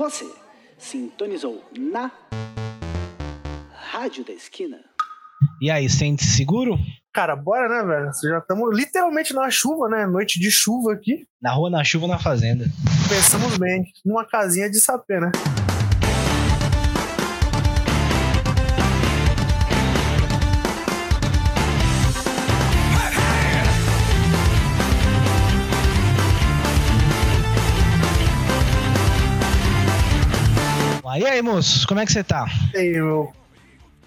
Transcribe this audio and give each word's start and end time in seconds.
Você 0.00 0.24
sintonizou 0.78 1.62
na 1.78 2.10
Rádio 3.70 4.24
da 4.24 4.32
Esquina. 4.32 4.78
E 5.60 5.70
aí, 5.70 5.90
sente-se 5.90 6.38
seguro? 6.38 6.78
Cara, 7.12 7.36
bora, 7.36 7.68
né, 7.68 7.86
velho? 7.86 8.10
Já 8.24 8.38
estamos 8.38 8.74
literalmente 8.74 9.34
na 9.34 9.50
chuva, 9.50 9.90
né? 9.90 10.06
Noite 10.06 10.40
de 10.40 10.50
chuva 10.50 10.94
aqui. 10.94 11.26
Na 11.38 11.52
rua, 11.52 11.68
na 11.68 11.84
chuva, 11.84 12.06
na 12.06 12.18
fazenda. 12.18 12.64
Pensamos 13.10 13.58
bem. 13.58 13.84
Numa 14.02 14.24
casinha 14.24 14.70
de 14.70 14.80
sapê, 14.80 15.20
né? 15.20 15.30
E 31.20 31.26
aí, 31.26 31.42
moços, 31.42 31.84
como 31.84 32.00
é 32.00 32.06
que 32.06 32.12
você 32.14 32.24
tá? 32.24 32.46
E 32.72 32.78
aí, 32.78 32.92
meu 32.92 33.30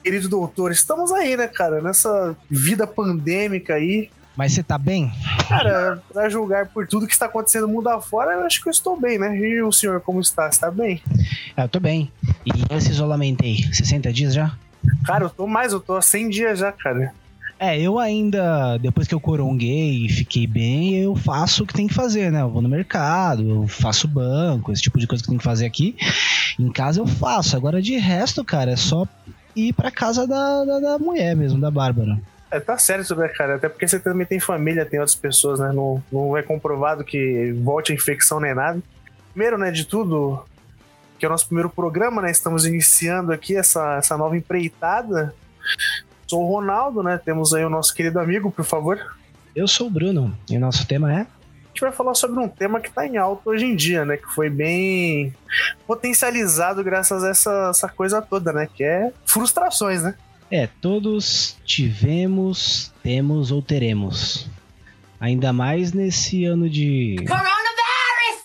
querido 0.04 0.28
doutor, 0.28 0.72
estamos 0.72 1.12
aí, 1.12 1.38
né, 1.38 1.46
cara? 1.48 1.80
Nessa 1.80 2.36
vida 2.50 2.88
pandêmica 2.88 3.76
aí. 3.76 4.10
Mas 4.36 4.54
você 4.54 4.64
tá 4.64 4.80
bem? 4.80 5.12
Cara, 5.48 6.02
pra 6.12 6.28
julgar 6.28 6.70
por 6.70 6.88
tudo 6.88 7.06
que 7.06 7.14
está 7.14 7.28
acontecendo 7.28 7.68
no 7.68 7.74
mundo 7.74 7.88
afora, 7.90 8.32
eu 8.32 8.42
acho 8.48 8.64
que 8.64 8.68
eu 8.68 8.72
estou 8.72 9.00
bem, 9.00 9.20
né? 9.20 9.38
E 9.38 9.62
o 9.62 9.72
senhor, 9.72 10.02
como 10.02 10.20
está? 10.20 10.50
Está 10.50 10.72
bem? 10.72 11.04
É, 11.56 11.66
eu 11.66 11.70
tô 11.70 11.80
bem. 11.80 12.12
E 12.44 12.76
esse 12.76 12.90
isolamento 12.90 13.44
aí, 13.44 13.62
60 13.72 14.12
dias 14.12 14.34
já? 14.34 14.58
Cara, 15.06 15.26
eu 15.26 15.30
tô 15.30 15.46
mais, 15.46 15.72
eu 15.72 15.80
tô 15.80 15.96
há 15.96 16.02
100 16.02 16.30
dias 16.30 16.58
já, 16.58 16.72
cara. 16.72 17.14
É, 17.60 17.80
eu 17.80 18.00
ainda, 18.00 18.78
depois 18.78 19.08
que 19.08 19.14
eu 19.14 19.20
coronguei 19.20 20.08
e 20.08 20.10
fiquei 20.10 20.48
bem, 20.48 20.96
eu 20.96 21.16
faço 21.16 21.64
o 21.64 21.68
que 21.68 21.74
tem 21.74 21.88
que 21.88 21.94
fazer, 21.94 22.32
né? 22.32 22.42
Eu 22.42 22.50
vou 22.50 22.62
no 22.62 22.68
mercado, 22.68 23.48
eu 23.48 23.68
faço 23.68 24.08
banco, 24.08 24.72
esse 24.72 24.82
tipo 24.82 25.00
de 25.00 25.06
coisa 25.06 25.24
que 25.24 25.30
tem 25.30 25.38
que 25.38 25.44
fazer 25.44 25.68
aqui. 25.68 25.96
Em 26.60 26.72
casa 26.72 27.00
eu 27.00 27.08
faço. 27.08 27.56
Agora, 27.56 27.82
de 27.82 27.98
resto, 27.98 28.44
cara, 28.44 28.72
é 28.72 28.76
só 28.76 29.08
ir 29.56 29.74
pra 29.74 29.92
casa 29.92 30.28
da, 30.28 30.64
da, 30.64 30.80
da 30.80 31.00
mulher 31.00 31.36
mesmo, 31.36 31.60
da 31.60 31.70
Bárbara. 31.70 32.20
É, 32.52 32.60
tá 32.60 32.78
sério 32.78 33.02
isso, 33.02 33.16
né, 33.16 33.28
cara? 33.30 33.56
Até 33.56 33.68
porque 33.68 33.88
você 33.88 34.00
também 34.00 34.28
tem 34.28 34.40
família, 34.40 34.86
tem 34.86 35.00
outras 35.00 35.16
pessoas, 35.16 35.60
né? 35.60 35.72
Não, 35.72 36.04
não 36.12 36.38
é 36.38 36.44
comprovado 36.44 37.04
que 37.04 37.52
volte 37.64 37.92
a 37.92 37.96
infecção 37.96 38.40
nem 38.40 38.54
nada. 38.54 38.80
Primeiro, 39.32 39.58
né, 39.58 39.72
de 39.72 39.86
tudo, 39.86 40.44
que 41.18 41.26
é 41.26 41.28
o 41.28 41.32
nosso 41.32 41.48
primeiro 41.48 41.70
programa, 41.70 42.22
né? 42.22 42.30
Estamos 42.30 42.66
iniciando 42.66 43.32
aqui 43.32 43.56
essa, 43.56 43.96
essa 43.98 44.16
nova 44.16 44.38
empreitada. 44.38 45.34
Sou 46.28 46.44
o 46.44 46.48
Ronaldo, 46.48 47.02
né? 47.02 47.18
Temos 47.18 47.54
aí 47.56 47.66
o 47.66 47.70
nosso 47.70 47.94
querido 47.94 48.20
amigo, 48.20 48.52
por 48.52 48.66
favor. 48.66 49.00
Eu 49.56 49.68
sou 49.68 49.88
o 49.88 49.90
Bruno, 49.90 50.38
e 50.50 50.56
o 50.56 50.60
nosso 50.60 50.86
tema 50.88 51.12
é 51.12 51.26
gente 51.74 51.82
vai 51.82 51.92
falar 51.92 52.14
sobre 52.14 52.40
um 52.40 52.48
tema 52.48 52.80
que 52.80 52.88
está 52.88 53.06
em 53.06 53.18
alta 53.18 53.50
hoje 53.50 53.66
em 53.66 53.76
dia, 53.76 54.06
né? 54.06 54.16
Que 54.16 54.28
foi 54.28 54.50
bem 54.50 55.34
potencializado 55.88 56.84
graças 56.84 57.24
a 57.24 57.30
essa, 57.30 57.70
essa 57.72 57.90
coisa 57.90 58.22
toda, 58.22 58.54
né? 58.54 58.70
Que 58.74 58.84
é 58.84 59.12
frustrações, 59.26 60.04
né? 60.04 60.16
É, 60.52 60.68
todos 60.80 61.58
tivemos, 61.66 62.94
temos 63.02 63.52
ou 63.52 63.62
teremos. 63.62 64.48
Ainda 65.20 65.52
mais 65.52 65.94
nesse 65.94 66.46
ano 66.46 66.70
de. 66.70 67.16
Coronavirus! 67.28 68.44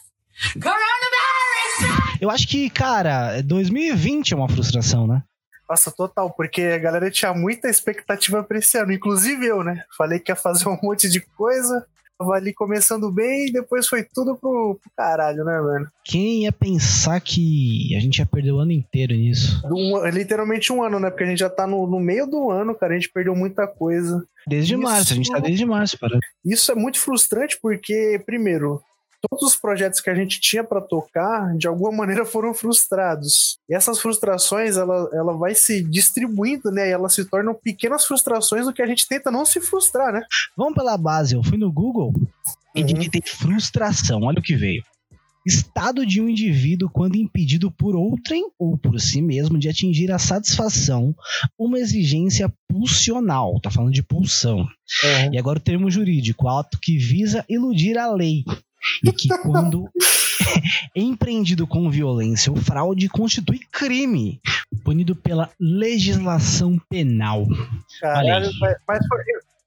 Coronavirus! 0.55 2.19
Eu 2.21 2.31
acho 2.31 2.49
que, 2.49 2.71
cara, 2.71 3.43
2020 3.43 4.33
é 4.33 4.37
uma 4.37 4.49
frustração, 4.49 5.07
né? 5.07 5.23
Nossa, 5.69 5.91
total, 5.91 6.31
porque 6.31 6.63
a 6.63 6.79
galera 6.79 7.11
tinha 7.11 7.35
muita 7.35 7.69
expectativa 7.69 8.43
pra 8.43 8.59
esse 8.59 8.79
ano, 8.79 8.91
inclusive 8.91 9.45
eu, 9.45 9.63
né? 9.63 9.85
Falei 9.99 10.19
que 10.19 10.33
ia 10.33 10.37
fazer 10.37 10.67
um 10.67 10.79
monte 10.83 11.11
de 11.11 11.21
coisa, 11.21 11.87
tava 12.19 12.33
ali 12.33 12.53
começando 12.53 13.11
bem 13.13 13.47
e 13.47 13.53
depois 13.53 13.87
foi 13.87 14.03
tudo 14.03 14.37
pro, 14.37 14.79
pro 14.83 14.91
caralho, 14.97 15.45
né, 15.45 15.61
velho? 15.63 15.89
Quem 16.05 16.43
ia 16.43 16.53
pensar 16.53 17.21
que 17.21 17.95
a 17.97 18.01
gente 18.01 18.19
ia 18.19 18.27
perder 18.27 18.53
o 18.53 18.59
ano 18.59 18.73
inteiro 18.73 19.15
nisso? 19.15 19.63
Um, 19.67 20.05
literalmente 20.09 20.73
um 20.73 20.83
ano, 20.83 20.99
né? 20.99 21.11
Porque 21.11 21.25
a 21.25 21.27
gente 21.27 21.39
já 21.39 21.49
tá 21.49 21.67
no, 21.67 21.87
no 21.87 22.01
meio 22.01 22.27
do 22.27 22.51
ano, 22.51 22.75
cara, 22.75 22.93
a 22.93 22.97
gente 22.97 23.11
perdeu 23.13 23.35
muita 23.37 23.67
coisa. 23.67 24.25
Desde 24.47 24.75
Isso... 24.75 24.83
março, 24.83 25.13
a 25.13 25.17
gente 25.17 25.31
tá 25.31 25.39
desde 25.39 25.65
março, 25.65 25.99
para. 25.99 26.19
Isso 26.45 26.73
é 26.73 26.75
muito 26.75 26.99
frustrante 26.99 27.59
porque, 27.63 28.21
primeiro, 28.27 28.83
todos 29.21 29.53
os 29.53 29.57
projetos 29.57 30.01
que 30.01 30.11
a 30.11 30.15
gente 30.15 30.41
tinha 30.41 30.63
para 30.63 30.81
tocar, 30.81 31.57
de 31.57 31.67
alguma 31.67 31.93
maneira 31.93 32.25
foram 32.25 32.55
frustrados. 32.55 33.59
E 33.69 33.75
essas 33.75 33.99
frustrações, 33.99 34.77
ela, 34.77 35.09
ela 35.13 35.37
vai 35.37 35.55
se 35.55 35.83
distribuindo, 35.83 36.71
né? 36.71 36.89
E 36.89 36.93
elas 36.93 37.15
se 37.15 37.25
tornam 37.25 37.55
pequenas 37.55 38.05
frustrações 38.05 38.67
do 38.67 38.73
que 38.73 38.83
a 38.83 38.87
gente 38.87 39.07
tenta 39.09 39.31
não 39.31 39.45
se 39.45 39.61
frustrar, 39.61 40.13
né? 40.13 40.23
Vamos 40.57 40.75
pela 40.75 40.97
base. 40.97 41.35
Eu 41.35 41.43
fui 41.43 41.59
no 41.59 41.73
Google 41.73 42.13
e 42.75 42.81
uhum. 42.81 42.87
digitei 42.87 43.23
frustração. 43.25 44.23
Olha 44.23 44.39
o 44.39 44.43
que 44.43 44.57
veio. 44.57 44.83
Estado 45.47 46.05
de 46.05 46.21
um 46.21 46.29
indivíduo 46.29 46.91
quando 46.91 47.17
impedido 47.17 47.71
por 47.71 47.97
outrem 47.97 48.45
ou 48.59 48.77
por 48.77 49.01
si 49.01 49.23
mesmo 49.23 49.59
de 49.59 49.69
atingir 49.69 50.13
a 50.13 50.19
satisfação, 50.19 51.15
uma 51.59 51.79
exigência 51.79 52.53
pulsional. 52.69 53.59
Tá 53.61 53.71
falando 53.71 53.95
de 53.95 54.03
pulsão. 54.03 54.59
Uhum. 54.59 55.33
E 55.33 55.39
agora 55.39 55.59
o 55.59 55.63
termo 55.63 55.91
jurídico, 55.91 56.49
ato 56.49 56.79
que 56.81 56.99
visa 56.99 57.45
iludir 57.49 57.97
a 57.97 58.13
lei, 58.13 58.45
e 59.05 59.13
que 59.13 59.29
quando 59.39 59.91
empreendido 60.95 61.67
com 61.67 61.91
violência 61.91 62.51
ou 62.51 62.59
fraude 62.59 63.09
constitui 63.09 63.61
crime, 63.71 64.41
punido 64.85 65.15
pela 65.15 65.51
legislação 65.61 66.81
penal. 66.89 67.47
Caralho, 68.01 68.51
mas, 68.61 68.77
mas, 68.87 69.07
foi, 69.07 69.19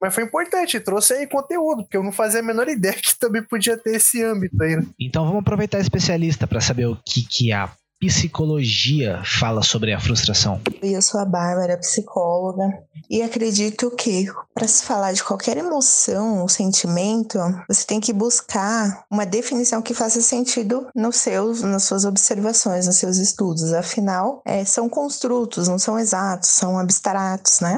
mas 0.02 0.16
foi 0.16 0.24
importante, 0.24 0.80
trouxe 0.80 1.14
aí 1.14 1.28
conteúdo, 1.28 1.84
porque 1.84 1.98
eu 1.98 2.04
não 2.04 2.12
fazia 2.12 2.40
a 2.40 2.44
menor 2.44 2.68
ideia 2.68 2.94
que 2.94 3.18
também 3.20 3.44
podia 3.44 3.78
ter 3.78 3.96
esse 3.96 4.24
âmbito 4.24 4.62
aí. 4.62 4.78
Né? 4.78 4.86
Então 5.00 5.26
vamos 5.26 5.42
aproveitar 5.42 5.78
a 5.78 5.82
especialista 5.82 6.48
para 6.48 6.62
saber 6.62 6.88
o 6.88 6.98
que, 7.06 7.26
que 7.28 7.52
a 7.52 7.70
psicologia 8.02 9.22
fala 9.24 9.62
sobre 9.62 9.94
a 9.94 10.00
frustração? 10.00 10.60
Eu 10.82 11.04
sou 11.04 11.20
a 11.20 11.26
Bárbara, 11.26 11.78
psicóloga, 11.78 12.64
e 13.08 13.22
acredito 13.22 13.92
que 13.92 14.26
para 14.56 14.68
se 14.68 14.84
falar 14.84 15.14
de 15.14 15.24
qualquer 15.24 15.58
emoção 15.58 16.42
ou 16.42 16.50
sentimento, 16.50 17.38
você 17.68 17.86
tem 17.86 18.00
que 18.00 18.12
buscar 18.12 19.06
uma 19.10 19.26
definição 19.26 19.82
que 19.84 19.94
faça 19.94 20.20
sentido 20.22 20.88
nos 20.96 21.18
seus, 21.18 21.62
nas 21.62 21.84
suas 21.84 22.04
observações, 22.04 22.88
nos 22.88 22.96
seus 22.98 23.18
estudos. 23.18 23.72
Afinal, 23.74 24.42
é, 24.46 24.66
são 24.66 24.90
construtos, 24.90 25.68
não 25.68 25.78
são 25.78 26.00
exatos, 26.00 26.50
são 26.50 26.80
abstratos, 26.80 27.60
né? 27.60 27.78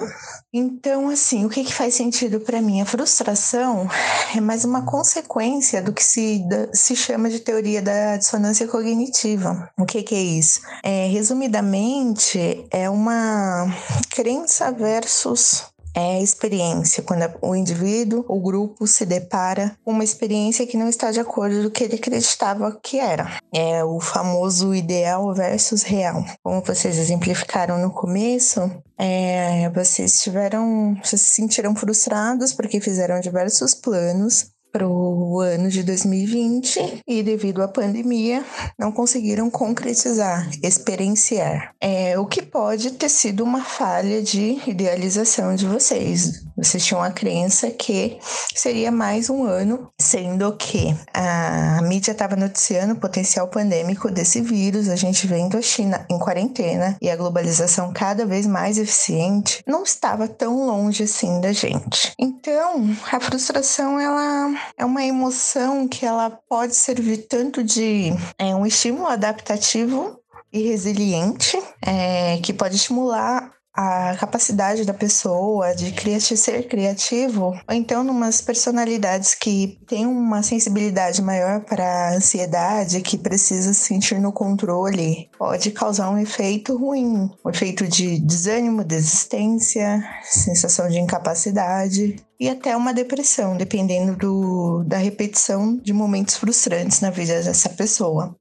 Então, 0.54 1.10
assim, 1.10 1.46
o 1.46 1.50
que, 1.50 1.64
que 1.64 1.74
faz 1.74 1.96
sentido 1.96 2.40
para 2.40 2.62
mim? 2.62 2.80
A 2.80 2.86
frustração 2.86 3.90
é 4.36 4.40
mais 4.40 4.64
uma 4.64 4.86
consequência 4.86 5.82
do 5.82 5.92
que 5.92 6.04
se, 6.04 6.48
da, 6.48 6.72
se 6.74 6.96
chama 6.96 7.30
de 7.30 7.40
teoria 7.40 7.82
da 7.82 8.18
dissonância 8.18 8.68
cognitiva. 8.68 9.70
O 9.78 9.86
que, 9.86 10.04
que 10.04 10.13
é 10.14 10.22
isso? 10.22 10.62
É, 10.84 11.08
resumidamente, 11.08 12.66
é 12.72 12.90
uma 12.90 13.68
crença 14.10 14.72
versus 14.72 15.74
é 15.96 16.22
experiência, 16.22 17.04
quando 17.04 17.24
o 17.40 17.56
indivíduo, 17.56 18.26
o 18.28 18.40
grupo 18.40 18.88
se 18.88 19.06
depara 19.06 19.78
com 19.84 19.92
uma 19.92 20.04
experiência 20.04 20.66
que 20.66 20.76
não 20.76 20.90
está 20.90 21.12
de 21.12 21.20
acordo 21.20 21.62
com 21.62 21.68
o 21.68 21.72
que 21.72 21.84
ele 21.84 21.96
acreditava 21.96 22.80
que 22.82 23.00
era. 23.00 23.38
É 23.54 23.84
o 23.84 24.00
famoso 24.00 24.74
ideal 24.74 25.32
versus 25.36 25.84
real. 25.84 26.26
Como 26.42 26.62
vocês 26.62 26.98
exemplificaram 26.98 27.78
no 27.78 27.92
começo, 27.92 28.60
é, 28.98 29.70
vocês 29.70 30.20
tiveram, 30.22 30.98
vocês 31.04 31.22
se 31.22 31.36
sentiram 31.36 31.76
frustrados 31.76 32.54
porque 32.54 32.82
fizeram 32.82 33.20
diversos 33.20 33.76
planos 33.76 34.48
para 34.74 34.88
o 34.88 35.40
ano 35.40 35.70
de 35.70 35.84
2020 35.84 37.04
e, 37.08 37.22
devido 37.22 37.62
à 37.62 37.68
pandemia, 37.68 38.44
não 38.78 38.92
conseguiram 38.92 39.48
concretizar, 39.48 40.50
experienciar. 40.64 41.76
É, 41.80 42.18
o 42.18 42.26
que 42.26 42.42
pode 42.42 42.90
ter 42.92 43.10
sido 43.10 43.44
uma 43.44 43.64
falha 43.64 44.20
de 44.24 44.60
idealização 44.66 45.56
de 45.56 45.68
vocês. 45.68 46.44
Vocês 46.58 46.84
tinham 46.84 47.04
a 47.04 47.12
crença 47.12 47.70
que 47.70 48.18
seria 48.56 48.92
mais 48.92 49.30
um 49.30 49.46
ano, 49.46 49.90
sendo 50.00 50.56
que 50.56 50.96
a 51.14 51.80
mídia 51.84 52.12
estava 52.12 52.36
noticiando 52.36 52.94
o 52.94 53.00
potencial 53.00 53.48
pandêmico 53.48 54.10
desse 54.10 54.42
vírus, 54.42 54.90
a 54.90 54.96
gente 54.96 55.28
vendo 55.28 55.56
a 55.56 55.62
China 55.62 56.06
em 56.10 56.18
quarentena 56.18 56.98
e 57.00 57.12
a 57.12 57.16
globalização 57.16 57.94
cada 57.94 58.26
vez 58.26 58.48
mais 58.48 58.80
eficiente, 58.80 59.64
não 59.68 59.84
estava 59.84 60.28
tão 60.28 60.66
longe 60.66 61.04
assim 61.04 61.40
da 61.40 61.52
gente. 61.52 62.14
Então, 62.18 62.90
a 63.12 63.20
frustração 63.20 64.00
ela 64.00 64.63
é 64.78 64.86
uma 64.86 65.04
emoção 65.04 65.88
que 65.88 66.06
ela 66.06 66.30
pode 66.30 66.76
servir 66.76 67.28
tanto 67.28 67.64
de 67.64 68.12
é, 68.38 68.56
um 68.56 68.66
estímulo 68.66 69.08
adaptativo 69.08 70.20
e 70.52 70.62
resiliente, 70.62 71.58
é, 71.82 72.38
que 72.38 72.54
pode 72.54 72.76
estimular 72.76 73.52
a 73.74 74.16
capacidade 74.18 74.86
da 74.86 74.94
pessoa 74.94 75.76
de 75.76 75.92
criati 75.92 76.38
ser 76.38 76.68
criativo, 76.68 77.60
ou 77.68 77.74
então 77.74 78.04
numas 78.04 78.40
personalidades 78.40 79.34
que 79.34 79.80
têm 79.88 80.06
uma 80.06 80.44
sensibilidade 80.44 81.22
maior 81.22 81.62
para 81.62 82.16
ansiedade, 82.16 83.02
que 83.02 83.18
precisa 83.18 83.74
se 83.74 83.82
sentir 83.82 84.20
no 84.20 84.32
controle, 84.32 85.30
pode 85.38 85.72
causar 85.72 86.10
um 86.10 86.20
efeito 86.20 86.78
ruim, 86.78 87.32
um 87.44 87.50
efeito 87.50 87.88
de 87.88 88.20
desânimo, 88.20 88.84
desistência, 88.84 90.04
sensação 90.24 90.88
de 90.88 91.00
incapacidade 91.00 92.18
e 92.40 92.50
até 92.50 92.76
uma 92.76 92.94
depressão, 92.94 93.58
dependendo 93.58 94.16
do, 94.16 94.84
da 94.86 94.98
repetição 94.98 95.78
de 95.78 95.94
momentos 95.94 96.36
frustrantes 96.36 97.00
na 97.00 97.10
vida 97.10 97.42
dessa 97.42 97.70
pessoa. 97.70 98.36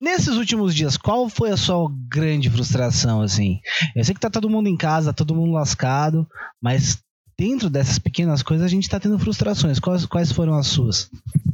Nesses 0.00 0.36
últimos 0.36 0.74
dias, 0.74 0.96
qual 0.96 1.28
foi 1.28 1.50
a 1.50 1.58
sua 1.58 1.90
grande 2.08 2.48
frustração, 2.48 3.20
assim? 3.20 3.60
Eu 3.94 4.02
sei 4.02 4.14
que 4.14 4.20
tá 4.20 4.30
todo 4.30 4.48
mundo 4.48 4.66
em 4.66 4.76
casa, 4.76 5.12
todo 5.12 5.34
mundo 5.34 5.52
lascado, 5.52 6.26
mas 6.60 7.02
dentro 7.38 7.68
dessas 7.68 7.98
pequenas 7.98 8.42
coisas 8.42 8.64
a 8.64 8.68
gente 8.68 8.88
tá 8.88 8.98
tendo 8.98 9.18
frustrações. 9.18 9.78
Quais, 9.78 10.06
quais 10.06 10.32
foram 10.32 10.54
as 10.54 10.68
suas? 10.68 11.10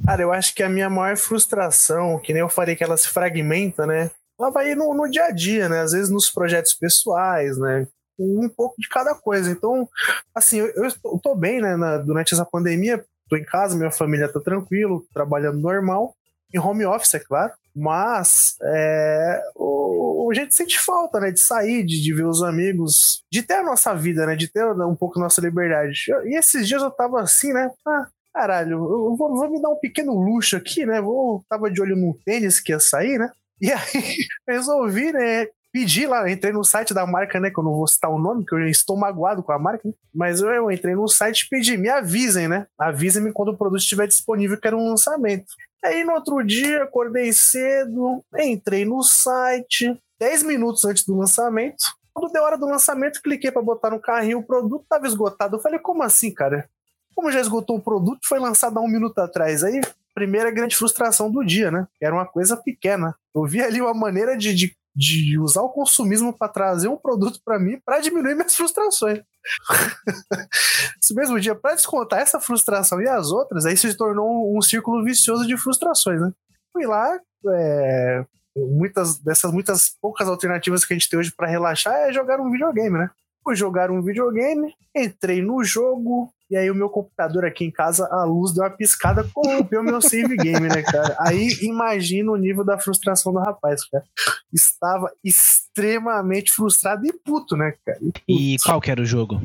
Cara, 0.06 0.22
eu 0.22 0.32
acho 0.32 0.54
que 0.54 0.62
a 0.62 0.68
minha 0.68 0.88
maior 0.88 1.16
frustração, 1.16 2.20
que 2.20 2.32
nem 2.32 2.40
eu 2.40 2.48
falei 2.48 2.76
que 2.76 2.84
ela 2.84 2.96
se 2.96 3.08
fragmenta, 3.08 3.84
né? 3.84 4.12
Ela 4.38 4.50
vai 4.50 4.76
no, 4.76 4.94
no 4.94 5.10
dia 5.10 5.24
a 5.24 5.30
dia, 5.32 5.68
né? 5.68 5.80
Às 5.80 5.90
vezes 5.90 6.08
nos 6.08 6.30
projetos 6.30 6.72
pessoais, 6.72 7.58
né? 7.58 7.88
Um 8.16 8.48
pouco 8.48 8.76
de 8.78 8.88
cada 8.88 9.12
coisa. 9.14 9.50
Então, 9.50 9.88
assim, 10.32 10.58
eu, 10.58 10.84
eu 10.84 11.20
tô 11.20 11.34
bem, 11.34 11.60
né? 11.60 11.76
Na, 11.76 11.98
durante 11.98 12.32
essa 12.32 12.44
pandemia, 12.44 13.04
tô 13.28 13.36
em 13.36 13.44
casa, 13.44 13.76
minha 13.76 13.90
família 13.90 14.32
tá 14.32 14.38
tranquilo, 14.38 15.04
trabalhando 15.12 15.58
normal. 15.58 16.14
Em 16.54 16.58
home 16.58 16.86
office, 16.86 17.14
é 17.14 17.20
claro. 17.20 17.52
Mas 17.74 18.56
é, 18.62 19.42
o, 19.54 20.30
a 20.32 20.34
gente 20.34 20.54
sente 20.54 20.78
falta, 20.78 21.20
né? 21.20 21.30
De 21.30 21.40
sair, 21.40 21.84
de, 21.84 22.02
de, 22.02 22.14
ver 22.14 22.26
os 22.26 22.42
amigos, 22.42 23.22
de 23.30 23.42
ter 23.42 23.54
a 23.54 23.62
nossa 23.62 23.94
vida, 23.94 24.26
né? 24.26 24.34
De 24.34 24.48
ter 24.48 24.64
um 24.64 24.96
pouco 24.96 25.20
nossa 25.20 25.40
liberdade. 25.40 26.06
E 26.24 26.38
esses 26.38 26.66
dias 26.66 26.82
eu 26.82 26.90
tava 26.90 27.20
assim, 27.20 27.52
né? 27.52 27.70
Ah, 27.86 28.06
caralho, 28.32 28.72
eu 28.72 29.16
vou, 29.16 29.36
vou, 29.36 29.50
me 29.50 29.60
dar 29.60 29.68
um 29.68 29.78
pequeno 29.78 30.14
luxo 30.14 30.56
aqui, 30.56 30.86
né? 30.86 31.00
Vou, 31.00 31.44
tava 31.48 31.70
de 31.70 31.80
olho 31.80 31.96
no 31.96 32.18
tênis 32.24 32.60
que 32.60 32.72
ia 32.72 32.80
sair, 32.80 33.18
né? 33.18 33.30
E 33.60 33.70
aí 33.72 33.78
resolvi, 34.48 35.12
né? 35.12 35.46
Pedi 35.76 36.06
lá, 36.06 36.30
entrei 36.30 36.54
no 36.54 36.64
site 36.64 36.94
da 36.94 37.06
marca, 37.06 37.38
né? 37.38 37.50
Que 37.50 37.60
eu 37.60 37.62
não 37.62 37.74
vou 37.74 37.86
citar 37.86 38.10
o 38.10 38.18
nome, 38.18 38.40
porque 38.40 38.54
eu 38.54 38.66
estou 38.66 38.96
magoado 38.96 39.42
com 39.42 39.52
a 39.52 39.58
marca, 39.58 39.86
né? 39.86 39.92
Mas 40.14 40.40
eu, 40.40 40.48
eu 40.48 40.70
entrei 40.70 40.94
no 40.94 41.06
site 41.06 41.42
e 41.42 41.48
pedi, 41.50 41.76
me 41.76 41.90
avisem, 41.90 42.48
né? 42.48 42.66
Avisem-me 42.78 43.30
quando 43.30 43.50
o 43.50 43.56
produto 43.58 43.80
estiver 43.80 44.06
disponível, 44.06 44.58
que 44.58 44.66
era 44.66 44.74
um 44.74 44.88
lançamento. 44.88 45.44
Aí 45.84 46.02
no 46.02 46.14
outro 46.14 46.42
dia, 46.42 46.84
acordei 46.84 47.30
cedo, 47.30 48.24
entrei 48.38 48.86
no 48.86 49.02
site, 49.02 49.94
10 50.18 50.44
minutos 50.44 50.82
antes 50.86 51.04
do 51.04 51.14
lançamento. 51.14 51.84
Quando 52.14 52.32
deu 52.32 52.42
hora 52.42 52.56
do 52.56 52.64
lançamento, 52.64 53.20
cliquei 53.20 53.50
para 53.50 53.60
botar 53.60 53.90
no 53.90 54.00
carrinho, 54.00 54.38
o 54.38 54.46
produto 54.46 54.84
estava 54.84 55.06
esgotado. 55.06 55.56
Eu 55.56 55.60
falei, 55.60 55.78
como 55.78 56.02
assim, 56.02 56.32
cara? 56.32 56.66
Como 57.14 57.30
já 57.30 57.38
esgotou 57.38 57.76
o 57.76 57.82
produto, 57.82 58.20
foi 58.24 58.38
lançado 58.38 58.78
há 58.78 58.80
um 58.80 58.88
minuto 58.88 59.18
atrás. 59.18 59.62
Aí, 59.62 59.82
primeira 60.14 60.50
grande 60.50 60.74
frustração 60.74 61.30
do 61.30 61.44
dia, 61.44 61.70
né? 61.70 61.86
Era 62.00 62.14
uma 62.14 62.24
coisa 62.24 62.56
pequena. 62.56 63.14
Eu 63.34 63.44
vi 63.44 63.60
ali 63.60 63.82
uma 63.82 63.92
maneira 63.92 64.38
de, 64.38 64.54
de, 64.54 64.74
de 64.96 65.38
usar 65.38 65.60
o 65.60 65.68
consumismo 65.68 66.32
para 66.32 66.50
trazer 66.50 66.88
um 66.88 66.96
produto 66.96 67.38
para 67.44 67.58
mim 67.58 67.78
para 67.84 68.00
diminuir 68.00 68.34
minhas 68.34 68.56
frustrações. 68.56 69.20
Esse 71.02 71.14
mesmo 71.14 71.38
dia, 71.38 71.54
para 71.54 71.74
descontar 71.74 72.20
essa 72.20 72.40
frustração 72.40 73.00
e 73.02 73.06
as 73.06 73.30
outras, 73.30 73.66
aí 73.66 73.76
se 73.76 73.94
tornou 73.94 74.56
um, 74.56 74.62
círculo 74.62 75.04
vicioso 75.04 75.46
de 75.46 75.56
frustrações, 75.56 76.20
né? 76.20 76.32
Fui 76.72 76.86
lá, 76.86 77.20
é, 77.54 78.24
muitas 78.56 79.18
dessas 79.18 79.52
muitas 79.52 79.90
poucas 80.00 80.26
alternativas 80.28 80.84
que 80.84 80.94
a 80.94 80.96
gente 80.96 81.10
tem 81.10 81.18
hoje 81.18 81.32
para 81.36 81.46
relaxar 81.46 81.94
é 81.94 82.12
jogar 82.12 82.40
um 82.40 82.50
videogame, 82.50 82.98
né? 82.98 83.10
Fui 83.44 83.54
jogar 83.54 83.90
um 83.90 84.02
videogame, 84.02 84.74
entrei 84.94 85.42
no 85.42 85.62
jogo, 85.62 86.32
e 86.50 86.56
aí 86.56 86.70
o 86.70 86.74
meu 86.74 86.88
computador 86.88 87.44
aqui 87.44 87.64
em 87.64 87.70
casa, 87.70 88.08
a 88.10 88.24
luz 88.24 88.52
deu 88.52 88.62
uma 88.62 88.70
piscada, 88.70 89.28
corrompeu 89.34 89.82
meu 89.82 90.00
save 90.00 90.36
game, 90.36 90.68
né, 90.68 90.82
cara? 90.82 91.16
Aí 91.20 91.48
imagina 91.62 92.30
o 92.30 92.36
nível 92.36 92.64
da 92.64 92.78
frustração 92.78 93.32
do 93.32 93.40
rapaz, 93.40 93.84
cara. 93.88 94.04
Estava 94.52 95.10
extremamente 95.24 96.52
frustrado 96.52 97.04
e 97.04 97.12
puto, 97.12 97.56
né, 97.56 97.74
cara? 97.84 97.98
E, 98.28 98.54
e 98.54 98.56
qual 98.58 98.80
que 98.80 98.90
era 98.90 99.00
o 99.00 99.06
jogo? 99.06 99.40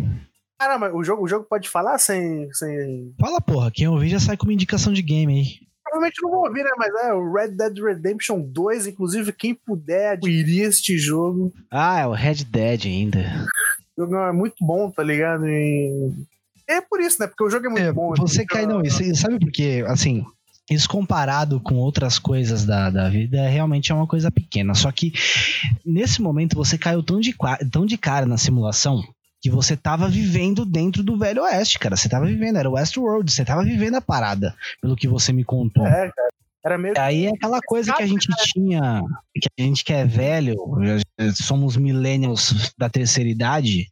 Caramba, 0.60 0.94
o 0.94 1.04
jogo, 1.04 1.24
o 1.24 1.28
jogo 1.28 1.46
pode 1.50 1.68
falar 1.68 1.98
sem, 1.98 2.54
sem. 2.54 3.16
Fala, 3.20 3.42
porra, 3.42 3.72
quem 3.72 3.88
ouvir 3.88 4.10
já 4.10 4.20
sai 4.20 4.38
com 4.38 4.46
uma 4.46 4.54
indicação 4.54 4.94
de 4.94 5.02
game 5.02 5.40
aí. 5.40 5.72
Provavelmente 5.84 6.22
não 6.22 6.30
vou 6.30 6.46
ouvir, 6.46 6.64
né? 6.64 6.70
Mas 6.78 6.94
é 7.04 7.14
o 7.14 7.34
Red 7.34 7.50
Dead 7.50 7.78
Redemption 7.80 8.40
2, 8.40 8.86
inclusive, 8.86 9.34
quem 9.34 9.56
puder 9.56 10.12
adquirir 10.12 10.66
este 10.66 11.00
jogo. 11.00 11.52
Ah, 11.72 12.02
é 12.02 12.06
o 12.06 12.14
Red 12.14 12.46
Dead 12.46 12.86
ainda. 12.86 13.20
O 13.98 14.04
jogo 14.04 14.16
é 14.18 14.32
muito 14.32 14.56
bom, 14.62 14.92
tá 14.92 15.02
ligado? 15.02 15.48
E 15.48 16.14
é 16.78 16.82
por 16.82 17.00
isso, 17.00 17.18
né? 17.20 17.28
Porque 17.28 17.44
o 17.44 17.50
jogo 17.50 17.68
é 17.68 17.70
muito 17.70 17.84
é, 17.84 17.92
bom. 17.92 18.14
Você 18.18 18.46
cai, 18.46 18.66
não, 18.66 18.82
isso, 18.82 19.04
sabe 19.16 19.40
por 19.40 19.52
quê? 19.52 19.84
Assim, 19.88 20.26
isso 20.70 20.88
comparado 20.88 21.60
com 21.60 21.76
outras 21.76 22.18
coisas 22.18 22.66
da, 22.66 22.90
da 22.90 23.10
vida, 23.10 23.48
realmente 23.48 23.92
é 23.92 23.96
uma 23.96 24.08
coisa 24.08 24.32
pequena. 24.32 24.74
Só 24.74 24.92
que 24.92 25.14
nesse 25.86 26.22
momento 26.22 26.56
você 26.56 26.78
caiu 26.78 27.04
tão 27.04 27.20
de, 27.20 27.36
tão 27.72 27.86
de 27.86 27.98
cara 27.98 28.26
na 28.26 28.38
simulação 28.38 29.04
que 29.42 29.50
você 29.50 29.76
tava 29.76 30.08
vivendo 30.08 30.64
dentro 30.64 31.04
do 31.04 31.18
Velho 31.18 31.42
Oeste, 31.44 31.80
cara. 31.80 31.98
Você 31.98 32.08
tava 32.08 32.26
vivendo, 32.26 32.58
era 32.58 32.70
Westworld, 32.70 33.32
você 33.32 33.44
tava 33.44 33.64
vivendo 33.64 33.96
a 33.96 34.02
parada, 34.02 34.56
pelo 34.80 34.96
que 34.96 35.08
você 35.08 35.34
me 35.34 35.44
contou. 35.44 35.86
É, 35.86 36.12
cara. 36.12 36.32
Era 36.64 36.78
meio... 36.78 36.94
Aí 36.98 37.26
é 37.26 37.30
aquela 37.30 37.60
coisa 37.60 37.92
que 37.92 38.04
a 38.04 38.08
gente 38.08 38.28
tinha, 38.54 39.02
que 39.34 39.50
a 39.60 39.64
gente 39.64 39.84
que 39.84 39.92
é 39.92 40.06
velho, 40.06 40.56
somos 41.34 41.76
millennials 41.76 42.72
da 42.78 42.88
terceira 42.88 43.28
idade, 43.28 43.90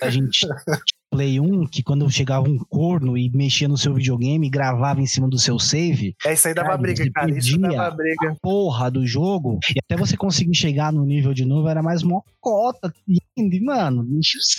a 0.00 0.08
gente 0.08 0.46
Play 1.16 1.40
1 1.40 1.66
que 1.68 1.82
quando 1.82 2.10
chegava 2.10 2.46
um 2.46 2.58
corno 2.58 3.16
e 3.16 3.30
mexia 3.34 3.66
no 3.66 3.78
seu 3.78 3.94
videogame, 3.94 4.50
gravava 4.50 5.00
em 5.00 5.06
cima 5.06 5.26
do 5.26 5.38
seu 5.38 5.58
save. 5.58 6.14
É, 6.26 6.34
isso 6.34 6.46
aí 6.46 6.52
dava 6.52 6.68
cara, 6.68 6.78
briga, 6.78 7.10
cara. 7.10 7.30
Isso 7.30 7.58
dava 7.58 7.90
briga. 7.90 8.32
A 8.32 8.34
porra 8.34 8.90
do 8.90 9.06
jogo. 9.06 9.58
E 9.74 9.78
até 9.82 9.98
você 9.98 10.14
conseguir 10.14 10.54
chegar 10.54 10.92
no 10.92 11.06
nível 11.06 11.32
de 11.32 11.46
novo 11.46 11.68
era 11.68 11.82
mais 11.82 12.02
mocota. 12.02 12.92
E, 13.08 13.60
mano, 13.64 14.06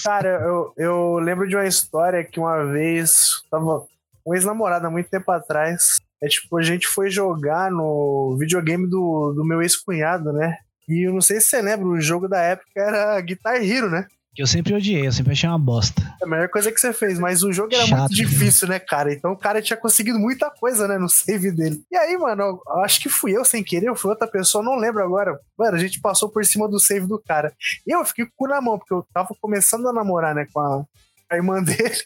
Cara, 0.04 0.42
eu, 0.42 0.74
eu 0.78 1.20
lembro 1.20 1.48
de 1.48 1.56
uma 1.56 1.68
história 1.68 2.24
que 2.24 2.40
uma 2.40 2.66
vez 2.66 3.44
tava 3.52 3.86
um 4.26 4.34
ex-namorado 4.34 4.88
há 4.88 4.90
muito 4.90 5.12
tempo 5.12 5.30
atrás. 5.32 5.98
É 6.24 6.28
tipo, 6.28 6.58
a 6.58 6.64
gente 6.64 6.88
foi 6.88 7.12
jogar 7.12 7.70
no 7.70 8.36
videogame 8.40 8.90
do, 8.90 9.32
do 9.36 9.46
meu 9.46 9.62
ex-cunhado, 9.62 10.34
né? 10.34 10.58
E 10.90 11.08
eu 11.08 11.14
não 11.14 11.22
sei 11.22 11.40
se 11.40 11.50
você 11.50 11.62
lembra, 11.62 11.86
o 11.86 12.02
jogo 12.02 12.28
da 12.28 12.42
época 12.42 12.72
era 12.76 13.22
Guitar 13.22 13.58
Hero, 13.58 13.92
né? 13.92 14.08
Eu 14.38 14.46
sempre 14.46 14.76
odiei, 14.76 15.08
eu 15.08 15.12
sempre 15.12 15.32
achei 15.32 15.50
uma 15.50 15.58
bosta. 15.58 16.00
É 16.22 16.26
a 16.26 16.28
melhor 16.28 16.48
coisa 16.50 16.72
que 16.72 16.80
você 16.80 16.94
fez, 16.94 17.18
mas 17.18 17.42
o 17.42 17.52
jogo 17.52 17.74
era 17.74 17.88
Chato, 17.88 18.00
muito 18.00 18.14
difícil, 18.14 18.68
né, 18.68 18.78
cara? 18.78 19.12
Então 19.12 19.32
o 19.32 19.38
cara 19.38 19.62
tinha 19.64 19.76
conseguido 19.76 20.20
muita 20.20 20.52
coisa, 20.52 20.88
né, 20.88 20.98
no 21.00 21.10
save 21.10 21.52
dele. 21.52 21.82
E 21.92 21.98
aí, 21.98 22.16
mano, 22.18 22.44
eu 22.44 22.62
acho 22.84 23.02
que 23.02 23.10
fui 23.10 23.36
eu 23.36 23.44
sem 23.44 23.64
querer, 23.64 23.90
ou 23.90 23.96
foi 23.96 24.12
outra 24.12 24.28
pessoa, 24.28 24.64
não 24.64 24.76
lembro 24.76 25.04
agora. 25.04 25.40
Mano, 25.58 25.76
a 25.76 25.80
gente 25.80 26.00
passou 26.00 26.30
por 26.30 26.46
cima 26.46 26.68
do 26.68 26.80
save 26.80 27.08
do 27.08 27.20
cara. 27.20 27.52
E 27.86 27.92
eu 27.92 28.06
fiquei 28.06 28.26
com 28.26 28.32
o 28.32 28.36
cu 28.38 28.48
na 28.48 28.62
mão, 28.62 28.78
porque 28.78 28.94
eu 28.94 29.04
tava 29.12 29.30
começando 29.42 29.88
a 29.88 29.94
namorar, 29.94 30.36
né, 30.36 30.46
com 30.54 30.60
a, 30.60 30.86
a 31.32 31.36
irmã 31.36 31.62
dele. 31.64 31.98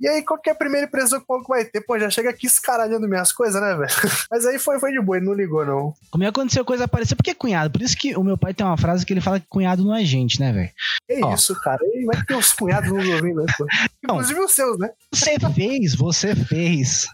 E 0.00 0.08
aí, 0.08 0.22
qual 0.22 0.40
que 0.40 0.48
é 0.48 0.52
a 0.52 0.56
primeira 0.56 0.86
impressão 0.86 1.18
que 1.18 1.26
o 1.28 1.32
maluco 1.32 1.52
vai 1.52 1.64
ter? 1.64 1.82
Pô, 1.82 1.98
já 1.98 2.08
chega 2.08 2.30
aqui 2.30 2.46
escaralhando 2.46 3.06
minhas 3.06 3.32
coisas, 3.32 3.60
né, 3.60 3.74
velho? 3.74 3.90
Mas 4.30 4.46
aí 4.46 4.58
foi, 4.58 4.80
foi 4.80 4.92
de 4.92 5.00
boa, 5.00 5.18
ele 5.18 5.26
não 5.26 5.34
ligou, 5.34 5.64
não. 5.66 5.94
Comigo 6.10 6.30
aconteceu 6.30 6.64
coisa 6.64 6.88
parecida, 6.88 7.16
porque 7.16 7.32
é 7.32 7.34
cunhado. 7.34 7.70
Por 7.70 7.82
isso 7.82 7.96
que 7.96 8.16
o 8.16 8.24
meu 8.24 8.38
pai 8.38 8.54
tem 8.54 8.64
uma 8.64 8.78
frase 8.78 9.04
que 9.04 9.12
ele 9.12 9.20
fala 9.20 9.38
que 9.38 9.46
cunhado 9.46 9.84
não 9.84 9.94
é 9.94 10.02
gente, 10.02 10.40
né, 10.40 10.52
velho? 10.52 10.70
É 11.06 11.34
isso, 11.34 11.54
cara. 11.60 11.80
E 11.82 12.06
vai 12.06 12.24
ter 12.24 12.34
uns 12.34 12.52
cunhados 12.52 12.90
nos 12.90 13.06
ouvindo, 13.06 13.42
né, 13.42 13.52
pô? 13.58 13.66
Inclusive 14.02 14.40
os 14.40 14.52
seus, 14.52 14.78
né? 14.78 14.90
Você 15.12 15.36
fez, 15.54 15.94
você 15.94 16.34
fez. 16.34 17.06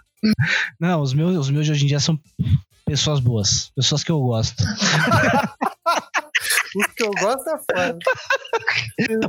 Não, 0.79 1.01
os 1.03 1.13
meus, 1.13 1.37
os 1.37 1.51
meus 1.51 1.67
de 1.67 1.73
hoje 1.73 1.85
em 1.85 1.89
dia 1.89 2.01
são 2.01 2.19
pessoas 2.85 3.19
boas. 3.19 3.73
Pessoas 3.75 4.05
que 4.05 4.13
eu 4.13 4.21
gosto. 4.21 4.63
O 6.77 6.95
que 6.95 7.05
eu 7.05 7.11
gosto 7.11 7.49
é 7.49 7.59
foda. 7.59 7.99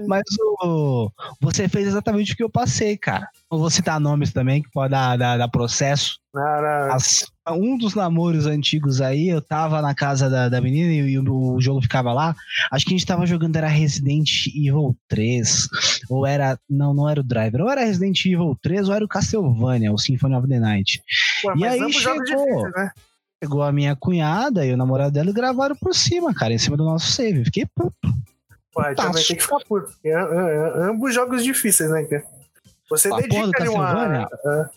Mas 0.08 0.24
o, 0.62 1.12
você 1.42 1.70
fez 1.70 1.88
exatamente 1.88 2.34
o 2.34 2.36
que 2.36 2.44
eu 2.44 2.50
passei, 2.50 2.98
cara. 2.98 3.28
Eu 3.52 3.58
vou 3.58 3.70
citar 3.70 4.00
nomes 4.00 4.34
também, 4.34 4.62
que 4.62 4.70
pode 4.72 4.92
dar, 4.92 5.18
dar, 5.18 5.38
dar 5.38 5.48
processo. 5.48 6.20
Não, 6.34 6.62
não. 6.62 6.94
As, 6.94 7.26
um 7.50 7.78
dos 7.78 7.96
namoros 7.96 8.46
antigos 8.46 9.02
aí, 9.02 9.30
eu 9.30 9.42
tava 9.42 9.82
na 9.82 9.96
casa 9.96 10.30
da, 10.30 10.50
da 10.50 10.62
menina 10.62 10.92
e, 10.92 11.12
e 11.12 11.20
o, 11.20 11.56
o, 11.56 11.62
jogo 11.62 11.82
ficava 11.82 12.14
lá. 12.14 12.36
Acho 12.72 12.86
que 12.86 12.94
a 12.94 12.98
gente 12.98 13.08
tava 13.08 13.26
jogando, 13.26 13.56
era 13.56 13.68
Resident 13.68 14.48
Evil 14.48 14.96
3. 15.08 15.68
Ou 16.10 16.26
era. 16.26 16.60
Não, 16.70 16.94
não 16.94 17.10
era 17.10 17.22
o 17.22 17.24
Driver. 17.24 17.62
Ou 17.62 17.70
era 17.70 17.86
Resident 17.86 18.24
Evil 18.26 18.58
3 18.62 18.90
ou 18.90 18.96
era 18.96 19.06
o 19.06 19.08
Castlevania, 19.08 19.92
o 19.92 19.98
Symphony 19.98 20.36
of 20.36 20.48
the 20.48 20.60
Night. 20.60 21.02
Ué, 21.46 21.54
e 21.58 21.66
aí 21.66 21.94
chegou. 21.94 22.70
né? 22.72 22.92
Pegou 23.40 23.62
a 23.62 23.72
minha 23.72 23.96
cunhada 23.96 24.66
e 24.66 24.74
o 24.74 24.78
namorado 24.78 25.12
dela 25.12 25.30
e 25.30 25.34
gravaram 25.34 25.76
por 25.76 25.94
cima, 25.94 26.34
cara, 26.34 26.54
em 26.54 26.58
cima 26.58 26.76
do 26.76 26.84
nosso 26.84 27.12
save. 27.12 27.46
Fiquei 27.46 27.66
puto. 27.66 27.96
Ué, 28.76 28.96
já 28.96 29.12
vai 29.12 29.24
ter 29.24 29.36
que 29.36 29.44
ficar 29.44 29.60
puto. 29.68 29.92
É, 30.04 30.10
é, 30.10 30.14
é, 30.14 30.90
ambos 30.90 31.14
jogos 31.14 31.44
difíceis, 31.44 31.90
né, 31.90 32.04
cara? 32.04 32.24
Você 32.90 33.12
a 33.12 33.18
dedica 33.18 33.62
ali 33.62 33.70
uma... 33.70 34.30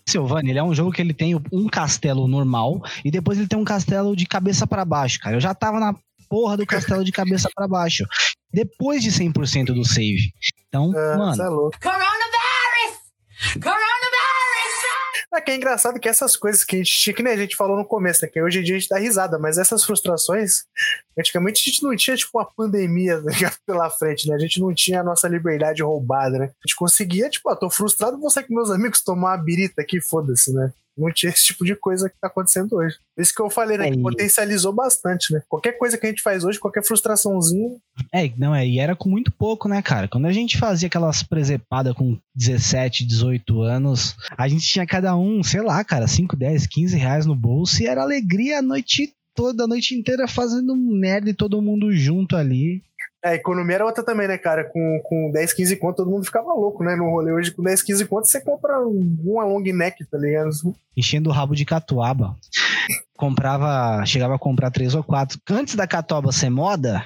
Silvânia, 0.06 0.50
ele 0.50 0.58
é 0.58 0.62
um 0.62 0.74
jogo 0.74 0.90
que 0.90 1.00
ele 1.00 1.14
tem 1.14 1.40
um 1.52 1.68
castelo 1.68 2.26
normal 2.26 2.82
e 3.04 3.10
depois 3.10 3.38
ele 3.38 3.46
tem 3.46 3.58
um 3.58 3.64
castelo 3.64 4.16
de 4.16 4.26
cabeça 4.26 4.66
para 4.66 4.84
baixo, 4.84 5.20
cara. 5.20 5.36
Eu 5.36 5.40
já 5.40 5.54
tava 5.54 5.78
na 5.78 5.94
porra 6.28 6.56
do 6.56 6.66
castelo 6.66 7.04
de 7.04 7.12
cabeça 7.12 7.48
para 7.54 7.68
baixo. 7.68 8.04
Depois 8.52 9.02
de 9.02 9.10
100% 9.10 9.66
do 9.66 9.84
save. 9.84 10.32
Então, 10.68 10.92
é, 10.94 11.16
mano... 11.16 11.32
É 11.32 11.78
Coronavirus! 11.78 12.98
Coronavirus! 13.62 13.89
É 15.32 15.40
que 15.40 15.52
é 15.52 15.56
engraçado 15.56 16.00
que 16.00 16.08
essas 16.08 16.36
coisas 16.36 16.64
que 16.64 16.76
a 16.76 16.78
gente, 16.78 17.12
que 17.12 17.22
nem 17.22 17.32
a 17.32 17.36
gente 17.36 17.54
falou 17.54 17.76
no 17.76 17.84
começo, 17.84 18.24
né? 18.24 18.30
Que 18.30 18.42
hoje 18.42 18.58
em 18.58 18.62
dia 18.64 18.74
a 18.74 18.78
gente 18.80 18.88
dá 18.88 18.98
risada, 18.98 19.38
mas 19.38 19.58
essas 19.58 19.84
frustrações, 19.84 20.64
antigamente 21.16 21.62
a 21.64 21.70
gente 21.70 21.84
não 21.84 21.94
tinha, 21.94 22.16
tipo, 22.16 22.36
uma 22.36 22.44
pandemia 22.44 23.20
né, 23.20 23.32
pela 23.64 23.88
frente, 23.90 24.28
né? 24.28 24.34
A 24.34 24.38
gente 24.38 24.60
não 24.60 24.74
tinha 24.74 25.00
a 25.00 25.04
nossa 25.04 25.28
liberdade 25.28 25.84
roubada, 25.84 26.36
né? 26.36 26.46
A 26.46 26.66
gente 26.66 26.74
conseguia, 26.74 27.30
tipo, 27.30 27.48
ah, 27.48 27.54
tô 27.54 27.70
frustrado, 27.70 28.18
vou 28.18 28.28
sair 28.28 28.44
com 28.44 28.54
meus 28.54 28.70
amigos 28.70 29.02
tomar 29.02 29.36
uma 29.36 29.44
birita 29.44 29.82
aqui, 29.82 30.00
foda-se, 30.00 30.52
né? 30.52 30.72
Não 31.00 31.12
tinha 31.12 31.30
esse 31.32 31.46
tipo 31.46 31.64
de 31.64 31.74
coisa 31.74 32.08
que 32.08 32.16
tá 32.20 32.28
acontecendo 32.28 32.76
hoje. 32.76 32.96
Isso 33.18 33.34
que 33.34 33.42
eu 33.42 33.50
falei, 33.50 33.78
né? 33.78 33.88
É, 33.88 33.90
que 33.90 33.98
potencializou 33.98 34.72
bastante, 34.72 35.32
né? 35.32 35.42
Qualquer 35.48 35.72
coisa 35.72 35.98
que 35.98 36.06
a 36.06 36.08
gente 36.08 36.22
faz 36.22 36.44
hoje, 36.44 36.58
qualquer 36.58 36.84
frustraçãozinha. 36.84 37.76
É, 38.12 38.30
não, 38.36 38.54
é, 38.54 38.66
e 38.66 38.78
era 38.78 38.96
com 38.96 39.08
muito 39.08 39.30
pouco, 39.32 39.68
né, 39.68 39.82
cara? 39.82 40.08
Quando 40.08 40.26
a 40.26 40.32
gente 40.32 40.58
fazia 40.58 40.86
aquelas 40.86 41.22
presepadas 41.22 41.94
com 41.94 42.18
17, 42.34 43.04
18 43.04 43.62
anos, 43.62 44.16
a 44.36 44.48
gente 44.48 44.66
tinha 44.66 44.86
cada 44.86 45.16
um, 45.16 45.42
sei 45.42 45.60
lá, 45.60 45.82
cara, 45.84 46.06
5, 46.06 46.36
10, 46.36 46.66
15 46.66 46.96
reais 46.96 47.26
no 47.26 47.34
bolso 47.34 47.82
e 47.82 47.86
era 47.86 48.02
alegria 48.02 48.58
a 48.58 48.62
noite 48.62 49.12
toda, 49.34 49.64
a 49.64 49.66
noite 49.66 49.94
inteira 49.94 50.28
fazendo 50.28 50.76
merda 50.76 51.30
e 51.30 51.34
todo 51.34 51.62
mundo 51.62 51.92
junto 51.92 52.36
ali. 52.36 52.82
É, 53.22 53.30
a 53.30 53.34
economia 53.34 53.74
era 53.76 53.84
outra 53.84 54.02
também, 54.02 54.26
né, 54.26 54.38
cara? 54.38 54.64
Com, 54.64 55.00
com 55.04 55.30
10, 55.32 55.52
15 55.52 55.76
conto, 55.76 55.96
todo 55.96 56.10
mundo 56.10 56.24
ficava 56.24 56.52
louco, 56.54 56.82
né? 56.82 56.96
No 56.96 57.10
rolê 57.10 57.32
hoje, 57.32 57.50
com 57.50 57.62
10, 57.62 57.82
15 57.82 58.06
conto, 58.06 58.26
você 58.26 58.40
compra 58.40 58.80
um- 58.80 59.16
uma 59.24 59.44
long 59.44 59.60
neck, 59.62 60.04
tá 60.06 60.16
ligado? 60.18 60.50
enchendo 60.96 61.28
o 61.30 61.32
rabo 61.32 61.54
de 61.54 61.64
catuaba. 61.64 62.34
Comprava, 63.16 64.04
chegava 64.06 64.34
a 64.34 64.38
comprar 64.38 64.70
três 64.70 64.94
ou 64.94 65.02
quatro. 65.04 65.38
Antes 65.50 65.74
da 65.74 65.86
catuaba 65.86 66.32
ser 66.32 66.48
moda, 66.50 67.04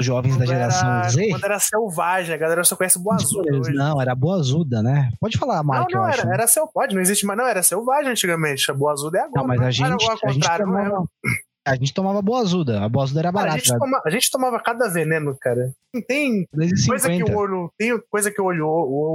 os 0.00 0.06
jovens 0.06 0.32
da 0.36 0.44
Quando 0.44 0.48
geração 0.48 0.88
era, 0.90 1.08
Z. 1.10 1.28
Quando 1.28 1.44
era 1.44 1.58
selvagem, 1.60 2.34
a 2.34 2.38
galera 2.38 2.64
só 2.64 2.74
conhece 2.74 2.98
boa 2.98 3.16
hoje. 3.16 3.72
Não, 3.74 4.00
era 4.00 4.14
boa 4.14 4.36
azuda, 4.38 4.82
né? 4.82 5.10
Pode 5.20 5.36
falar 5.38 5.54
a 5.58 5.62
Não, 5.62 5.64
marca, 5.64 5.94
não, 5.94 6.04
era, 6.04 6.14
acho. 6.14 6.26
né? 6.26 6.34
era 6.34 6.46
selvagem, 6.46 6.94
não 6.94 7.02
existe 7.02 7.26
mais. 7.26 7.38
Não, 7.38 7.46
era 7.46 7.62
selvagem 7.62 8.10
antigamente. 8.10 8.70
A 8.70 8.74
boa 8.74 8.92
azul 8.92 9.10
é 9.14 9.20
agora. 9.20 9.30
Não, 9.36 9.46
mas 9.46 9.60
a 9.60 9.62
Era 9.64 9.70
gente, 9.72 9.84
a 10.24 10.32
gente 10.32 10.48
não 10.60 11.06
a 11.64 11.74
gente 11.76 11.94
tomava 11.94 12.20
boa 12.22 12.40
azuda. 12.40 12.82
A 12.82 12.88
boa 12.88 13.04
azuda 13.04 13.20
era 13.20 13.32
Cara, 13.32 13.44
a, 13.44 13.48
barata. 13.50 13.64
gente 13.64 13.78
toma- 13.78 14.02
a 14.04 14.10
gente 14.10 14.30
tomava 14.30 14.60
cada 14.60 14.88
veneno, 14.88 15.36
cara. 15.40 15.72
Tem- 16.08 16.46
Tem 16.46 16.46
coisa 16.86 17.08
que 17.10 17.18
2,50. 17.24 17.32
o 17.32 17.36
olho. 17.38 17.72
Tem 17.78 18.00
coisa 18.10 18.30
que 18.30 18.40
eu 18.40 18.44
olho, 18.46 18.60
eu 18.60 18.66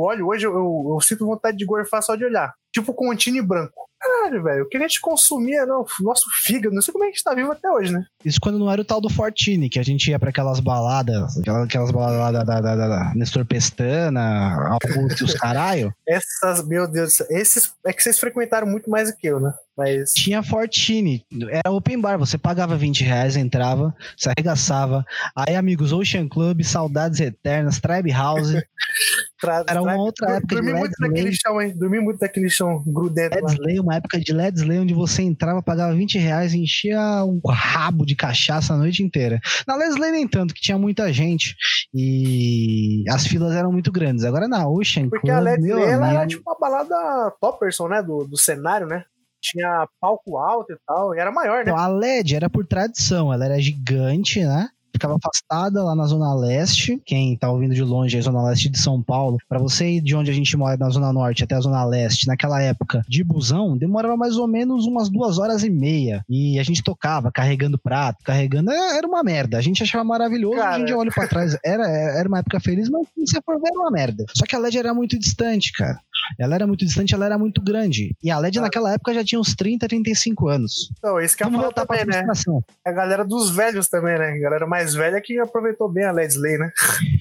olho 0.02 0.28
hoje, 0.28 0.46
eu, 0.46 0.54
eu, 0.54 0.92
eu 0.96 1.02
sinto 1.02 1.26
vontade 1.26 1.58
de 1.58 1.66
gorfar 1.66 2.02
só 2.02 2.16
de 2.16 2.24
olhar. 2.26 2.54
Tipo 2.78 2.94
Contine 2.94 3.42
branco. 3.42 3.88
Caralho, 4.00 4.44
velho. 4.44 4.64
O 4.64 4.70
que 4.70 4.78
a 4.78 4.80
gente 4.80 5.02
consumia, 5.02 5.66
não, 5.66 5.84
nosso 6.02 6.30
fígado, 6.44 6.76
não 6.76 6.82
sei 6.82 6.92
como 6.92 7.04
é 7.04 7.08
que 7.08 7.14
a 7.14 7.16
gente 7.16 7.24
tá 7.24 7.34
vivo 7.34 7.52
até 7.52 7.70
hoje, 7.72 7.92
né? 7.92 8.06
Isso 8.24 8.40
quando 8.40 8.60
não 8.60 8.72
era 8.72 8.80
o 8.80 8.86
tal 8.86 9.02
do 9.02 9.10
Fortini, 9.10 9.70
que 9.70 9.80
a 9.80 9.84
gente 9.84 10.12
ia 10.12 10.20
pra 10.20 10.30
aquelas 10.30 10.60
baladas, 10.60 11.36
aquelas, 11.38 11.64
aquelas 11.64 11.92
baladas 11.92 12.20
lá 12.20 12.32
da, 12.32 12.44
da, 12.44 12.62
da, 12.62 12.76
da, 12.76 12.88
da 12.88 13.16
Nestor 13.16 13.44
Pestana, 13.46 14.70
Augusto 14.70 15.22
e 15.22 15.26
os 15.26 15.34
caralho. 15.34 15.92
Essas, 16.08 16.66
meu 16.68 16.88
Deus, 16.88 17.20
esses 17.30 17.74
é 17.86 17.92
que 17.92 18.04
vocês 18.04 18.20
frequentaram 18.20 18.68
muito 18.68 18.90
mais 18.90 19.12
do 19.12 19.18
que 19.18 19.28
eu, 19.28 19.40
né? 19.40 19.52
Mas. 19.78 20.14
Tinha 20.14 20.42
Fortini, 20.42 21.24
era 21.50 21.72
open 21.72 22.02
bar, 22.02 22.18
você 22.18 22.38
pagava 22.38 22.76
20 22.76 23.04
reais, 23.04 23.36
entrava, 23.36 23.96
se 24.18 24.28
arregaçava. 24.28 25.06
Aí, 25.36 25.56
amigos, 25.56 25.94
Ocean 25.94 26.28
Club, 26.28 26.64
Saudades 26.64 27.20
Eternas, 27.20 27.80
Tribe 27.80 28.12
House, 28.12 28.54
Tra, 29.40 29.64
Era 29.68 29.82
uma 29.82 29.92
tra- 29.94 30.02
outra 30.02 30.32
época 30.38 30.48
de 30.48 30.56
Dormi 30.56 30.74
muito 30.74 30.94
Led 31.00 31.10
naquele 31.10 31.32
chão, 31.34 31.62
hein? 31.62 31.74
Dormi 31.78 32.00
muito 32.00 32.20
naquele 32.20 32.50
chão 32.50 32.84
grudento 32.86 33.38
Lay, 33.60 33.80
uma 33.80 33.96
época 33.96 34.20
de 34.20 34.34
Let's 34.34 34.64
Lay, 34.64 34.80
onde 34.80 34.94
você 34.94 35.22
entrava, 35.22 35.62
pagava 35.62 35.94
20 35.94 36.18
reais 36.18 36.54
e 36.54 36.60
enchia 36.64 37.00
um 37.24 37.40
rabo 37.48 38.06
de 38.06 38.16
cachaça 38.16 38.74
a 38.74 38.78
noite 38.78 39.04
inteira. 39.04 39.40
Na 39.68 39.76
Let's 39.76 39.98
Lay 39.98 40.12
nem 40.12 40.28
tanto, 40.28 40.54
que 40.54 40.62
tinha 40.62 40.78
muita 40.78 41.12
gente 41.14 41.56
e 41.94 43.04
as 43.10 43.26
filas 43.28 43.54
eram 43.56 43.72
muito 43.72 43.92
grandes. 43.92 44.24
Agora 44.24 44.48
na 44.48 44.68
Ocean 44.68 45.10
Porque 45.10 45.28
Club, 45.28 45.38
a 45.38 45.40
Led 45.40 45.62
meu 45.62 45.78
Lay, 45.80 45.90
ela 45.90 46.10
era 46.12 46.28
tipo 46.28 46.44
uma 46.50 46.58
balada 46.60 47.32
topperson, 47.42 47.88
né? 47.88 48.02
Do, 48.02 48.26
do 48.26 48.38
cenário, 48.38 48.88
né? 48.88 49.04
Tinha 49.42 49.88
palco 50.02 50.38
alto 50.38 50.74
e 50.74 50.78
tal. 50.86 51.14
E 51.16 51.20
era 51.20 51.32
maior, 51.32 51.58
né? 51.58 51.72
Então, 51.72 51.78
a 51.78 51.88
LED 51.88 52.36
era 52.36 52.50
por 52.50 52.66
tradição, 52.66 53.32
ela 53.32 53.46
era 53.46 53.60
gigante, 53.62 54.44
né? 54.44 54.68
Ficava 54.98 55.16
afastada 55.16 55.84
lá 55.84 55.96
na 55.96 56.06
Zona 56.08 56.34
Leste. 56.34 57.00
Quem 57.06 57.38
tá 57.38 57.52
ouvindo 57.52 57.76
de 57.76 57.84
longe, 57.84 58.16
é 58.16 58.20
a 58.20 58.24
Zona 58.24 58.44
Leste 58.44 58.68
de 58.68 58.80
São 58.80 59.00
Paulo. 59.02 59.38
Pra 59.48 59.60
você 59.60 59.88
ir 59.88 60.02
de 60.02 60.16
onde 60.16 60.32
a 60.32 60.34
gente 60.34 60.58
mora, 60.58 60.76
na 60.76 60.90
Zona 60.90 61.14
Norte 61.14 61.44
até 61.44 61.54
a 61.56 61.60
Zona 61.60 61.86
Leste, 61.86 62.28
naquela 62.28 62.60
época, 62.62 63.04
de 63.08 63.24
busão, 63.24 63.78
demorava 63.78 64.18
mais 64.18 64.38
ou 64.38 64.48
menos 64.48 64.88
umas 64.88 65.08
duas 65.08 65.38
horas 65.38 65.64
e 65.64 65.70
meia. 65.70 66.24
E 66.28 66.58
a 66.60 66.64
gente 66.64 66.82
tocava, 66.84 67.32
carregando 67.32 67.78
prato, 67.78 68.24
carregando. 68.24 68.72
é, 68.72 68.98
Era 68.98 69.08
uma 69.08 69.24
merda. 69.24 69.58
A 69.58 69.62
gente 69.62 69.84
achava 69.84 70.04
maravilhoso. 70.04 70.58
Cara. 70.58 70.84
Dia 70.84 70.96
eu 70.96 71.00
olho 71.00 71.12
pra 71.14 71.28
trás. 71.28 71.56
Era, 71.64 71.88
era 71.88 72.28
uma 72.28 72.40
época 72.40 72.60
feliz, 72.60 72.90
mas 72.90 73.06
se 73.08 73.34
você 73.34 73.42
for 73.46 73.60
ver, 73.62 73.68
era 73.70 73.80
uma 73.80 73.92
merda. 73.92 74.26
Só 74.36 74.46
que 74.46 74.56
a 74.56 74.60
LED 74.60 74.80
era 74.80 74.94
muito 74.94 75.18
distante, 75.20 75.72
cara. 75.74 76.00
Ela 76.40 76.56
era 76.56 76.68
muito 76.68 76.86
distante, 76.86 77.14
ela 77.14 77.26
era 77.26 77.38
muito 77.38 77.62
grande. 77.62 78.16
E 78.22 78.30
a 78.30 78.38
LED 78.40 78.60
naquela 78.60 78.94
época 78.94 79.14
já 79.14 79.24
tinha 79.24 79.40
uns 79.40 79.56
30, 79.56 79.88
35 79.88 80.48
anos. 80.48 80.92
Então, 80.98 81.20
isso 81.22 81.38
que 81.38 81.44
voltar 81.46 81.86
pra 81.86 81.98
também, 81.98 82.06
né? 82.16 82.24
frustração. 82.24 82.64
A 82.86 82.92
galera 82.92 83.24
dos 83.24 83.50
velhos 83.50 83.88
também, 83.88 84.18
né? 84.18 84.32
A 84.32 84.40
galera 84.40 84.68
mais 84.68 84.87
velha 84.94 85.22
que 85.22 85.40
aproveitou 85.40 85.92
bem 85.92 86.06
a 86.06 86.12
Led 86.12 86.38
Lay, 86.38 86.58
né? 86.58 86.72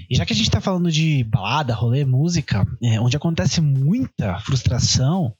E 0.09 0.17
já 0.17 0.25
que 0.25 0.33
a 0.33 0.37
gente 0.37 0.51
tá 0.51 0.61
falando 0.61 0.91
de 0.91 1.25
balada, 1.25 1.75
rolê, 1.75 2.05
música, 2.05 2.67
é, 2.83 3.01
onde 3.01 3.17
acontece 3.17 3.61
muita 3.61 4.39
frustração 4.41 5.33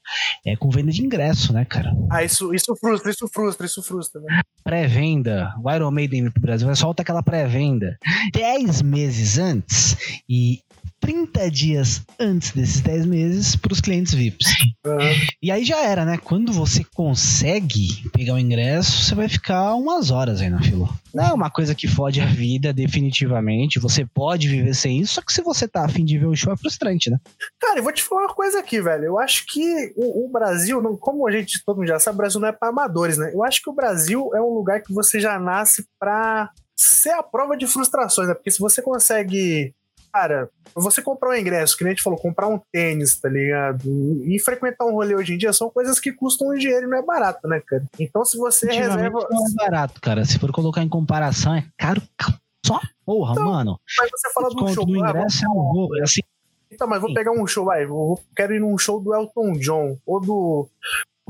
é 0.45 0.55
com 0.55 0.69
venda 0.69 0.91
de 0.91 1.03
ingresso, 1.03 1.53
né, 1.53 1.63
cara? 1.65 1.93
Ah, 2.11 2.23
isso, 2.23 2.53
isso 2.53 2.75
frustra, 2.75 3.11
isso 3.11 3.27
frustra, 3.27 3.65
isso 3.65 3.81
frustra. 3.81 4.21
Né? 4.21 4.41
Pré-venda, 4.63 5.53
o 5.63 5.71
Iron 5.71 5.91
Maiden 5.91 6.29
pro 6.29 6.41
Brasil, 6.41 6.73
solta 6.75 7.01
aquela 7.01 7.23
pré-venda 7.23 7.97
10 8.33 8.81
meses 8.81 9.37
antes 9.37 9.97
e 10.29 10.61
30 10.99 11.49
dias 11.51 12.01
antes 12.19 12.51
desses 12.51 12.81
10 12.81 13.05
meses 13.05 13.55
pros 13.55 13.79
clientes 13.79 14.13
VIPs. 14.13 14.47
Aham. 14.85 15.11
E 15.41 15.51
aí 15.51 15.63
já 15.63 15.77
era, 15.83 16.03
né? 16.05 16.17
Quando 16.17 16.51
você 16.51 16.83
consegue 16.95 18.09
pegar 18.11 18.33
o 18.33 18.39
ingresso, 18.39 19.03
você 19.05 19.15
vai 19.15 19.29
ficar 19.29 19.73
umas 19.75 20.11
horas 20.11 20.41
aí 20.41 20.49
na 20.49 20.61
fila. 20.61 20.87
Não 21.13 21.23
é 21.25 21.33
uma 21.33 21.49
coisa 21.49 21.73
que 21.73 21.87
fode 21.87 22.21
a 22.21 22.25
vida, 22.25 22.73
definitivamente. 22.73 23.79
Você 23.79 24.05
pode 24.05 24.47
viver 24.47 24.73
sem 24.75 24.99
isso, 24.99 25.15
só 25.15 25.21
que 25.21 25.31
se 25.33 25.41
você 25.41 25.67
tá 25.67 25.85
afim 25.85 26.03
de 26.05 26.17
ver 26.17 26.27
o 26.27 26.35
show, 26.35 26.53
é 26.53 26.57
frustrante, 26.57 27.09
né? 27.09 27.17
Cara, 27.59 27.79
eu 27.79 27.83
vou 27.83 27.91
te 27.93 28.03
falar 28.03 28.23
uma 28.25 28.33
coisa 28.33 28.59
aqui, 28.59 28.81
velho. 28.81 29.05
Eu 29.05 29.19
acho 29.19 29.45
que 29.47 29.93
o, 29.95 30.25
o 30.25 30.31
Brasil, 30.31 30.81
não- 30.81 30.95
como 30.97 31.27
a 31.27 31.31
gente 31.31 31.63
todo 31.65 31.77
mundo 31.77 31.87
já 31.87 31.99
sabe, 31.99 32.15
o 32.15 32.17
Brasil 32.17 32.39
não 32.39 32.47
é 32.47 32.51
para 32.51 32.69
amadores, 32.69 33.17
né? 33.17 33.31
Eu 33.33 33.43
acho 33.43 33.61
que 33.61 33.69
o 33.69 33.73
Brasil 33.73 34.29
é 34.35 34.41
um 34.41 34.53
lugar 34.53 34.81
que 34.81 34.93
você 34.93 35.19
já 35.19 35.39
nasce 35.39 35.85
pra 35.99 36.49
ser 36.75 37.09
a 37.11 37.23
prova 37.23 37.57
de 37.57 37.65
frustrações, 37.65 38.27
né? 38.27 38.33
Porque 38.35 38.51
se 38.51 38.59
você 38.59 38.81
consegue. 38.81 39.73
Cara, 40.17 40.49
você 40.73 40.99
comprar 40.99 41.29
um 41.29 41.35
ingresso, 41.35 41.77
que 41.77 41.83
nem 41.83 41.91
a 41.91 41.93
gente 41.93 42.01
falou, 42.01 42.17
comprar 42.17 42.47
um 42.47 42.59
tênis, 42.73 43.19
tá 43.19 43.29
ligado? 43.29 43.87
E 44.25 44.39
frequentar 44.39 44.83
um 44.87 44.93
rolê 44.93 45.13
hoje 45.13 45.35
em 45.35 45.37
dia 45.37 45.53
são 45.53 45.69
coisas 45.69 45.99
que 45.99 46.11
custam 46.11 46.47
um 46.47 46.55
dinheiro 46.55 46.87
e 46.87 46.89
não 46.89 46.97
é 46.97 47.03
barato, 47.03 47.47
né, 47.47 47.61
cara? 47.63 47.83
Então, 47.99 48.25
se 48.25 48.35
você 48.35 48.65
reserva. 48.65 49.27
não 49.29 49.45
é 49.45 49.53
barato, 49.55 50.01
cara. 50.01 50.25
Se 50.25 50.39
for 50.39 50.51
colocar 50.51 50.81
em 50.81 50.89
comparação, 50.89 51.53
é 51.53 51.65
caro. 51.77 52.01
Só 52.65 52.81
porra, 53.05 53.33
Então, 53.33 53.45
mano. 53.45 53.79
Mas 53.99 54.09
você 54.09 54.33
fala 54.33 54.49
do 54.49 54.73
show. 54.73 54.85
do 54.87 54.97
ingresso 54.97 55.45
é 55.45 55.49
um 55.49 55.53
roubo. 55.53 56.01
Assim, 56.01 56.21
Então, 56.71 56.87
mas 56.87 56.99
vou 56.99 57.13
pegar 57.13 57.31
um 57.31 57.45
show, 57.45 57.65
vai. 57.65 57.85
Vou, 57.85 58.19
quero 58.35 58.55
ir 58.55 58.59
num 58.59 58.75
show 58.75 58.99
do 58.99 59.13
Elton 59.13 59.53
John 59.59 59.99
ou 60.03 60.19
do 60.19 60.67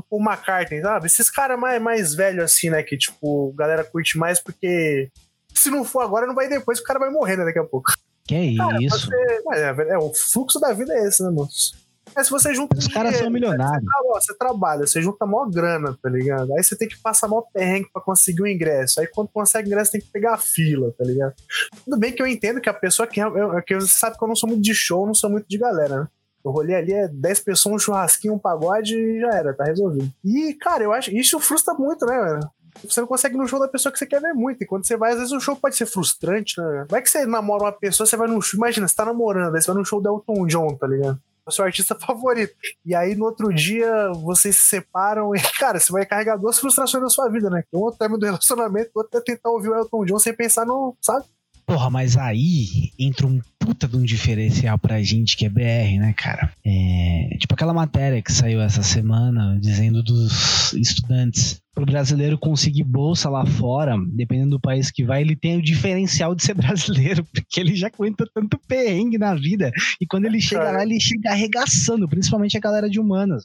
Paul 0.08 0.22
McCartney, 0.22 0.80
sabe? 0.80 1.04
Esses 1.04 1.28
caras 1.28 1.60
mais, 1.60 1.82
mais 1.82 2.14
velhos 2.14 2.44
assim, 2.44 2.70
né? 2.70 2.82
Que, 2.82 2.96
tipo, 2.96 3.52
galera 3.52 3.84
curte 3.84 4.16
mais 4.16 4.40
porque 4.40 5.10
se 5.52 5.68
não 5.68 5.84
for 5.84 6.00
agora, 6.00 6.26
não 6.26 6.34
vai 6.34 6.48
depois, 6.48 6.78
o 6.78 6.84
cara 6.84 6.98
vai 6.98 7.10
morrer, 7.10 7.36
né? 7.36 7.44
Daqui 7.44 7.58
a 7.58 7.64
pouco. 7.64 7.92
Que 8.28 8.34
é 8.34 8.56
Cara, 8.56 8.76
isso? 8.82 9.06
Você, 9.06 9.42
é, 9.54 9.94
é, 9.94 9.98
o 9.98 10.12
fluxo 10.14 10.60
da 10.60 10.72
vida 10.72 10.92
é 10.94 11.08
esse, 11.08 11.22
né, 11.22 11.30
moço? 11.30 11.72
Mas 12.14 12.26
se 12.26 12.32
você 12.32 12.54
junta. 12.54 12.76
Os 12.76 12.86
um 12.86 12.90
caras 12.90 13.16
são 13.16 13.26
dinheiro, 13.28 13.32
milionários. 13.32 13.84
Você, 13.84 13.86
trabalha, 13.90 14.20
você 14.20 14.38
trabalha, 14.38 14.86
você 14.86 15.02
junta 15.02 15.26
maior 15.26 15.50
grana, 15.50 15.98
tá 16.02 16.08
ligado? 16.08 16.52
Aí 16.54 16.62
você 16.62 16.76
tem 16.76 16.88
que 16.88 16.98
passar 16.98 17.28
maior 17.28 17.46
perrengue 17.52 17.88
pra 17.92 18.02
conseguir 18.02 18.42
o 18.42 18.46
ingresso. 18.46 19.00
Aí 19.00 19.06
quando 19.06 19.28
consegue 19.28 19.68
o 19.68 19.70
ingresso, 19.70 19.92
tem 19.92 20.00
que 20.00 20.10
pegar 20.10 20.34
a 20.34 20.38
fila, 20.38 20.92
tá 20.96 21.04
ligado? 21.04 21.34
Tudo 21.84 21.98
bem 21.98 22.12
que 22.12 22.22
eu 22.22 22.26
entendo 22.26 22.60
que 22.60 22.68
a 22.68 22.74
pessoa 22.74 23.06
que. 23.06 23.20
Eu, 23.20 23.36
eu- 23.36 23.62
que 23.62 23.74
você 23.74 23.88
sabe 23.88 24.16
que 24.16 24.24
eu 24.24 24.28
não 24.28 24.36
sou 24.36 24.48
muito 24.48 24.62
de 24.62 24.74
show, 24.74 25.06
não 25.06 25.14
sou 25.14 25.30
muito 25.30 25.46
de 25.48 25.58
galera, 25.58 26.00
né? 26.00 26.08
O 26.42 26.50
rolê 26.50 26.74
ali 26.74 26.92
é 26.92 27.08
10 27.08 27.40
pessoas, 27.40 27.74
um 27.74 27.78
churrasquinho, 27.78 28.34
um 28.34 28.38
pagode 28.38 28.94
e 28.96 29.20
já 29.20 29.34
era, 29.34 29.52
tá 29.52 29.64
resolvido. 29.64 30.10
E, 30.24 30.54
cara, 30.54 30.82
eu 30.84 30.92
acho. 30.92 31.10
Isso 31.10 31.38
frustra 31.40 31.74
muito, 31.74 32.06
né, 32.06 32.18
velho? 32.18 32.50
Você 32.84 33.00
não 33.00 33.08
consegue 33.08 33.34
ir 33.34 33.38
no 33.38 33.48
show 33.48 33.58
da 33.58 33.68
pessoa 33.68 33.92
que 33.92 33.98
você 33.98 34.06
quer 34.06 34.20
ver 34.20 34.32
muito. 34.32 34.62
E 34.62 34.66
quando 34.66 34.86
você 34.86 34.96
vai, 34.96 35.12
às 35.12 35.18
vezes 35.18 35.32
o 35.32 35.40
show 35.40 35.56
pode 35.56 35.76
ser 35.76 35.86
frustrante, 35.86 36.60
né? 36.60 36.86
Vai 36.88 37.02
que 37.02 37.10
você 37.10 37.26
namora 37.26 37.64
uma 37.64 37.72
pessoa, 37.72 38.06
você 38.06 38.16
vai 38.16 38.28
num 38.28 38.40
show. 38.40 38.58
Imagina, 38.58 38.86
você 38.86 38.94
tá 38.94 39.04
namorando, 39.04 39.54
aí 39.54 39.60
você 39.60 39.66
vai 39.66 39.76
num 39.76 39.84
show 39.84 40.00
do 40.00 40.08
Elton 40.08 40.46
John, 40.46 40.76
tá 40.76 40.86
ligado? 40.86 41.20
É 41.46 41.48
o 41.48 41.52
seu 41.52 41.64
artista 41.64 41.94
favorito. 41.98 42.54
E 42.84 42.94
aí 42.94 43.14
no 43.14 43.24
outro 43.24 43.52
dia 43.52 44.12
vocês 44.12 44.56
se 44.56 44.64
separam 44.64 45.34
e, 45.34 45.40
cara, 45.58 45.80
você 45.80 45.92
vai 45.92 46.04
carregar 46.04 46.36
duas 46.36 46.58
frustrações 46.58 47.02
na 47.02 47.10
sua 47.10 47.28
vida, 47.28 47.48
né? 47.48 47.64
Um 47.72 47.80
outro 47.80 47.98
término 47.98 48.18
do 48.18 48.26
relacionamento, 48.26 48.90
o 48.94 48.98
outro 49.00 49.18
é 49.18 49.22
tentar 49.22 49.50
ouvir 49.50 49.70
o 49.70 49.74
Elton 49.74 50.04
John 50.04 50.18
sem 50.18 50.34
pensar 50.34 50.66
no, 50.66 50.96
sabe? 51.00 51.24
Porra, 51.68 51.90
mas 51.90 52.16
aí 52.16 52.92
entra 52.98 53.26
um 53.26 53.42
puta 53.58 53.86
de 53.86 53.94
um 53.94 54.02
diferencial 54.02 54.78
pra 54.78 55.02
gente 55.02 55.36
que 55.36 55.44
é 55.44 55.50
BR, 55.50 56.00
né, 56.00 56.14
cara? 56.16 56.50
É, 56.64 57.36
tipo 57.38 57.52
aquela 57.52 57.74
matéria 57.74 58.22
que 58.22 58.32
saiu 58.32 58.62
essa 58.62 58.82
semana 58.82 59.58
dizendo 59.60 60.02
dos 60.02 60.72
estudantes. 60.72 61.60
Pro 61.74 61.84
brasileiro 61.84 62.38
conseguir 62.38 62.84
bolsa 62.84 63.28
lá 63.28 63.44
fora, 63.44 63.96
dependendo 64.14 64.52
do 64.52 64.60
país 64.60 64.90
que 64.90 65.04
vai, 65.04 65.20
ele 65.20 65.36
tem 65.36 65.58
o 65.58 65.62
diferencial 65.62 66.34
de 66.34 66.42
ser 66.42 66.54
brasileiro, 66.56 67.22
porque 67.26 67.60
ele 67.60 67.76
já 67.76 67.88
aguenta 67.88 68.24
tanto 68.34 68.58
perrengue 68.66 69.18
na 69.18 69.34
vida. 69.34 69.70
E 70.00 70.06
quando 70.06 70.24
ele 70.24 70.40
chega 70.40 70.72
lá, 70.72 70.82
ele 70.82 70.98
chega 70.98 71.32
arregaçando, 71.32 72.08
principalmente 72.08 72.56
a 72.56 72.60
galera 72.60 72.88
de 72.88 72.98
humanas. 72.98 73.44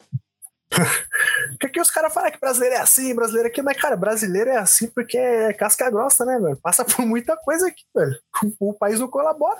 Porque 1.52 1.68
aqui 1.68 1.82
os 1.82 1.92
caras 1.92 2.14
falam 2.14 2.32
que 2.32 2.40
brasileiro 2.40 2.76
é 2.76 2.80
assim, 2.80 3.16
brasileiro 3.16 3.48
aqui, 3.48 3.62
mas, 3.62 3.80
cara, 3.80 3.96
brasileiro 3.96 4.50
é 4.50 4.58
assim 4.58 4.88
porque 4.88 5.18
é 5.18 5.54
casca 5.54 5.90
grossa, 5.90 6.26
né, 6.26 6.40
velho? 6.40 6.58
Passa 6.58 6.84
por 6.84 7.06
muita 7.06 7.38
coisa 7.38 7.68
aqui, 7.68 7.84
velho. 7.96 8.16
O, 8.60 8.70
o 8.70 8.74
país 8.74 9.00
não 9.00 9.08
colabora. 9.08 9.60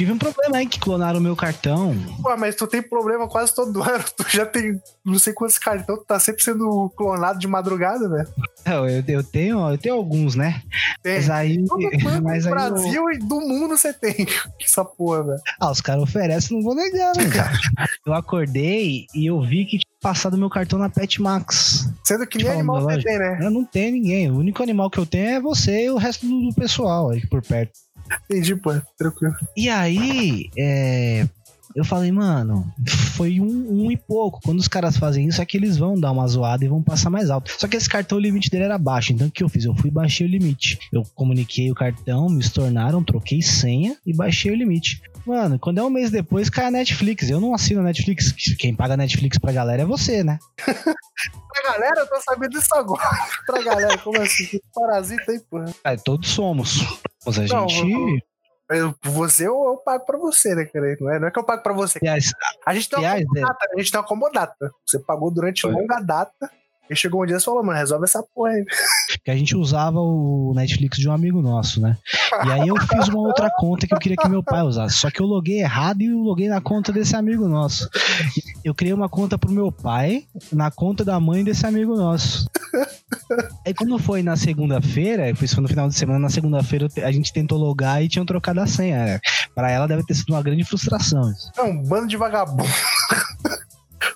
Tive 0.00 0.12
um 0.12 0.18
problema 0.18 0.56
aí 0.56 0.66
que 0.66 0.80
clonaram 0.80 1.18
o 1.18 1.22
meu 1.22 1.36
cartão. 1.36 1.94
Pô, 2.22 2.34
mas 2.38 2.54
tu 2.56 2.66
tem 2.66 2.80
problema 2.80 3.28
quase 3.28 3.54
todo 3.54 3.82
ano. 3.82 4.02
Tu 4.16 4.24
já 4.30 4.46
tem 4.46 4.80
não 5.04 5.18
sei 5.18 5.34
quantos 5.34 5.58
cartões, 5.58 5.98
tu 5.98 6.04
tá 6.06 6.18
sempre 6.18 6.42
sendo 6.42 6.90
clonado 6.96 7.38
de 7.38 7.46
madrugada, 7.46 8.08
velho. 8.08 8.28
Eu, 8.64 8.88
eu, 8.88 9.04
eu 9.06 9.22
tenho, 9.24 9.68
eu 9.70 9.76
tenho 9.76 9.94
alguns, 9.94 10.34
né? 10.34 10.62
Tem. 11.02 11.16
Mas 11.16 11.28
aí. 11.28 11.64
Todo 11.66 11.80
Mas 12.22 12.44
do 12.44 12.48
aí 12.48 12.52
eu- 12.64 12.70
Brasil 12.70 13.10
e 13.10 13.18
do 13.18 13.40
mundo 13.40 13.76
você 13.76 13.92
tem 13.92 14.26
essa 14.62 14.82
porra, 14.84 15.22
velho. 15.24 15.40
Ah, 15.60 15.70
os 15.70 15.82
caras 15.82 16.02
oferecem, 16.02 16.56
não 16.56 16.64
vou 16.64 16.74
negar, 16.74 17.14
né, 17.14 17.28
cara? 17.28 17.52
Eu 18.06 18.14
acordei 18.14 19.04
e 19.14 19.26
eu 19.26 19.40
vi 19.42 19.64
que 19.66 19.78
tinha 19.78 19.90
passado 20.00 20.38
meu 20.38 20.48
cartão 20.48 20.78
na 20.78 20.88
Pet 20.88 21.20
Max. 21.20 21.86
Sendo 22.04 22.26
que 22.26 22.38
nem 22.38 22.46
Falando 22.46 22.60
animal 22.60 22.82
você 22.82 23.02
tem, 23.02 23.18
né? 23.18 23.38
Eu 23.42 23.50
não 23.50 23.64
tenho 23.66 23.92
ninguém. 23.92 24.30
O 24.30 24.38
único 24.38 24.62
animal 24.62 24.88
que 24.90 24.98
eu 24.98 25.04
tenho 25.04 25.26
é 25.28 25.40
você 25.40 25.84
e 25.84 25.90
o 25.90 25.98
resto 25.98 26.26
do 26.26 26.54
pessoal 26.54 27.10
aí 27.10 27.26
por 27.26 27.42
perto. 27.42 27.72
Entendi, 28.24 28.56
pô. 28.56 28.72
Tranquilo. 28.96 29.34
E 29.56 29.68
aí, 29.68 30.50
é, 30.58 31.28
eu 31.74 31.84
falei, 31.84 32.10
mano, 32.10 32.66
foi 33.14 33.40
um, 33.40 33.84
um 33.84 33.90
e 33.90 33.96
pouco. 33.96 34.40
Quando 34.42 34.58
os 34.58 34.66
caras 34.66 34.96
fazem 34.96 35.28
isso, 35.28 35.40
é 35.40 35.46
que 35.46 35.56
eles 35.56 35.76
vão 35.76 35.98
dar 35.98 36.10
uma 36.10 36.26
zoada 36.26 36.64
e 36.64 36.68
vão 36.68 36.82
passar 36.82 37.10
mais 37.10 37.30
alto. 37.30 37.52
Só 37.56 37.68
que 37.68 37.76
esse 37.76 37.88
cartão, 37.88 38.18
o 38.18 38.20
limite 38.20 38.50
dele 38.50 38.64
era 38.64 38.78
baixo. 38.78 39.12
Então 39.12 39.28
o 39.28 39.30
que 39.30 39.42
eu 39.42 39.48
fiz? 39.48 39.64
Eu 39.64 39.74
fui 39.74 39.88
e 39.88 39.92
baixei 39.92 40.26
o 40.26 40.30
limite. 40.30 40.78
Eu 40.92 41.04
comuniquei 41.14 41.70
o 41.70 41.74
cartão, 41.74 42.28
me 42.28 42.40
estornaram, 42.40 43.04
troquei 43.04 43.40
senha 43.40 43.96
e 44.04 44.12
baixei 44.12 44.50
o 44.50 44.56
limite. 44.56 45.00
Mano, 45.30 45.60
quando 45.60 45.78
é 45.78 45.82
um 45.84 45.88
mês 45.90 46.10
depois, 46.10 46.50
cai 46.50 46.64
a 46.64 46.70
Netflix. 46.72 47.30
Eu 47.30 47.38
não 47.40 47.54
assino 47.54 47.80
a 47.80 47.84
Netflix. 47.84 48.32
Quem 48.58 48.74
paga 48.74 48.94
a 48.94 48.96
Netflix 48.96 49.38
pra 49.38 49.52
galera 49.52 49.82
é 49.82 49.84
você, 49.84 50.24
né? 50.24 50.40
Pra 51.52 51.72
galera, 51.72 52.00
eu 52.00 52.06
tô 52.08 52.20
sabendo 52.20 52.50
disso 52.50 52.74
agora. 52.74 53.02
pra 53.46 53.62
galera, 53.62 53.98
como 53.98 54.20
assim? 54.20 54.46
Que 54.46 54.60
parasita 54.74 55.30
aí, 55.30 55.38
porra. 55.40 55.72
Ah, 55.84 55.96
todos 55.96 56.28
somos. 56.30 56.78
Mas 57.24 57.38
a 57.38 57.42
Não, 57.54 57.68
gente. 57.68 58.24
Eu- 58.70 58.94
Você 59.04 59.46
eu, 59.46 59.54
eu 59.64 59.76
pago 59.84 60.04
pra 60.04 60.16
você, 60.18 60.54
né, 60.54 60.64
cara? 60.64 60.96
Não 61.00 61.10
é, 61.12 61.18
não 61.20 61.28
é 61.28 61.30
que 61.30 61.38
eu 61.38 61.44
pago 61.44 61.62
pra 61.62 61.72
você. 61.72 61.98
Aliás, 62.00 62.32
A 62.66 62.72
gente 62.74 62.88
tem 62.88 62.98
uma 62.98 63.08
aliás, 63.10 63.22
é, 63.22 63.26
comodata, 63.26 63.68
a 63.74 63.78
gente 63.80 63.90
tem 63.90 64.00
uma 64.00 64.06
comodata. 64.06 64.70
Você 64.86 64.98
pagou 65.00 65.30
durante 65.30 65.62
Foi. 65.62 65.72
longa 65.72 66.00
data. 66.00 66.50
E 66.90 66.96
chegou 66.96 67.22
um 67.22 67.26
dia 67.26 67.36
e 67.36 67.40
falou, 67.40 67.62
mano, 67.62 67.78
resolve 67.78 68.04
essa 68.04 68.20
porra 68.34 68.50
aí. 68.50 68.64
que 69.24 69.30
a 69.30 69.36
gente 69.36 69.56
usava 69.56 70.00
o 70.00 70.52
Netflix 70.54 70.98
de 70.98 71.08
um 71.08 71.12
amigo 71.12 71.40
nosso, 71.40 71.80
né? 71.80 71.96
E 72.44 72.50
aí 72.50 72.66
eu 72.66 72.76
fiz 72.76 73.08
uma 73.08 73.20
outra 73.20 73.48
conta 73.50 73.86
que 73.86 73.94
eu 73.94 73.98
queria 73.98 74.16
que 74.16 74.28
meu 74.28 74.42
pai 74.42 74.62
usasse. 74.62 74.96
Só 74.96 75.10
que 75.10 75.20
eu 75.20 75.26
loguei 75.26 75.60
errado 75.60 76.02
e 76.02 76.06
eu 76.06 76.18
loguei 76.18 76.48
na 76.48 76.60
conta 76.60 76.92
desse 76.92 77.14
amigo 77.14 77.46
nosso. 77.46 77.88
Eu 78.64 78.74
criei 78.74 78.92
uma 78.92 79.08
conta 79.08 79.38
pro 79.38 79.52
meu 79.52 79.70
pai, 79.70 80.24
na 80.52 80.70
conta 80.70 81.04
da 81.04 81.20
mãe 81.20 81.44
desse 81.44 81.64
amigo 81.64 81.94
nosso. 81.96 82.48
Aí 83.66 83.74
quando 83.74 83.98
foi 83.98 84.22
na 84.22 84.36
segunda-feira, 84.36 85.34
foi 85.34 85.48
no 85.62 85.68
final 85.68 85.88
de 85.88 85.94
semana, 85.94 86.18
na 86.18 86.30
segunda-feira 86.30 86.88
a 87.04 87.12
gente 87.12 87.32
tentou 87.32 87.58
logar 87.58 88.02
e 88.02 88.08
tinham 88.08 88.26
trocado 88.26 88.60
a 88.60 88.66
senha. 88.66 89.20
Pra 89.54 89.70
ela 89.70 89.86
deve 89.86 90.04
ter 90.04 90.14
sido 90.14 90.30
uma 90.30 90.42
grande 90.42 90.64
frustração. 90.64 91.32
É 91.56 91.62
um 91.62 91.82
bando 91.82 92.08
de 92.08 92.16
vagabundo. 92.16 92.64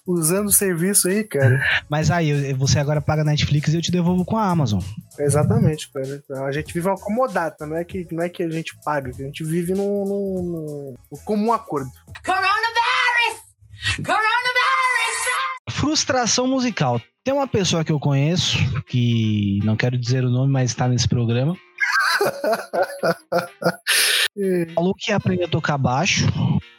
Usando 0.06 0.49
o 0.49 0.52
serviço 0.52 1.08
aí, 1.08 1.25
cara. 1.25 1.64
Mas 1.88 2.11
aí, 2.11 2.52
você 2.52 2.78
agora 2.78 3.00
paga 3.00 3.25
Netflix 3.25 3.73
e 3.73 3.76
eu 3.76 3.82
te 3.82 3.90
devolvo 3.90 4.25
com 4.25 4.37
a 4.37 4.46
Amazon. 4.46 4.82
Exatamente, 5.18 5.90
cara. 5.90 6.23
A 6.46 6.52
gente 6.52 6.75
vive 6.75 6.88
uma 6.88 6.99
comodata, 6.99 7.66
não 7.66 7.76
é 7.76 7.84
que, 7.84 8.06
não 8.12 8.23
é 8.23 8.28
que 8.28 8.42
a 8.42 8.50
gente 8.50 8.76
paga, 8.84 9.08
a 9.08 9.12
gente 9.12 9.42
vive 9.42 9.73
num, 9.73 10.04
num, 10.04 10.94
num 11.11 11.18
comum 11.25 11.52
acordo. 11.52 11.90
Coronavirus! 12.25 12.54
Coronavirus! 13.96 14.34
Frustração 15.70 16.46
musical. 16.46 17.00
Tem 17.25 17.32
uma 17.32 17.49
pessoa 17.49 17.82
que 17.82 17.92
eu 17.92 17.99
conheço, 17.99 18.58
que 18.87 19.58
não 19.64 19.76
quero 19.76 19.96
dizer 19.96 20.23
o 20.23 20.30
nome, 20.30 20.52
mas 20.52 20.70
está 20.70 20.87
nesse 20.87 21.08
programa, 21.08 21.56
falou 24.75 24.94
que 24.94 25.12
aprendeu 25.12 25.46
a 25.46 25.50
tocar 25.50 25.78
baixo 25.78 26.26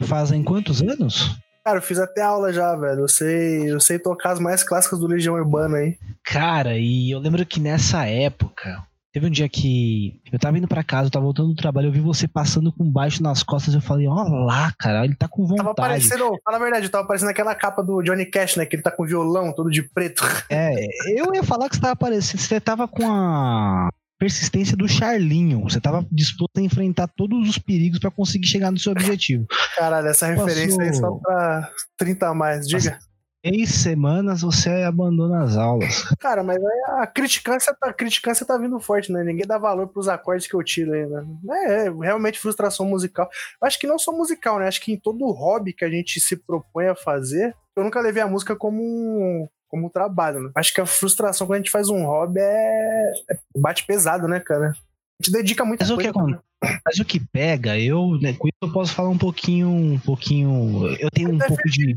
fazem 0.02 0.42
quantos 0.42 0.82
anos? 0.82 1.36
Cara, 1.66 1.78
eu 1.78 1.82
fiz 1.82 1.98
até 1.98 2.22
aula 2.22 2.52
já, 2.52 2.76
velho. 2.76 3.00
Eu 3.00 3.08
sei, 3.08 3.72
eu 3.72 3.80
sei 3.80 3.98
tocar 3.98 4.30
as 4.30 4.38
mais 4.38 4.62
clássicas 4.62 5.00
do 5.00 5.06
Legião 5.08 5.34
Urbana 5.34 5.78
aí. 5.78 5.98
Cara, 6.24 6.78
e 6.78 7.10
eu 7.10 7.18
lembro 7.18 7.44
que 7.44 7.58
nessa 7.58 8.06
época, 8.06 8.84
teve 9.12 9.26
um 9.26 9.30
dia 9.30 9.48
que 9.48 10.20
eu 10.32 10.38
tava 10.38 10.56
indo 10.58 10.68
pra 10.68 10.84
casa, 10.84 11.08
eu 11.08 11.10
tava 11.10 11.24
voltando 11.24 11.48
do 11.48 11.56
trabalho, 11.56 11.88
eu 11.88 11.92
vi 11.92 11.98
você 11.98 12.28
passando 12.28 12.70
com 12.70 12.88
baixo 12.88 13.20
nas 13.20 13.42
costas, 13.42 13.74
eu 13.74 13.80
falei, 13.80 14.06
ó 14.06 14.22
lá, 14.44 14.72
cara, 14.78 15.04
ele 15.04 15.16
tá 15.16 15.26
com 15.26 15.44
Tava 15.48 15.70
vontade. 15.70 15.88
parecendo, 15.88 16.38
fala 16.44 16.56
a 16.56 16.60
verdade, 16.60 16.88
tava 16.88 17.06
parecendo 17.08 17.32
aquela 17.32 17.54
capa 17.54 17.82
do 17.82 18.00
Johnny 18.00 18.26
Cash, 18.26 18.54
né? 18.56 18.64
Que 18.64 18.76
ele 18.76 18.82
tá 18.84 18.92
com 18.92 19.04
violão 19.04 19.52
todo 19.52 19.68
de 19.68 19.82
preto. 19.82 20.22
É, 20.48 20.72
eu 21.18 21.34
ia 21.34 21.42
falar 21.42 21.68
que 21.68 21.74
você 21.74 21.82
tava 21.82 21.96
parecendo, 21.96 22.40
você 22.42 22.60
tava 22.60 22.86
com 22.86 23.10
a 23.10 23.88
persistência 24.18 24.76
do 24.76 24.88
Charlinho, 24.88 25.62
você 25.62 25.80
tava 25.80 26.06
disposto 26.10 26.58
a 26.58 26.62
enfrentar 26.62 27.08
todos 27.08 27.48
os 27.48 27.58
perigos 27.58 27.98
pra 27.98 28.10
conseguir 28.10 28.46
chegar 28.46 28.70
no 28.70 28.78
seu 28.78 28.92
objetivo. 28.92 29.46
Caralho, 29.76 30.08
essa 30.08 30.26
referência 30.26 30.82
aí 30.82 30.94
só 30.94 31.02
Passou- 31.02 31.20
pra 31.20 31.70
30 31.98 32.28
a 32.28 32.34
mais. 32.34 32.66
Diga. 32.66 32.98
Seis 33.44 33.74
semanas 33.74 34.40
você 34.40 34.70
abandona 34.82 35.44
as 35.44 35.56
aulas. 35.56 36.02
Cara, 36.18 36.42
mas 36.42 36.58
a 36.98 37.06
criticância 37.06 37.72
tá, 37.78 37.90
a 37.90 37.92
criticância 37.92 38.44
tá 38.44 38.58
vindo 38.58 38.80
forte, 38.80 39.12
né? 39.12 39.22
Ninguém 39.22 39.46
dá 39.46 39.56
valor 39.56 39.86
pros 39.86 40.08
acordes 40.08 40.48
que 40.48 40.54
eu 40.54 40.64
tiro 40.64 40.92
aí, 40.92 41.06
né? 41.06 41.24
É, 41.50 41.86
é 41.86 41.90
realmente 41.90 42.40
frustração 42.40 42.86
musical. 42.86 43.28
Acho 43.62 43.78
que 43.78 43.86
não 43.86 44.00
só 44.00 44.10
musical, 44.10 44.58
né? 44.58 44.66
Acho 44.66 44.80
que 44.80 44.92
em 44.92 44.98
todo 44.98 45.30
hobby 45.30 45.72
que 45.72 45.84
a 45.84 45.88
gente 45.90 46.18
se 46.18 46.36
propõe 46.36 46.88
a 46.88 46.96
fazer, 46.96 47.54
eu 47.76 47.84
nunca 47.84 48.00
levei 48.00 48.20
a 48.20 48.26
música 48.26 48.56
como 48.56 48.82
um, 48.82 49.46
como 49.76 49.86
um 49.86 49.90
trabalho, 49.90 50.40
né? 50.40 50.50
Acho 50.54 50.72
que 50.72 50.80
a 50.80 50.86
frustração 50.86 51.46
quando 51.46 51.56
a 51.56 51.58
gente 51.58 51.70
faz 51.70 51.88
um 51.88 52.04
hobby 52.04 52.40
é, 52.40 53.12
é 53.30 53.38
bate 53.56 53.84
pesado, 53.84 54.26
né, 54.26 54.40
cara? 54.40 54.70
A 54.70 55.22
gente 55.22 55.32
dedica 55.32 55.64
muita 55.64 55.84
Mas 55.84 55.90
o 55.90 55.94
coisa. 55.94 56.12
que? 56.12 56.46
Mas 56.84 56.98
o 56.98 57.04
que 57.04 57.20
pega, 57.20 57.78
eu, 57.78 58.18
né, 58.20 58.32
com 58.32 58.48
isso 58.48 58.56
eu 58.62 58.72
posso 58.72 58.94
falar 58.94 59.10
um 59.10 59.18
pouquinho, 59.18 59.68
um 59.68 59.98
pouquinho, 59.98 60.86
eu 60.98 61.10
tenho 61.10 61.34
um 61.34 61.36
Até 61.36 61.48
pouco 61.48 61.68
de, 61.68 61.94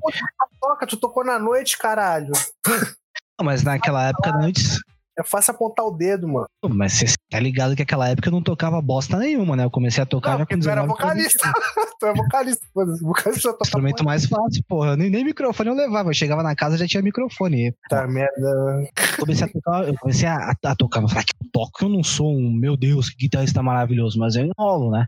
Toca, 0.59 0.85
tu 0.85 0.97
tocou 0.97 1.23
na 1.23 1.39
noite, 1.39 1.77
caralho. 1.77 2.31
Não, 2.67 3.45
mas 3.45 3.63
naquela 3.63 4.09
época 4.09 4.35
antes, 4.35 4.79
É 5.19 5.23
fácil 5.23 5.51
apontar 5.53 5.85
o 5.85 5.91
dedo, 5.91 6.29
mano. 6.29 6.47
Mas 6.69 6.93
você 6.93 7.13
tá 7.29 7.39
ligado 7.41 7.75
que 7.75 7.81
naquela 7.81 8.07
época 8.07 8.29
eu 8.29 8.31
não 8.31 8.41
tocava 8.41 8.81
bosta 8.81 9.17
nenhuma, 9.17 9.53
né? 9.53 9.65
Eu 9.65 9.69
comecei 9.69 10.01
a 10.01 10.05
tocar 10.05 10.31
Não, 10.31 10.39
já 10.39 10.45
com 10.45 10.59
tu 10.59 10.69
era 10.69 10.81
19 10.81 10.87
vocalista. 10.87 11.53
tu 11.99 12.05
é 12.05 12.13
vocalista. 12.13 12.67
Vocalista 12.73 13.51
toca 13.51 13.65
Instrumento 13.65 14.05
mais 14.05 14.25
fácil, 14.25 14.63
porra. 14.65 14.95
Nem, 14.95 15.09
nem 15.09 15.25
microfone 15.25 15.69
eu 15.69 15.75
levava. 15.75 16.09
Eu 16.09 16.13
chegava 16.13 16.41
na 16.41 16.55
casa 16.55 16.77
já 16.77 16.87
tinha 16.87 17.03
microfone. 17.03 17.73
Puta 17.83 18.07
merda. 18.07 18.89
comecei 19.19 19.45
a 19.45 19.49
tocar, 19.49 19.87
eu 19.89 19.95
comecei 19.99 20.27
a, 20.29 20.53
a 20.63 20.75
tocar, 20.75 21.01
mas 21.01 21.11
falar 21.11 21.25
que 21.25 21.33
eu 21.35 21.49
toco, 21.51 21.83
eu 21.83 21.89
não 21.89 22.01
sou 22.01 22.33
um, 22.33 22.53
meu 22.53 22.77
Deus, 22.77 23.09
que 23.09 23.17
guitarrista 23.17 23.61
maravilhoso, 23.61 24.17
mas 24.17 24.37
eu 24.37 24.45
enrolo, 24.45 24.89
né? 24.89 25.05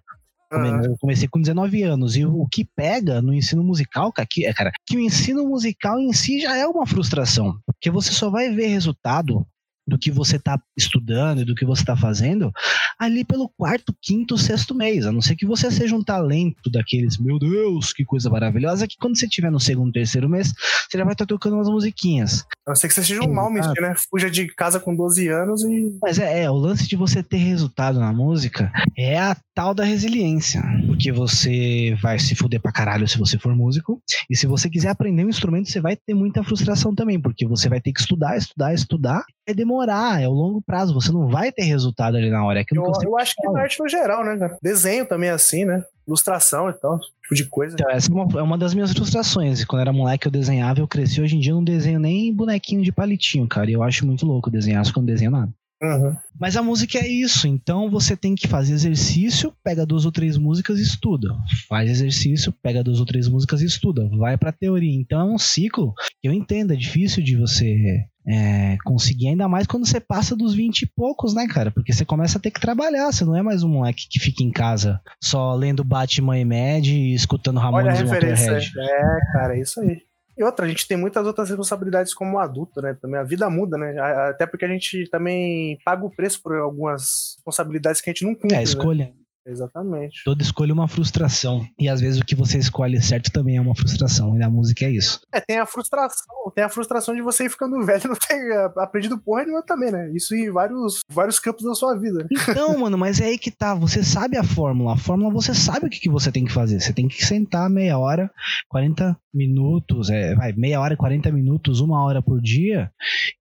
Ah. 0.52 0.82
Eu 0.84 0.97
comecei 1.00 1.30
com 1.30 1.39
19 1.39 1.82
anos 1.84 2.17
e 2.17 2.26
o, 2.26 2.45
que 2.52 2.65
pega 2.76 3.21
no 3.21 3.34
ensino 3.34 3.63
musical, 3.63 4.12
que, 4.30 4.45
é, 4.45 4.54
cara, 4.54 4.71
que 4.86 4.97
o 4.97 5.00
ensino 5.00 5.47
musical 5.47 5.97
em 5.97 6.12
si 6.12 6.41
já 6.41 6.58
é 6.58 6.67
uma 6.67 6.86
frustração, 6.86 7.58
porque 7.65 7.89
você 7.89 8.12
só 8.12 8.30
vai 8.30 8.54
ver 8.54 8.67
resultado 8.67 9.47
do 9.91 9.97
que 9.97 10.10
você 10.10 10.39
tá 10.39 10.58
estudando 10.77 11.41
e 11.41 11.45
do 11.45 11.54
que 11.54 11.65
você 11.65 11.84
tá 11.84 11.97
fazendo 11.97 12.51
ali 12.97 13.25
pelo 13.25 13.49
quarto, 13.49 13.93
quinto, 14.01 14.38
sexto 14.38 14.73
mês, 14.73 15.06
a 15.06 15.12
não 15.12 15.21
ser 15.21 15.36
que 15.36 15.45
você 15.45 15.69
seja 15.69 15.95
um 15.95 16.04
talento 16.04 16.69
daqueles, 16.71 17.17
meu 17.17 17.38
Deus, 17.38 17.91
que 17.91 18.06
coisa 18.06 18.30
maravilhosa, 18.30 18.88
que 18.88 18.95
quando 18.97 19.17
você 19.17 19.27
tiver 19.27 19.51
no 19.51 19.60
segundo, 19.60 19.91
terceiro 19.91 20.30
mês, 20.30 20.54
você 20.89 20.97
já 20.97 21.04
vai 21.04 21.13
estar 21.13 21.25
tocando 21.25 21.56
umas 21.56 21.67
musiquinhas. 21.67 22.45
A 22.65 22.71
não 22.71 22.75
ser 22.75 22.88
que 22.88 22.93
você 22.93 23.04
seja 23.04 23.19
um 23.21 23.23
Exato. 23.23 23.36
mal 23.36 23.51
mentir, 23.51 23.82
né? 23.82 23.95
Fuja 24.10 24.30
de 24.30 24.47
casa 24.47 24.80
com 24.80 24.95
12 24.95 25.27
anos 25.27 25.63
e. 25.63 25.97
Mas 26.01 26.19
é, 26.19 26.43
é, 26.43 26.49
o 26.49 26.56
lance 26.56 26.88
de 26.88 26.95
você 26.95 27.23
ter 27.23 27.38
resultado 27.38 27.99
na 27.99 28.13
música 28.13 28.71
é 28.97 29.19
a 29.19 29.36
tal 29.56 29.73
da 29.73 29.84
resiliência. 29.84 30.62
Porque 30.86 31.12
você 31.12 31.97
vai 32.01 32.19
se 32.19 32.36
fuder 32.36 32.62
pra 32.62 32.71
caralho 32.71 33.08
se 33.08 33.17
você 33.17 33.38
for 33.38 33.56
músico. 33.56 33.99
E 34.30 34.38
se 34.38 34.45
você 34.45 34.69
quiser 34.69 34.89
aprender 34.89 35.25
um 35.25 35.30
instrumento, 35.30 35.69
você 35.69 35.82
vai 35.82 35.95
ter 35.95 36.13
muita 36.13 36.43
frustração 36.43 36.93
também. 36.93 37.19
Porque 37.19 37.47
você 37.47 37.67
vai 37.67 37.82
ter 37.82 37.91
que 37.91 37.99
estudar, 37.99 38.38
estudar, 38.38 38.73
estudar. 38.73 39.25
É 39.52 39.54
demorar, 39.54 40.22
é 40.22 40.28
o 40.28 40.32
longo 40.32 40.62
prazo. 40.62 40.94
Você 40.94 41.12
não 41.12 41.28
vai 41.28 41.52
ter 41.52 41.64
resultado 41.64 42.16
ali 42.16 42.30
na 42.30 42.44
hora. 42.46 42.62
É 42.62 42.66
Eu, 42.72 42.92
eu 43.04 43.18
acho 43.18 43.36
que 43.36 43.50
na 43.50 43.62
arte 43.62 43.80
no 43.80 43.90
geral, 43.90 44.24
né, 44.24 44.38
cara? 44.38 44.58
Desenho 44.62 45.06
também 45.06 45.30
é 45.30 45.34
assim, 45.34 45.66
né? 45.66 45.84
Ilustração 46.08 46.70
e 46.70 46.74
tal, 46.74 46.98
esse 46.98 47.10
tipo 47.22 47.36
de 47.36 47.46
coisa. 47.46 47.76
Então, 47.76 47.90
essa 47.90 48.12
é 48.12 48.14
uma, 48.14 48.40
é 48.40 48.42
uma 48.42 48.58
das 48.58 48.74
minhas 48.74 48.92
frustrações. 48.92 49.64
Quando 49.66 49.82
era 49.82 49.94
moleque, 49.94 50.28
eu 50.28 50.32
desenhava, 50.32 50.80
eu 50.80 50.88
cresci. 50.88 51.22
Hoje 51.22 51.36
em 51.36 51.40
dia, 51.40 51.52
eu 51.52 51.58
não 51.58 51.64
desenho 51.64 52.00
nem 52.00 52.34
bonequinho 52.34 52.82
de 52.82 52.92
palitinho, 52.92 53.48
cara. 53.48 53.70
E 53.70 53.74
eu 53.74 53.84
acho 53.84 54.06
muito 54.06 54.26
louco 54.26 54.50
desenhar, 54.50 54.84
só 54.86 54.92
que 54.92 54.98
eu 54.98 55.02
não 55.02 55.08
desenho 55.08 55.32
nada. 55.32 55.52
Uhum. 55.82 56.16
Mas 56.40 56.56
a 56.56 56.62
música 56.62 57.00
é 57.00 57.08
isso, 57.08 57.48
então 57.48 57.90
você 57.90 58.16
tem 58.16 58.36
que 58.36 58.48
fazer 58.48 58.74
exercício, 58.74 59.52
pega 59.64 59.84
duas 59.84 60.06
ou 60.06 60.12
três 60.12 60.38
músicas 60.38 60.78
e 60.78 60.84
estuda. 60.84 61.30
Faz 61.68 61.90
exercício, 61.90 62.54
pega 62.62 62.84
duas 62.84 63.00
ou 63.00 63.06
três 63.06 63.28
músicas 63.28 63.62
e 63.62 63.66
estuda. 63.66 64.08
Vai 64.16 64.38
pra 64.38 64.52
teoria. 64.52 64.94
Então 64.94 65.20
é 65.20 65.24
um 65.24 65.40
ciclo 65.40 65.94
que 66.22 66.28
eu 66.28 66.34
entendo, 66.34 66.74
é 66.74 66.76
difícil 66.76 67.24
de 67.24 67.36
você 67.36 68.06
é, 68.28 68.78
conseguir, 68.84 69.30
ainda 69.30 69.48
mais 69.48 69.66
quando 69.66 69.86
você 69.86 70.00
passa 70.00 70.36
dos 70.36 70.54
20 70.54 70.84
e 70.84 70.92
poucos, 70.96 71.34
né, 71.34 71.48
cara? 71.48 71.72
Porque 71.72 71.92
você 71.92 72.06
começa 72.06 72.38
a 72.38 72.42
ter 72.42 72.52
que 72.52 72.60
trabalhar, 72.60 73.12
você 73.12 73.26
não 73.26 73.36
é 73.36 73.42
mais 73.42 73.64
um 73.64 73.70
moleque 73.70 74.08
que 74.10 74.20
fica 74.20 74.44
em 74.44 74.52
casa 74.52 75.02
só 75.22 75.56
lendo 75.56 75.84
Batman 75.84 76.38
e 76.38 76.46
Mad 76.46 76.86
e 76.86 77.14
escutando 77.14 77.58
Olha 77.58 77.68
a 77.68 77.94
Ramones 77.94 78.00
e 78.00 78.04
referência. 78.04 78.60
É, 78.80 79.20
cara, 79.34 79.58
é 79.58 79.62
isso 79.62 79.80
aí. 79.80 80.02
E 80.38 80.44
outra, 80.44 80.66
a 80.66 80.70
gente 80.70 80.88
tem 80.88 80.98
muitas 80.98 81.26
outras 81.28 81.50
responsabilidades 81.50 82.14
como 82.14 82.40
adulto, 82.40 82.82
né? 82.82 82.98
Também 83.00 83.20
a 83.20 83.24
vida 83.24 83.50
muda, 83.50 83.78
né? 83.78 84.00
Até 84.30 84.48
porque 84.48 84.66
a 84.66 84.68
gente 84.68 85.08
também 85.10 85.78
paga 85.84 86.06
o 86.06 86.10
preço 86.10 86.42
por 86.42 86.56
algumas 86.56 87.36
responsabilidades 87.36 88.02
que 88.02 88.10
a 88.10 88.14
gente 88.14 88.26
não 88.26 88.34
cumpre. 88.34 88.56
É, 88.56 88.60
né? 88.96 89.14
Exatamente. 89.45 90.23
Toda 90.23 90.43
escolha 90.43 90.71
é 90.71 90.73
uma 90.73 90.88
frustração. 90.88 91.65
E 91.80 91.89
às 91.89 91.99
vezes 91.99 92.19
o 92.19 92.25
que 92.25 92.36
você 92.36 92.58
escolhe 92.58 93.01
certo 93.01 93.32
também 93.32 93.58
é 93.58 93.62
uma 93.62 93.75
frustração. 93.75 94.36
E 94.36 94.39
na 94.39 94.49
música 94.49 94.86
é 94.86 94.91
isso. 94.91 95.19
É, 95.34 95.39
tem 95.39 95.58
a 95.58 95.65
frustração, 95.65 96.51
tem 96.54 96.63
a 96.63 96.69
frustração 96.69 97.15
de 97.15 97.21
você 97.21 97.45
ir 97.45 97.49
ficando 97.49 97.84
velho 97.84 98.01
e 98.06 98.08
não 98.08 98.15
ter 98.15 98.36
eh, 98.36 98.71
aprendido 98.77 99.17
porra 99.17 99.43
nenhuma 99.43 99.63
também, 99.63 99.91
né? 99.91 100.12
Isso 100.13 100.36
em 100.36 100.51
vários, 100.51 100.99
vários 101.10 101.39
campos 101.39 101.63
da 101.63 101.73
sua 101.73 101.97
vida. 101.97 102.27
Então, 102.32 102.77
mano, 102.77 102.97
mas 102.97 103.19
é 103.19 103.25
aí 103.25 103.38
que 103.38 103.51
tá. 103.51 103.73
Você 103.75 104.04
sabe 104.04 104.38
a 104.38 104.43
fórmula. 104.43 104.93
A 104.93 104.97
fórmula 104.97 105.32
você 105.32 105.54
sabe 105.54 105.88
o 105.88 105.89
que, 105.89 105.99
que 105.99 106.10
você 106.10 106.32
tem 106.32 106.45
que 106.45 106.51
fazer. 106.51 106.80
Você 106.80 106.93
tem 106.93 107.08
que 107.08 107.25
sentar 107.25 107.69
meia 107.69 107.97
hora, 107.97 108.32
40 108.69 109.17
minutos, 109.34 110.10
é, 110.10 110.36
vai, 110.36 110.51
meia 110.54 110.80
hora, 110.80 110.95
40 110.95 111.32
minutos, 111.32 111.80
uma 111.80 112.04
hora 112.04 112.21
por 112.21 112.41
dia 112.41 112.91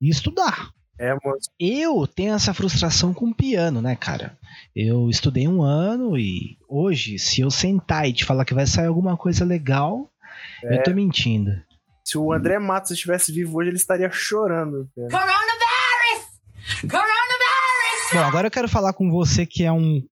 e 0.00 0.08
estudar. 0.08 0.70
É. 0.98 1.16
Eu 1.58 2.06
tenho 2.06 2.34
essa 2.34 2.52
frustração 2.52 3.14
com 3.14 3.32
piano, 3.32 3.80
né, 3.80 3.96
cara? 3.96 4.36
Eu 4.74 5.08
estudei 5.08 5.46
um 5.48 5.62
ano 5.62 6.16
e 6.16 6.56
hoje, 6.68 7.18
se 7.18 7.40
eu 7.40 7.50
sentar 7.50 8.08
e 8.08 8.12
te 8.12 8.24
falar 8.24 8.44
que 8.44 8.54
vai 8.54 8.66
sair 8.66 8.86
alguma 8.86 9.16
coisa 9.16 9.44
legal, 9.44 10.10
eu 10.62 10.82
tô 10.82 10.92
mentindo. 10.92 11.50
Se 12.04 12.16
o 12.18 12.32
André 12.32 12.58
Matos 12.58 12.90
estivesse 12.92 13.32
vivo 13.32 13.58
hoje, 13.58 13.70
ele 13.70 13.76
estaria 13.76 14.10
chorando. 14.10 14.88
cara. 14.96 15.08
Coronavirus! 15.10 16.90
Coronavirus! 16.90 18.12
Bom, 18.12 18.18
agora 18.18 18.46
eu 18.48 18.50
quero 18.50 18.68
falar 18.68 18.92
com 18.92 19.10
você 19.10 19.46
que 19.46 19.64
é 19.64 19.70
um. 19.72 20.02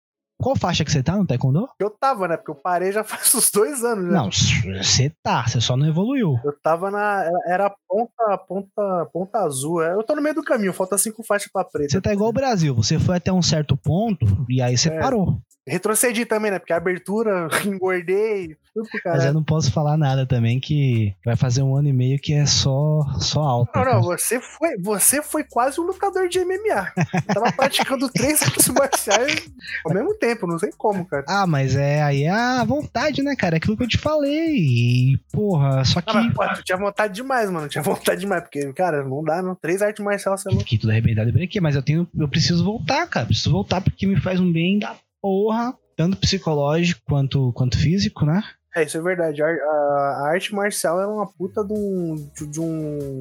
Qual 0.40 0.56
faixa 0.56 0.84
que 0.84 0.92
você 0.92 1.02
tá 1.02 1.16
no 1.16 1.26
Taekwondo? 1.26 1.68
Eu 1.80 1.90
tava, 1.90 2.28
né? 2.28 2.36
Porque 2.36 2.50
eu 2.50 2.54
parei 2.54 2.92
já 2.92 3.02
faz 3.04 3.34
uns 3.34 3.50
dois 3.50 3.82
anos. 3.84 4.04
né? 4.04 4.12
Não, 4.12 4.30
você 4.30 5.12
tá, 5.22 5.46
você 5.46 5.60
só 5.60 5.76
não 5.76 5.86
evoluiu. 5.88 6.38
Eu 6.44 6.52
tava 6.62 6.90
na. 6.90 7.28
era- 7.46 7.74
ponta, 7.88 8.38
ponta, 8.46 9.06
ponta 9.12 9.38
azul. 9.40 9.82
é, 9.82 9.92
Eu 9.94 10.02
tô 10.04 10.14
no 10.14 10.22
meio 10.22 10.34
do 10.34 10.42
caminho, 10.44 10.72
falta 10.72 10.96
cinco 10.98 11.24
faixas 11.24 11.50
pra 11.50 11.64
preta. 11.64 11.90
Você 11.90 12.00
tá 12.00 12.12
igual 12.12 12.30
o 12.30 12.32
Brasil, 12.32 12.74
você 12.74 12.98
foi 12.98 13.16
até 13.16 13.32
um 13.32 13.42
certo 13.42 13.76
ponto 13.76 14.26
e 14.48 14.60
aí 14.62 14.76
você 14.78 14.90
É. 14.90 14.98
parou. 15.00 15.38
Retrocedi 15.66 16.24
também, 16.24 16.50
né? 16.50 16.58
Porque 16.58 16.72
a 16.72 16.78
abertura, 16.78 17.46
engordei, 17.66 18.56
tudo 18.72 18.88
pro 18.90 19.00
Mas 19.12 19.24
eu 19.24 19.34
não 19.34 19.44
posso 19.44 19.70
falar 19.70 19.98
nada 19.98 20.24
também 20.26 20.58
que 20.58 21.14
vai 21.24 21.36
fazer 21.36 21.62
um 21.62 21.76
ano 21.76 21.88
e 21.88 21.92
meio 21.92 22.18
que 22.18 22.32
é 22.32 22.46
só 22.46 23.02
só 23.20 23.40
alta. 23.40 23.84
Não, 23.84 23.94
não, 23.94 24.02
você 24.02 24.40
foi, 24.40 24.78
você 24.78 25.22
foi 25.22 25.44
quase 25.44 25.78
um 25.78 25.84
lutador 25.84 26.26
de 26.28 26.38
MMA. 26.42 26.92
Eu 27.28 27.34
tava 27.34 27.52
praticando 27.52 28.08
três 28.12 28.42
artes 28.42 28.68
marciais 28.68 29.46
ao 29.84 29.92
mesmo 29.92 30.14
tempo, 30.14 30.27
não 30.34 30.58
sei 30.58 30.70
como, 30.76 31.04
cara. 31.06 31.24
Ah, 31.28 31.46
mas 31.46 31.74
é 31.76 32.02
aí 32.02 32.24
é 32.24 32.30
a 32.30 32.64
vontade, 32.64 33.22
né, 33.22 33.34
cara? 33.36 33.56
É 33.56 33.58
aquilo 33.58 33.76
que 33.76 33.82
eu 33.84 33.88
te 33.88 33.98
falei. 33.98 34.56
E, 34.56 35.18
porra, 35.32 35.84
só 35.84 36.00
que. 36.00 36.10
Ah, 36.10 36.22
mas, 36.24 36.34
pô, 36.34 36.54
tu 36.54 36.62
tinha 36.64 36.78
vontade 36.78 37.14
demais, 37.14 37.50
mano. 37.50 37.68
Tinha 37.68 37.82
vontade 37.82 38.20
demais, 38.20 38.42
porque, 38.42 38.72
cara, 38.72 39.02
não 39.04 39.22
dá, 39.22 39.40
não. 39.42 39.54
Três 39.54 39.80
artes 39.82 40.04
marciais, 40.04 40.40
você 40.42 40.50
não. 40.50 40.58
Fiquei 40.60 40.78
tudo 40.78 40.90
arrebentado 40.90 41.32
por 41.32 41.42
aqui, 41.42 41.60
mas 41.60 41.74
eu 41.76 41.82
tenho. 41.82 42.06
Eu 42.18 42.28
preciso 42.28 42.64
voltar, 42.64 43.06
cara. 43.06 43.26
Preciso 43.26 43.50
voltar 43.52 43.80
porque 43.80 44.06
me 44.06 44.20
faz 44.20 44.38
um 44.40 44.52
bem 44.52 44.78
da 44.78 44.94
porra. 45.22 45.74
Tanto 45.96 46.16
psicológico 46.16 47.00
quanto, 47.08 47.52
quanto 47.54 47.76
físico, 47.76 48.24
né? 48.24 48.40
É, 48.76 48.84
isso 48.84 48.96
é 48.96 49.00
verdade. 49.02 49.42
A, 49.42 49.46
a- 49.46 49.50
a 49.50 50.30
arte 50.32 50.54
marcial 50.54 51.00
é 51.00 51.06
uma 51.06 51.26
puta 51.26 51.64
de 51.64 51.72
um. 51.72 52.14
De, 52.36 52.46
de 52.46 52.60
um... 52.60 53.20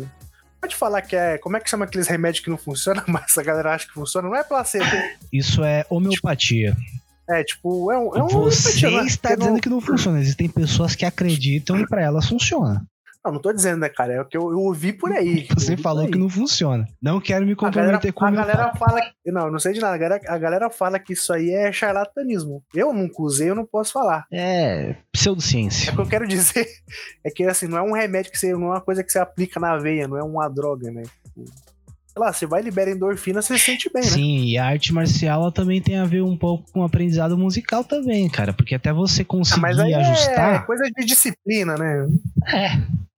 Pode 0.60 0.76
falar 0.76 1.02
que 1.02 1.16
é. 1.16 1.38
Como 1.38 1.56
é 1.56 1.60
que 1.60 1.70
chama 1.70 1.86
aqueles 1.86 2.08
remédios 2.08 2.44
que 2.44 2.50
não 2.50 2.58
funcionam, 2.58 3.04
mas 3.08 3.38
a 3.38 3.44
galera 3.44 3.74
acha 3.74 3.88
que 3.88 3.94
funciona? 3.94 4.28
Não 4.28 4.36
é 4.36 4.44
placebo. 4.44 4.86
Isso 5.32 5.64
é 5.64 5.86
homeopatia. 5.90 6.76
É, 7.30 7.44
tipo, 7.44 7.92
é 7.92 7.98
um. 7.98 8.16
É 8.16 8.24
um 8.24 8.28
Você 8.28 8.90
né? 8.90 9.06
está 9.06 9.36
dizendo 9.36 9.54
não, 9.54 9.60
que 9.60 9.70
não 9.70 9.82
funciona. 9.82 10.20
Existem 10.20 10.48
pessoas 10.48 10.96
que 10.96 11.06
acreditam 11.06 11.78
e 11.78 11.86
pra 11.86 12.02
elas 12.02 12.28
funciona. 12.28 12.86
Não, 13.28 13.34
não 13.34 13.42
tô 13.42 13.52
dizendo, 13.54 13.80
né, 13.80 13.90
cara? 13.90 14.14
É 14.14 14.22
o 14.22 14.26
que 14.26 14.36
eu, 14.38 14.52
eu 14.52 14.60
ouvi 14.60 14.94
por 14.94 15.12
aí. 15.12 15.48
Você 15.58 15.76
falou 15.78 16.08
que 16.08 16.18
não 16.18 16.30
funciona. 16.30 16.86
Não 17.02 17.20
quero 17.20 17.46
me 17.46 17.54
A 17.54 17.56
galera, 17.56 17.72
comprometer 18.00 18.14
com 18.14 18.26
a 18.26 18.32
galera 18.32 18.64
papo. 18.66 18.80
fala. 18.80 19.02
que- 19.02 19.32
Não, 19.32 19.52
não 19.52 19.60
sei 19.60 19.74
de 19.74 19.80
nada. 19.80 19.96
A 19.96 19.98
galera, 19.98 20.22
a 20.28 20.38
galera 20.38 20.70
fala 20.70 21.00
que 21.00 21.14
isso 21.14 21.32
aí 21.34 21.50
é 21.52 21.72
charlatanismo. 21.72 22.64
Eu 22.74 22.94
nunca 22.94 23.22
usei, 23.22 23.50
eu 23.50 23.56
não 23.56 23.66
posso 23.66 23.94
falar. 23.94 24.26
É 24.32 24.96
pseudociência. 25.12 25.92
O 25.92 25.96
que 25.96 26.02
eu 26.02 26.08
quero 26.08 26.28
dizer 26.28 26.68
é 27.26 27.30
que, 27.30 27.44
assim, 27.44 27.68
não 27.68 27.78
é 27.78 27.82
um 27.82 27.94
remédio 27.94 28.32
que 28.32 28.38
você. 28.38 28.54
Não 28.54 28.68
é 28.68 28.76
uma 28.76 28.82
coisa 28.82 29.04
que 29.04 29.12
você 29.12 29.20
aplica 29.20 29.60
na 29.60 29.78
veia, 29.78 30.08
não 30.08 30.18
é 30.18 30.24
uma 30.24 30.48
droga, 30.50 30.90
né? 30.92 31.04
Sei 31.36 32.26
lá, 32.26 32.34
você 32.34 32.48
vai 32.48 32.64
libera 32.64 32.90
endorfina, 32.90 33.44
você 33.44 33.60
se 33.60 33.66
sente 33.66 33.92
bem, 33.94 34.02
né? 34.02 34.10
Sim, 34.10 34.46
e 34.46 34.58
a 34.58 34.66
arte 34.66 34.92
marcial 34.92 35.40
ela 35.44 35.52
também 35.52 35.80
tem 35.80 35.98
a 36.00 36.04
ver 36.06 36.24
um 36.24 36.36
pouco 36.36 36.66
com 36.72 36.80
o 36.80 36.84
aprendizado 36.84 37.38
musical 37.38 37.84
também, 37.84 38.28
cara. 38.28 38.54
Porque 38.54 38.74
até 38.74 38.92
você 38.92 39.22
Ah, 39.22 39.26
conseguir 39.26 39.62
mas 39.62 39.78
aí 39.78 39.92
é 39.92 39.96
ajustar. 39.98 40.66
coisa 40.66 40.84
de 40.86 41.06
disciplina, 41.06 41.76
né? 41.76 42.08
É, 42.52 42.70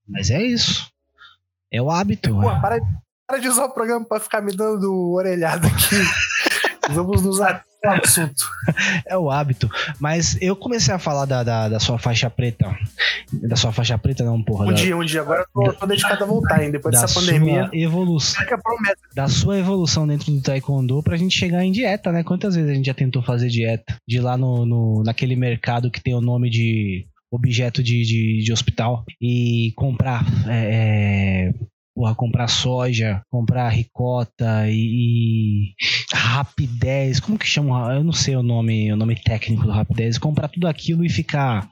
mas 0.10 0.30
é 0.30 0.42
isso. 0.42 0.92
É 1.72 1.82
o 1.82 1.92
hábito. 1.92 2.34
Pô, 2.34 2.50
para, 2.60 2.80
para 3.28 3.38
de 3.38 3.48
usar 3.48 3.66
o 3.66 3.74
programa 3.74 4.06
pra 4.06 4.20
ficar 4.20 4.42
me 4.42 4.56
dando 4.56 5.14
orelhada 5.14 5.68
aqui. 5.68 5.96
Vamos 6.92 7.22
nos 7.22 7.40
assunto. 7.86 8.46
É 9.06 9.18
o 9.18 9.30
hábito. 9.30 9.70
Mas 10.00 10.38
eu 10.42 10.56
comecei 10.56 10.94
a 10.94 11.00
falar 11.00 11.26
da, 11.26 11.44
da, 11.44 11.70
da 11.70 11.80
sua 11.80 11.98
faixa 11.98 12.30
preta. 12.30 12.76
Da 13.32 13.56
sua 13.56 13.72
faixa 13.72 13.98
preta, 13.98 14.24
não, 14.24 14.42
porra. 14.42 14.66
Um 14.66 14.70
da, 14.70 14.74
dia, 14.74 14.98
um 14.98 15.04
dia. 15.04 15.22
Agora 15.22 15.46
eu 15.56 15.64
tô, 15.66 15.74
tô 15.74 15.86
dedicado 15.86 16.24
a 16.24 16.28
voltar, 16.28 16.64
hein? 16.64 16.72
Depois 16.72 16.94
da 16.94 17.02
dessa 17.02 17.20
pandemia. 17.20 17.70
evolução. 17.74 18.44
É. 18.44 18.94
Da 19.16 19.28
sua 19.28 19.58
evolução 19.58 20.08
dentro 20.08 20.32
do 20.32 20.42
Taekwondo 20.42 21.02
pra 21.04 21.18
gente 21.18 21.38
chegar 21.38 21.64
em 21.64 21.72
dieta, 21.72 22.12
né? 22.12 22.24
Quantas 22.24 22.56
vezes 22.56 22.70
a 22.70 22.74
gente 22.74 22.88
já 22.88 22.94
tentou 22.94 23.22
fazer 23.22 23.48
dieta? 23.48 23.96
De 24.08 24.18
ir 24.18 24.22
lá 24.22 24.36
no, 24.38 24.66
no, 24.66 25.04
naquele 25.04 25.36
mercado 25.36 25.92
que 25.92 26.02
tem 26.02 26.16
o 26.16 26.22
nome 26.22 26.50
de 26.50 27.08
objeto 27.32 27.82
de, 27.84 28.04
de, 28.04 28.44
de 28.44 28.54
hospital 28.54 29.04
e 29.22 29.72
comprar. 29.76 30.24
É, 30.48 31.50
é, 31.50 31.54
porra, 31.96 32.16
comprar 32.16 32.48
soja, 32.48 33.22
comprar 33.30 33.70
ricota 33.70 34.68
e, 34.70 35.74
e 35.74 35.74
rapidez, 36.14 37.20
como 37.20 37.38
que 37.38 37.46
chama? 37.46 37.94
Eu 37.94 38.04
não 38.04 38.14
sei 38.14 38.36
o 38.36 38.44
nome, 38.44 38.92
o 38.92 38.96
nome 38.96 39.16
técnico 39.22 39.64
do 39.64 39.72
rapidez, 39.72 40.18
comprar 40.18 40.48
tudo 40.48 40.68
aquilo 40.68 41.04
e 41.04 41.10
ficar 41.10 41.70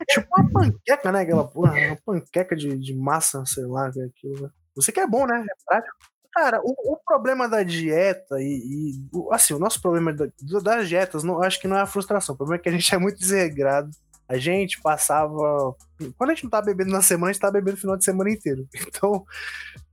É 0.00 0.04
tipo 0.14 0.26
uma 0.36 0.48
panqueca, 0.50 1.10
né? 1.12 1.20
Aquela 1.20 1.44
porra, 1.44 1.74
uma 1.88 1.96
panqueca 2.04 2.54
de, 2.54 2.78
de 2.78 2.94
massa, 2.94 3.44
sei 3.46 3.64
lá, 3.64 3.86
é 3.96 4.04
aquilo. 4.04 4.42
né? 4.42 4.48
Você 4.76 4.92
que 4.92 5.00
é 5.00 5.06
bom, 5.06 5.26
né? 5.26 5.44
É 5.44 5.54
prático. 5.66 5.96
Cara, 6.32 6.60
o, 6.64 6.94
o 6.94 6.96
problema 7.06 7.48
da 7.48 7.62
dieta 7.62 8.36
e, 8.40 8.44
e, 8.44 9.08
assim, 9.32 9.54
o 9.54 9.58
nosso 9.58 9.80
problema 9.80 10.12
da- 10.12 10.26
das 10.62 10.88
dietas, 10.88 11.22
não, 11.22 11.40
acho 11.40 11.60
que 11.60 11.68
não 11.68 11.76
é 11.76 11.82
a 11.82 11.86
frustração. 11.86 12.34
O 12.34 12.38
problema 12.38 12.60
é 12.60 12.62
que 12.62 12.68
a 12.68 12.72
gente 12.72 12.92
é 12.94 12.98
muito 12.98 13.18
desregrado. 13.18 13.88
A 14.28 14.36
gente 14.38 14.80
passava. 14.80 15.76
Quando 16.16 16.30
a 16.30 16.34
gente 16.34 16.44
não 16.44 16.50
tá 16.50 16.62
bebendo 16.62 16.90
na 16.90 17.02
semana, 17.02 17.30
a 17.30 17.32
gente 17.32 17.42
tá 17.42 17.50
bebendo 17.50 17.76
o 17.76 17.80
final 17.80 17.96
de 17.96 18.04
semana 18.04 18.30
inteiro. 18.30 18.66
Então, 18.88 19.24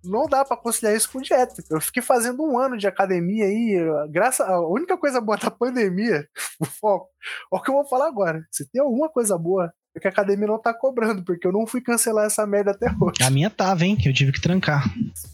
não 0.03 0.25
dá 0.27 0.45
pra 0.45 0.57
conciliar 0.57 0.95
isso 0.95 1.11
com 1.11 1.21
dieta. 1.21 1.61
Eu 1.69 1.81
fiquei 1.81 2.01
fazendo 2.01 2.43
um 2.43 2.57
ano 2.57 2.77
de 2.77 2.87
academia 2.87 3.45
aí. 3.45 3.77
Graças 4.09 4.47
a 4.47 4.59
única 4.61 4.97
coisa 4.97 5.19
boa 5.19 5.37
da 5.37 5.51
pandemia, 5.51 6.27
o 6.59 6.65
foco. 6.65 7.09
Olha 7.51 7.59
o 7.59 7.63
que 7.63 7.69
eu 7.69 7.75
vou 7.75 7.85
falar 7.87 8.07
agora. 8.07 8.45
Se 8.51 8.69
tem 8.69 8.81
alguma 8.81 9.09
coisa 9.09 9.37
boa, 9.37 9.65
é 9.65 9.80
que 9.99 10.08
a 10.08 10.12
academia 10.12 10.47
não 10.47 10.58
tá 10.58 10.73
cobrando, 10.73 11.21
porque 11.23 11.45
eu 11.45 11.51
não 11.51 11.67
fui 11.67 11.82
cancelar 11.82 12.25
essa 12.25 12.45
merda 12.47 12.71
até 12.71 12.88
hoje. 12.99 13.21
a 13.21 13.30
minha 13.30 13.49
tava, 13.49 13.84
hein? 13.86 13.95
Que 13.95 14.08
eu 14.08 14.13
tive 14.13 14.32
que 14.32 14.41
trancar. 14.41 14.84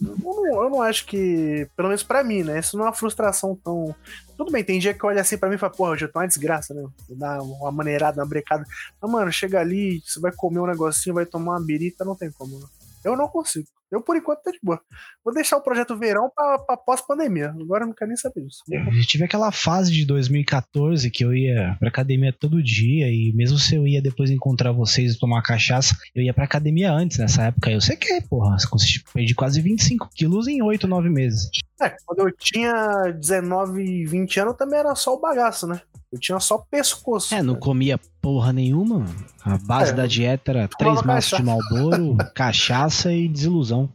Eu 0.02 0.18
não, 0.18 0.64
eu 0.64 0.70
não 0.70 0.82
acho 0.82 1.06
que, 1.06 1.68
pelo 1.76 1.90
menos 1.90 2.04
pra 2.04 2.24
mim, 2.24 2.44
né? 2.44 2.60
Isso 2.60 2.76
não 2.78 2.86
é 2.86 2.88
uma 2.88 2.94
frustração 2.94 3.56
tão. 3.64 3.96
Tudo 4.36 4.52
bem, 4.52 4.64
tem 4.64 4.80
dia 4.80 4.94
que 4.94 5.06
olha 5.06 5.22
assim 5.22 5.38
pra 5.38 5.50
mim 5.50 5.56
e 5.56 5.60
fala, 5.60 5.74
porra, 5.74 5.92
hoje 5.92 6.06
eu 6.06 6.12
tô 6.12 6.20
uma 6.20 6.28
desgraça, 6.28 6.74
né? 6.74 6.84
Dar 7.10 7.42
uma 7.42 7.72
maneirada, 7.72 8.20
uma 8.22 8.28
brecada. 8.28 8.64
Mas, 9.02 9.12
mano, 9.12 9.32
chega 9.32 9.60
ali, 9.60 10.02
você 10.06 10.20
vai 10.20 10.32
comer 10.32 10.60
um 10.60 10.68
negocinho, 10.68 11.16
vai 11.16 11.26
tomar 11.26 11.54
uma 11.54 11.66
birita, 11.66 12.04
não 12.04 12.16
tem 12.16 12.32
como. 12.32 12.58
né? 12.60 12.66
Eu 13.08 13.18
não 13.18 13.28
consigo. 13.28 13.66
Eu, 13.90 14.02
por 14.02 14.18
enquanto, 14.18 14.42
tô 14.44 14.52
de 14.52 14.60
boa. 14.62 14.82
Vou 15.24 15.34
deixar 15.34 15.56
o 15.56 15.62
projeto 15.64 15.98
verão 15.98 16.30
pra, 16.36 16.60
pra 16.60 16.76
pós-pandemia. 16.76 17.52
Agora 17.52 17.84
eu 17.84 17.88
não 17.88 17.94
quero 17.96 18.10
nem 18.10 18.18
saber 18.18 18.42
disso. 18.42 18.62
Eu 18.70 19.06
tive 19.08 19.24
aquela 19.24 19.50
fase 19.50 19.94
de 19.94 20.06
2014 20.06 21.10
que 21.10 21.24
eu 21.24 21.34
ia 21.34 21.78
pra 21.80 21.88
academia 21.88 22.34
todo 22.38 22.62
dia 22.62 23.08
e 23.08 23.32
mesmo 23.34 23.58
se 23.58 23.76
eu 23.76 23.88
ia 23.88 24.02
depois 24.02 24.30
encontrar 24.30 24.74
vocês 24.74 25.14
e 25.14 25.20
tomar 25.20 25.42
cachaça, 25.42 25.96
eu 26.14 26.22
ia 26.22 26.34
pra 26.34 26.44
academia 26.44 26.92
antes 26.92 27.18
nessa 27.18 27.44
época. 27.44 27.72
Eu 27.72 27.80
sei 27.80 27.96
que, 27.96 28.12
é, 28.12 28.20
porra, 28.22 28.58
consegui- 28.70 29.04
perdi 29.14 29.34
quase 29.34 29.62
25 29.62 30.10
quilos 30.14 30.48
em 30.50 30.62
8, 30.62 30.86
9 30.86 31.10
meses. 31.10 31.50
É, 31.82 31.96
quando 32.06 32.28
eu 32.28 32.36
tinha 32.36 32.74
19, 33.18 34.06
20 34.06 34.40
anos, 34.42 34.58
também 34.58 34.80
era 34.80 34.96
só 34.96 35.14
o 35.14 35.20
bagaço, 35.22 35.66
né? 35.66 35.80
Eu 36.12 36.20
tinha 36.20 36.40
só 36.40 36.58
pescoço. 36.58 37.36
É, 37.36 37.44
não 37.44 37.56
comia 37.56 38.00
porra 38.22 38.54
nenhuma. 38.54 39.00
mano. 39.00 39.26
A 39.44 39.58
base 39.58 39.92
É, 39.92 39.96
da 39.96 40.06
dieta 40.08 40.52
era 40.52 40.68
três 40.68 41.02
maços 41.02 41.38
de 41.38 41.44
Malboro, 41.44 42.16
cachaça 42.34 43.12
e 43.12 43.28
desilusão. 43.28 43.92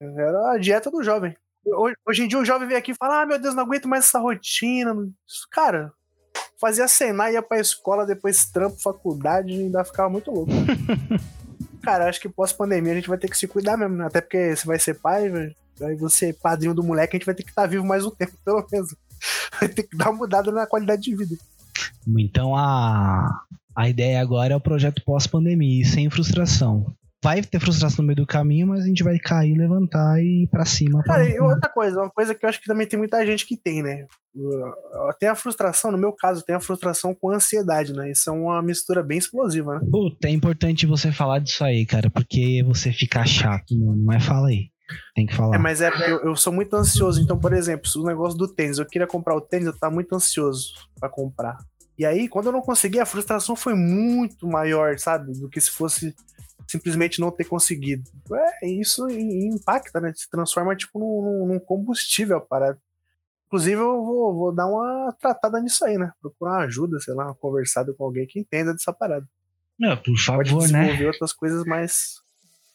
Era 0.00 0.52
a 0.52 0.58
dieta 0.58 0.90
do 0.90 1.02
jovem. 1.02 1.36
Hoje, 2.06 2.24
em 2.24 2.28
dia 2.28 2.38
o 2.38 2.44
jovem 2.44 2.66
vem 2.66 2.76
aqui 2.76 2.92
e 2.92 2.96
fala: 2.96 3.22
Ah, 3.22 3.26
meu 3.26 3.38
Deus, 3.38 3.54
não 3.54 3.62
aguento 3.62 3.86
mais 3.86 4.04
essa 4.06 4.18
rotina. 4.18 4.94
Cara, 5.50 5.92
fazia 6.60 6.88
cenar, 6.88 7.32
ia 7.32 7.42
pra 7.42 7.60
escola, 7.60 8.04
depois 8.06 8.46
trampo, 8.46 8.80
faculdade, 8.80 9.52
ainda 9.52 9.84
ficava 9.84 10.08
muito 10.08 10.30
louco. 10.30 10.50
Cara, 11.82 12.08
acho 12.08 12.20
que 12.20 12.28
pós-pandemia 12.28 12.92
a 12.92 12.94
gente 12.96 13.08
vai 13.08 13.18
ter 13.18 13.28
que 13.28 13.36
se 13.36 13.46
cuidar 13.46 13.76
mesmo, 13.76 13.96
né? 13.96 14.06
Até 14.06 14.20
porque 14.20 14.54
você 14.56 14.66
vai 14.66 14.78
ser 14.78 14.94
pai, 14.94 15.28
velho. 15.28 15.54
Aí 15.82 15.96
você, 15.96 16.32
padrinho 16.32 16.74
do 16.74 16.82
moleque, 16.82 17.16
a 17.16 17.18
gente 17.18 17.26
vai 17.26 17.34
ter 17.34 17.42
que 17.42 17.50
estar 17.50 17.66
vivo 17.66 17.84
mais 17.84 18.04
um 18.04 18.10
tempo, 18.10 18.32
pelo 18.44 18.64
menos. 18.70 18.94
Vai 19.60 19.68
ter 19.68 19.82
que 19.84 19.96
dar 19.96 20.10
uma 20.10 20.18
mudada 20.18 20.50
na 20.50 20.66
qualidade 20.66 21.02
de 21.02 21.14
vida. 21.16 21.36
Então 22.18 22.56
a, 22.56 23.28
a 23.76 23.88
ideia 23.88 24.20
agora 24.20 24.54
é 24.54 24.56
o 24.56 24.60
projeto 24.60 25.02
pós-pandemia, 25.04 25.84
sem 25.86 26.10
frustração. 26.10 26.86
vai 27.24 27.40
ter 27.40 27.60
frustração 27.60 28.02
no 28.02 28.08
meio 28.08 28.16
do 28.16 28.26
caminho, 28.26 28.66
mas 28.66 28.82
a 28.82 28.86
gente 28.88 29.04
vai 29.04 29.16
cair, 29.18 29.56
levantar 29.56 30.18
e 30.20 30.42
ir 30.42 30.48
pra 30.48 30.64
cima. 30.64 31.00
pra- 31.04 31.14
Cara, 31.14 31.28
e 31.28 31.38
outra 31.38 31.68
coisa, 31.68 32.00
uma 32.00 32.10
coisa 32.10 32.34
que 32.34 32.44
eu 32.44 32.48
acho 32.50 32.60
que 32.60 32.66
também 32.66 32.86
tem 32.86 32.98
muita 32.98 33.24
gente 33.24 33.46
que 33.46 33.56
tem, 33.56 33.80
né? 33.82 34.06
Tem 35.20 35.28
a 35.28 35.34
frustração, 35.36 35.92
no 35.92 35.98
meu 35.98 36.12
caso, 36.12 36.42
tem 36.42 36.56
a 36.56 36.60
frustração 36.60 37.14
com 37.14 37.30
a 37.30 37.36
ansiedade, 37.36 37.92
né? 37.92 38.10
Isso 38.10 38.28
é 38.28 38.32
uma 38.32 38.60
mistura 38.60 39.02
bem 39.02 39.18
explosiva, 39.18 39.74
né? 39.78 39.86
Puta, 39.88 40.26
é 40.26 40.30
importante 40.32 40.86
você 40.86 41.12
falar 41.12 41.38
disso 41.38 41.62
aí, 41.62 41.86
cara, 41.86 42.10
porque 42.10 42.62
você 42.66 42.90
fica 42.92 43.24
chato, 43.24 43.78
mano. 43.78 44.02
Mas 44.04 44.24
fala 44.24 44.48
aí. 44.48 44.71
Tem 45.14 45.26
que 45.26 45.34
falar. 45.34 45.54
É, 45.56 45.58
mas 45.58 45.80
é 45.80 45.90
porque 45.90 46.10
eu, 46.10 46.20
eu 46.24 46.36
sou 46.36 46.52
muito 46.52 46.74
ansioso. 46.74 47.20
Então, 47.20 47.38
por 47.38 47.52
exemplo, 47.52 47.90
o 47.96 48.06
negócio 48.06 48.38
do 48.38 48.48
tênis, 48.48 48.78
eu 48.78 48.86
queria 48.86 49.06
comprar 49.06 49.34
o 49.36 49.40
tênis, 49.40 49.66
eu 49.66 49.78
tava 49.78 49.94
muito 49.94 50.14
ansioso 50.14 50.72
pra 50.98 51.08
comprar. 51.08 51.58
E 51.98 52.06
aí, 52.06 52.28
quando 52.28 52.46
eu 52.46 52.52
não 52.52 52.62
consegui, 52.62 52.98
a 52.98 53.06
frustração 53.06 53.54
foi 53.54 53.74
muito 53.74 54.46
maior, 54.46 54.98
sabe? 54.98 55.32
Do 55.38 55.48
que 55.48 55.60
se 55.60 55.70
fosse 55.70 56.14
simplesmente 56.66 57.20
não 57.20 57.30
ter 57.30 57.44
conseguido. 57.44 58.08
É, 58.62 58.66
isso 58.68 59.08
impacta, 59.10 60.00
né? 60.00 60.12
Se 60.16 60.28
transforma, 60.30 60.74
tipo, 60.74 60.98
num, 60.98 61.46
num- 61.46 61.60
combustível 61.60 62.38
a 62.38 62.40
parada. 62.40 62.78
Inclusive, 63.46 63.78
eu 63.80 64.02
vou, 64.02 64.34
vou 64.34 64.54
dar 64.54 64.66
uma 64.66 65.14
tratada 65.20 65.60
nisso 65.60 65.84
aí, 65.84 65.98
né? 65.98 66.10
Procurar 66.22 66.52
uma 66.52 66.64
ajuda, 66.64 66.98
sei 67.00 67.12
lá, 67.12 67.26
uma 67.26 67.34
conversada 67.34 67.92
com 67.92 68.04
alguém 68.04 68.26
que 68.26 68.40
entenda 68.40 68.72
dessa 68.72 68.92
parada. 68.92 69.26
Não, 69.78 69.94
por 69.96 70.04
Pode 70.04 70.24
favor, 70.24 70.46
né? 70.46 70.80
desenvolver 70.84 71.06
outras 71.08 71.32
coisas 71.34 71.64
mais 71.64 72.22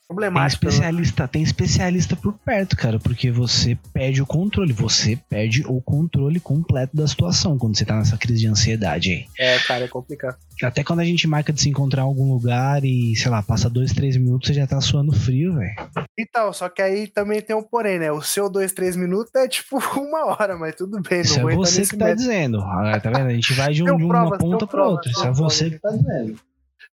Tem 0.10 0.16
problemáticas. 0.16 0.62
né? 0.64 0.70
especialista, 0.70 1.28
tem 1.28 1.44
especialista 1.44 2.16
por 2.16 2.32
perto, 2.34 2.78
cara, 2.78 2.98
porque 2.98 3.30
você 3.30 3.78
perde 3.94 4.22
o 4.22 4.26
controle, 4.26 4.72
você 4.72 5.18
perde 5.30 5.64
o 5.68 5.82
controle 5.82 6.40
completo 6.40 6.96
da 6.96 7.06
situação 7.06 7.58
quando 7.58 7.78
você 7.78 7.84
tá 7.84 7.98
nessa 7.98 8.18
crise 8.18 8.40
de 8.40 8.48
ansiedade 8.48 9.12
aí. 9.12 9.26
É, 9.38 9.60
cara, 9.60 9.84
é 9.84 9.88
complicado. 9.90 10.38
Até 10.64 10.82
quando 10.82 11.02
a 11.02 11.04
gente 11.06 11.28
marca 11.28 11.52
de 11.52 11.62
se 11.62 11.70
encontrar 11.70 12.04
em 12.04 12.06
algum 12.06 12.32
lugar 12.32 12.86
e, 12.86 13.16
sei 13.18 13.30
lá, 13.30 13.44
passa 13.44 13.70
dois, 13.70 13.92
três 13.92 14.16
minutos, 14.16 14.48
você 14.48 14.54
já 14.54 14.66
tá 14.66 14.80
suando 14.80 15.12
frio, 15.12 15.56
velho. 15.56 15.76
Então, 16.18 16.54
só 16.54 16.70
que 16.70 16.82
aí 16.82 17.08
também 17.08 17.42
tem 17.42 17.56
um 17.56 17.62
porém, 17.62 18.00
né? 18.00 18.10
O 18.10 18.22
seu 18.22 18.50
dois, 18.50 18.72
três 18.72 18.96
minutos 18.96 19.30
é 19.36 19.46
tipo 19.48 19.78
uma 20.00 20.26
hora, 20.28 20.58
mas 20.58 20.74
tudo 20.76 21.02
bem. 21.02 21.20
Isso 21.22 21.40
não 21.42 21.50
é 21.50 21.56
você 21.56 21.86
que 21.86 21.98
tá 21.98 22.14
dizendo. 22.14 22.60
Tá 22.60 23.12
vendo? 23.12 23.28
A 23.28 23.34
gente 23.34 23.54
vai 23.54 23.74
de, 23.74 23.84
um- 23.84 23.98
de 23.98 24.04
uma 24.04 24.08
provas, 24.08 24.40
ponta 24.40 24.66
pra 24.66 24.68
provas, 24.68 24.92
outra. 24.94 25.12
Isso 25.12 25.26
é 25.28 25.32
você 25.34 25.70
que 25.70 25.80
tá 25.80 25.90
dizendo. 25.90 26.40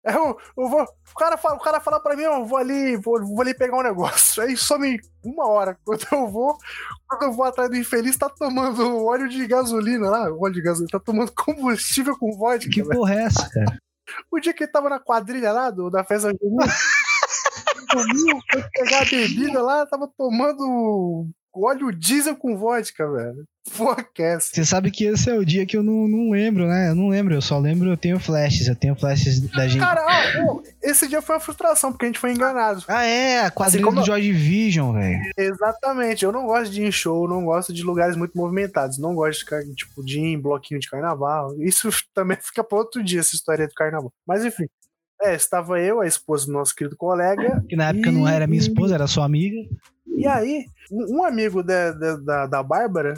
É, 0.05 0.15
Eu, 0.15 0.37
eu 0.57 0.69
vou, 0.69 0.83
o, 0.83 1.15
cara 1.17 1.37
fala, 1.37 1.55
o 1.55 1.59
cara 1.59 1.79
fala 1.79 1.99
pra 1.99 2.15
mim, 2.15 2.23
eu 2.23 2.45
vou 2.45 2.57
ali, 2.57 2.97
vou, 2.97 3.23
vou 3.25 3.41
ali 3.41 3.53
pegar 3.53 3.77
um 3.77 3.83
negócio. 3.83 4.43
Aí 4.43 4.57
some 4.57 4.99
uma 5.23 5.47
hora. 5.47 5.77
Quando 5.85 6.05
eu 6.11 6.27
vou, 6.27 6.57
quando 7.07 7.23
eu 7.23 7.31
vou 7.31 7.45
atrás 7.45 7.69
do 7.69 7.77
infeliz, 7.77 8.17
tá 8.17 8.29
tomando 8.29 9.05
óleo 9.05 9.29
de 9.29 9.45
gasolina 9.47 10.09
lá. 10.09 10.33
Óleo 10.33 10.53
de 10.53 10.61
gasolina, 10.61 10.91
tá 10.91 10.99
tomando 10.99 11.31
combustível 11.31 12.17
com 12.17 12.37
vodka. 12.37 12.69
Que 12.69 12.83
velho. 12.83 12.99
porra 12.99 13.15
é 13.15 13.23
essa, 13.23 13.49
cara? 13.49 13.77
O 14.29 14.39
dia 14.39 14.53
que 14.53 14.63
ele 14.63 14.71
tava 14.71 14.89
na 14.89 14.99
quadrilha 14.99 15.51
lá, 15.51 15.69
do, 15.69 15.89
da 15.89 16.03
festa 16.03 16.31
junina, 16.41 16.65
comiu, 17.89 18.39
foi 18.51 18.63
pegar 18.73 19.01
a 19.01 19.05
bebida 19.05 19.61
lá, 19.61 19.85
tava 19.85 20.09
tomando 20.17 21.29
óleo 21.55 21.91
diesel 21.91 22.35
com 22.35 22.57
vodka, 22.57 23.09
velho. 23.11 23.45
Essa? 24.19 24.53
Você 24.53 24.65
sabe 24.65 24.91
que 24.91 25.05
esse 25.05 25.29
é 25.29 25.33
o 25.37 25.45
dia 25.45 25.65
que 25.65 25.77
eu 25.77 25.81
não, 25.81 26.05
não 26.07 26.31
lembro, 26.31 26.67
né? 26.67 26.89
Eu 26.89 26.95
não 26.95 27.07
lembro, 27.07 27.33
eu 27.33 27.41
só 27.41 27.57
lembro, 27.57 27.89
eu 27.89 27.95
tenho 27.95 28.19
flashes, 28.19 28.67
eu 28.67 28.75
tenho 28.75 28.93
flashes 28.95 29.39
da 29.51 29.65
gente. 29.67 29.79
Cara, 29.79 30.05
ó, 30.45 30.61
esse 30.81 31.07
dia 31.07 31.21
foi 31.21 31.35
uma 31.35 31.41
frustração, 31.41 31.91
porque 31.91 32.05
a 32.05 32.07
gente 32.09 32.19
foi 32.19 32.33
enganado. 32.33 32.83
Ah, 32.89 33.05
é, 33.05 33.49
quadrilha 33.49 33.79
Assim 33.79 33.81
como- 33.81 34.01
do 34.01 34.05
Joy 34.05 34.21
Division, 34.21 34.93
velho. 34.93 35.21
Exatamente. 35.37 36.25
Eu 36.25 36.31
não 36.33 36.45
gosto 36.45 36.71
de 36.73 36.81
ir 36.81 36.87
em 36.87 36.91
show, 36.91 37.27
não 37.27 37.45
gosto 37.45 37.73
de 37.73 37.83
lugares 37.83 38.17
muito 38.17 38.35
movimentados. 38.37 38.97
Não 38.97 39.15
gosto 39.15 39.39
de, 39.39 39.45
ca- 39.45 39.63
tipo, 39.75 40.03
de 40.03 40.19
ir 40.19 40.33
em 40.33 40.39
bloquinho 40.41 40.79
de 40.81 40.89
carnaval. 40.89 41.55
Isso 41.61 41.89
também 42.13 42.37
fica 42.41 42.63
para 42.63 42.77
outro 42.77 43.01
dia, 43.01 43.21
essa 43.21 43.35
história 43.35 43.65
do 43.67 43.73
carnaval. 43.73 44.11
Mas 44.27 44.43
enfim. 44.43 44.65
É, 45.21 45.35
estava 45.35 45.79
eu, 45.79 46.01
a 46.01 46.07
esposa 46.07 46.47
do 46.47 46.51
nosso 46.51 46.75
querido 46.75 46.97
colega. 46.97 47.63
Que 47.69 47.77
na 47.77 47.89
época 47.89 48.11
não 48.11 48.27
era 48.27 48.45
minha 48.45 48.59
esposa, 48.59 48.93
era 48.95 49.07
sua 49.07 49.23
amiga. 49.23 49.55
E 50.15 50.27
aí, 50.27 50.65
um, 50.91 51.23
amigo 51.23 51.63
da, 51.63 51.91
da, 51.91 52.45
da, 52.47 52.63
Bárbara, 52.63 53.15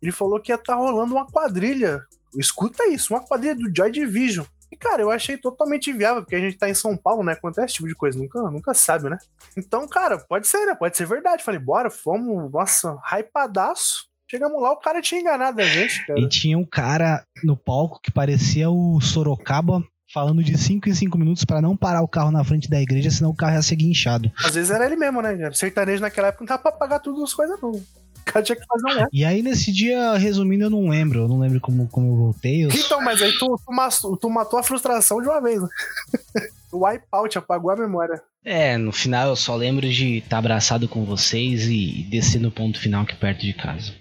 ele 0.00 0.12
falou 0.12 0.40
que 0.40 0.52
ia 0.52 0.56
estar 0.56 0.76
rolando 0.76 1.14
uma 1.14 1.26
quadrilha. 1.26 2.02
Escuta 2.36 2.86
isso, 2.86 3.12
uma 3.12 3.24
quadrilha 3.24 3.54
do 3.54 3.74
Joy 3.74 3.90
Division. 3.90 4.46
E, 4.70 4.76
cara, 4.76 5.02
eu 5.02 5.10
achei 5.10 5.36
totalmente 5.36 5.92
viável, 5.92 6.22
porque 6.22 6.36
a 6.36 6.40
gente 6.40 6.58
tá 6.58 6.68
em 6.68 6.74
São 6.74 6.96
Paulo, 6.96 7.24
né? 7.24 7.32
Acontece 7.32 7.66
esse 7.66 7.74
tipo 7.74 7.88
de 7.88 7.94
coisa, 7.94 8.18
nunca, 8.18 8.40
nunca 8.50 8.74
sabe, 8.74 9.08
né? 9.08 9.16
Então, 9.56 9.88
cara, 9.88 10.18
pode 10.18 10.46
ser, 10.46 10.66
né? 10.66 10.74
Pode 10.74 10.96
ser 10.96 11.06
verdade. 11.06 11.42
Falei, 11.42 11.58
bora, 11.58 11.90
fomos, 11.90 12.52
nossa, 12.52 12.96
hypadaço. 13.10 14.06
Chegamos 14.30 14.60
lá, 14.60 14.72
o 14.72 14.76
cara 14.76 15.00
tinha 15.00 15.22
enganado 15.22 15.60
a 15.60 15.64
gente, 15.64 16.06
cara. 16.06 16.20
E 16.20 16.28
tinha 16.28 16.58
um 16.58 16.64
cara 16.64 17.24
no 17.42 17.56
palco 17.56 17.98
que 18.02 18.12
parecia 18.12 18.68
o 18.68 19.00
Sorocaba 19.00 19.82
falando 20.12 20.42
de 20.42 20.56
5 20.56 20.88
em 20.88 20.94
5 20.94 21.18
minutos 21.18 21.44
pra 21.44 21.60
não 21.60 21.76
parar 21.76 22.02
o 22.02 22.08
carro 22.08 22.30
na 22.30 22.42
frente 22.42 22.68
da 22.68 22.80
igreja, 22.80 23.10
senão 23.10 23.30
o 23.30 23.36
carro 23.36 23.54
ia 23.54 23.62
ser 23.62 23.76
guinchado. 23.76 24.30
Às 24.44 24.54
vezes 24.54 24.70
era 24.70 24.86
ele 24.86 24.96
mesmo, 24.96 25.20
né? 25.20 25.36
cara? 25.36 25.54
Sertanejo 25.54 26.00
naquela 26.00 26.28
época 26.28 26.44
não 26.44 26.48
dava 26.48 26.62
pra 26.62 26.72
pagar 26.72 26.98
tudo 27.00 27.22
as 27.22 27.34
coisas, 27.34 27.60
não. 27.60 27.70
O 27.70 27.84
cara 28.24 28.44
tinha 28.44 28.56
que 28.56 28.64
fazer 28.66 29.04
um. 29.04 29.06
E 29.12 29.24
aí 29.24 29.42
nesse 29.42 29.72
dia, 29.72 30.14
resumindo, 30.14 30.64
eu 30.64 30.70
não 30.70 30.88
lembro. 30.88 31.20
Eu 31.20 31.28
não 31.28 31.38
lembro 31.38 31.60
como, 31.60 31.88
como 31.88 32.12
eu 32.12 32.16
voltei. 32.16 32.64
Eu... 32.64 32.70
Então, 32.70 33.02
mas 33.02 33.22
aí 33.22 33.32
tu, 33.38 33.58
tu, 34.00 34.16
tu 34.16 34.30
matou 34.30 34.58
a 34.58 34.62
frustração 34.62 35.20
de 35.20 35.28
uma 35.28 35.40
vez, 35.40 35.60
né? 35.60 35.68
O 36.70 36.84
wipeout 36.84 37.38
apagou 37.38 37.70
a 37.70 37.76
memória. 37.76 38.20
É, 38.44 38.76
no 38.76 38.92
final 38.92 39.30
eu 39.30 39.36
só 39.36 39.56
lembro 39.56 39.88
de 39.88 40.18
estar 40.18 40.36
abraçado 40.36 40.86
com 40.86 41.02
vocês 41.04 41.66
e 41.66 42.06
descer 42.10 42.40
no 42.40 42.50
ponto 42.50 42.78
final 42.78 43.04
aqui 43.04 43.16
perto 43.16 43.40
de 43.40 43.54
casa. 43.54 43.94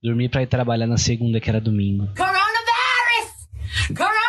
Dormi 0.00 0.28
pra 0.28 0.42
ir 0.42 0.46
trabalhar 0.46 0.86
na 0.86 0.96
segunda, 0.96 1.40
que 1.40 1.50
era 1.50 1.60
domingo. 1.60 2.06
Coronavirus! 2.16 3.48
Coronavirus! 3.88 4.21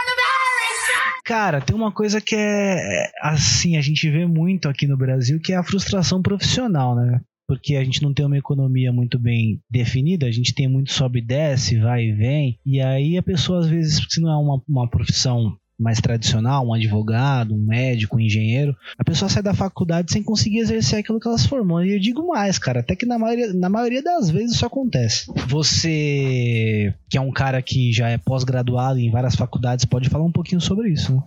Cara, 1.26 1.62
tem 1.62 1.76
uma 1.76 1.92
coisa 1.92 2.20
que 2.20 2.36
é 2.36 3.10
assim, 3.22 3.78
a 3.78 3.82
gente 3.82 4.10
vê 4.10 4.26
muito 4.26 4.68
aqui 4.68 4.86
no 4.86 4.98
Brasil, 4.98 5.40
que 5.40 5.54
é 5.54 5.56
a 5.56 5.64
frustração 5.64 6.22
profissional, 6.22 6.96
né? 6.96 7.22
Porque 7.48 7.76
a 7.76 7.84
gente 7.84 8.02
não 8.02 8.14
tem 8.14 8.26
uma 8.26 8.38
economia 8.38 8.92
muito 8.92 9.18
bem 9.18 9.62
definida, 9.70 10.26
a 10.26 10.32
gente 10.32 10.54
tem 10.54 10.68
muito 10.68 10.92
sobe 10.92 11.20
e 11.20 11.26
desce, 11.26 11.80
vai 11.80 12.06
e 12.06 12.12
vem, 12.12 12.60
e 12.66 12.82
aí 12.82 13.18
a 13.18 13.24
pessoa 13.24 13.60
às 13.60 13.68
vezes, 13.68 14.06
se 14.10 14.22
não 14.22 14.32
é 14.32 14.36
uma, 14.36 14.62
uma 14.68 14.90
profissão 14.90 15.58
mais 15.84 16.00
tradicional, 16.00 16.66
um 16.66 16.74
advogado, 16.74 17.54
um 17.54 17.66
médico, 17.66 18.16
um 18.16 18.20
engenheiro, 18.20 18.76
a 18.98 19.04
pessoa 19.04 19.30
sai 19.30 19.44
da 19.44 19.54
faculdade 19.54 20.12
sem 20.12 20.24
conseguir 20.24 20.60
exercer 20.60 21.00
aquilo 21.00 21.20
que 21.20 21.28
ela 21.28 21.38
se 21.38 21.48
formou. 21.48 21.84
E 21.84 21.94
eu 21.94 22.00
digo 22.00 22.26
mais, 22.26 22.58
cara, 22.58 22.80
até 22.80 22.96
que 22.96 23.06
na 23.06 23.20
maioria, 23.20 23.54
na 23.54 23.70
maioria 23.70 24.02
das 24.02 24.30
vezes 24.30 24.56
isso 24.56 24.66
acontece. 24.66 25.32
Você, 25.48 26.94
que 27.10 27.18
é 27.18 27.22
um 27.22 27.32
cara 27.32 27.62
que 27.62 27.92
já 27.92 28.10
é 28.10 28.18
pós-graduado 28.18 29.00
em 29.00 29.12
várias 29.12 29.36
faculdades, 29.36 29.86
pode 29.86 30.10
falar 30.10 30.24
um 30.24 30.32
pouquinho 30.32 30.62
sobre 30.62 30.90
isso, 30.90 31.14
né? 31.14 31.22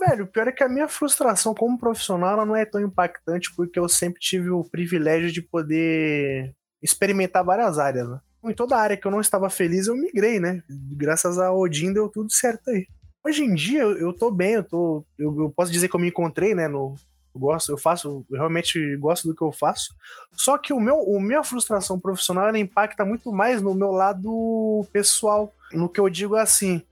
Velho, 0.00 0.24
o 0.24 0.26
pior 0.26 0.48
é 0.48 0.52
que 0.52 0.64
a 0.64 0.68
minha 0.68 0.88
frustração 0.88 1.54
como 1.54 1.78
profissional 1.78 2.44
não 2.44 2.56
é 2.56 2.64
tão 2.64 2.80
impactante 2.80 3.54
porque 3.54 3.78
eu 3.78 3.88
sempre 3.88 4.18
tive 4.18 4.50
o 4.50 4.64
privilégio 4.64 5.30
de 5.30 5.42
poder 5.42 6.54
experimentar 6.82 7.44
várias 7.44 7.78
áreas. 7.78 8.08
Né? 8.08 8.18
Em 8.46 8.54
toda 8.54 8.76
área 8.76 8.96
que 8.96 9.06
eu 9.06 9.10
não 9.10 9.20
estava 9.20 9.48
feliz, 9.48 9.86
eu 9.86 9.96
migrei, 9.96 10.40
né? 10.40 10.62
Graças 10.68 11.38
a 11.38 11.52
Odin 11.52 11.92
deu 11.92 12.08
tudo 12.08 12.32
certo 12.32 12.70
aí. 12.70 12.86
Hoje 13.26 13.42
em 13.42 13.54
dia 13.54 13.80
eu, 13.80 13.96
eu 13.96 14.12
tô 14.12 14.30
bem, 14.30 14.52
eu 14.52 14.64
tô. 14.64 15.04
Eu, 15.18 15.34
eu 15.40 15.50
posso 15.50 15.72
dizer 15.72 15.88
que 15.88 15.96
eu 15.96 16.00
me 16.00 16.08
encontrei, 16.08 16.54
né? 16.54 16.68
No, 16.68 16.94
eu 17.34 17.40
gosto, 17.40 17.72
eu 17.72 17.78
faço, 17.78 18.24
eu 18.30 18.36
realmente 18.36 18.96
gosto 18.96 19.26
do 19.26 19.34
que 19.34 19.42
eu 19.42 19.50
faço. 19.50 19.94
Só 20.32 20.58
que 20.58 20.74
o 20.74 20.80
meu, 20.80 20.96
o 21.00 21.18
minha 21.18 21.42
frustração 21.42 21.98
profissional 21.98 22.48
ela 22.48 22.58
impacta 22.58 23.04
muito 23.04 23.32
mais 23.32 23.62
no 23.62 23.74
meu 23.74 23.90
lado 23.90 24.86
pessoal. 24.92 25.52
No 25.72 25.88
que 25.88 25.98
eu 25.98 26.08
digo 26.10 26.36
assim, 26.36 26.82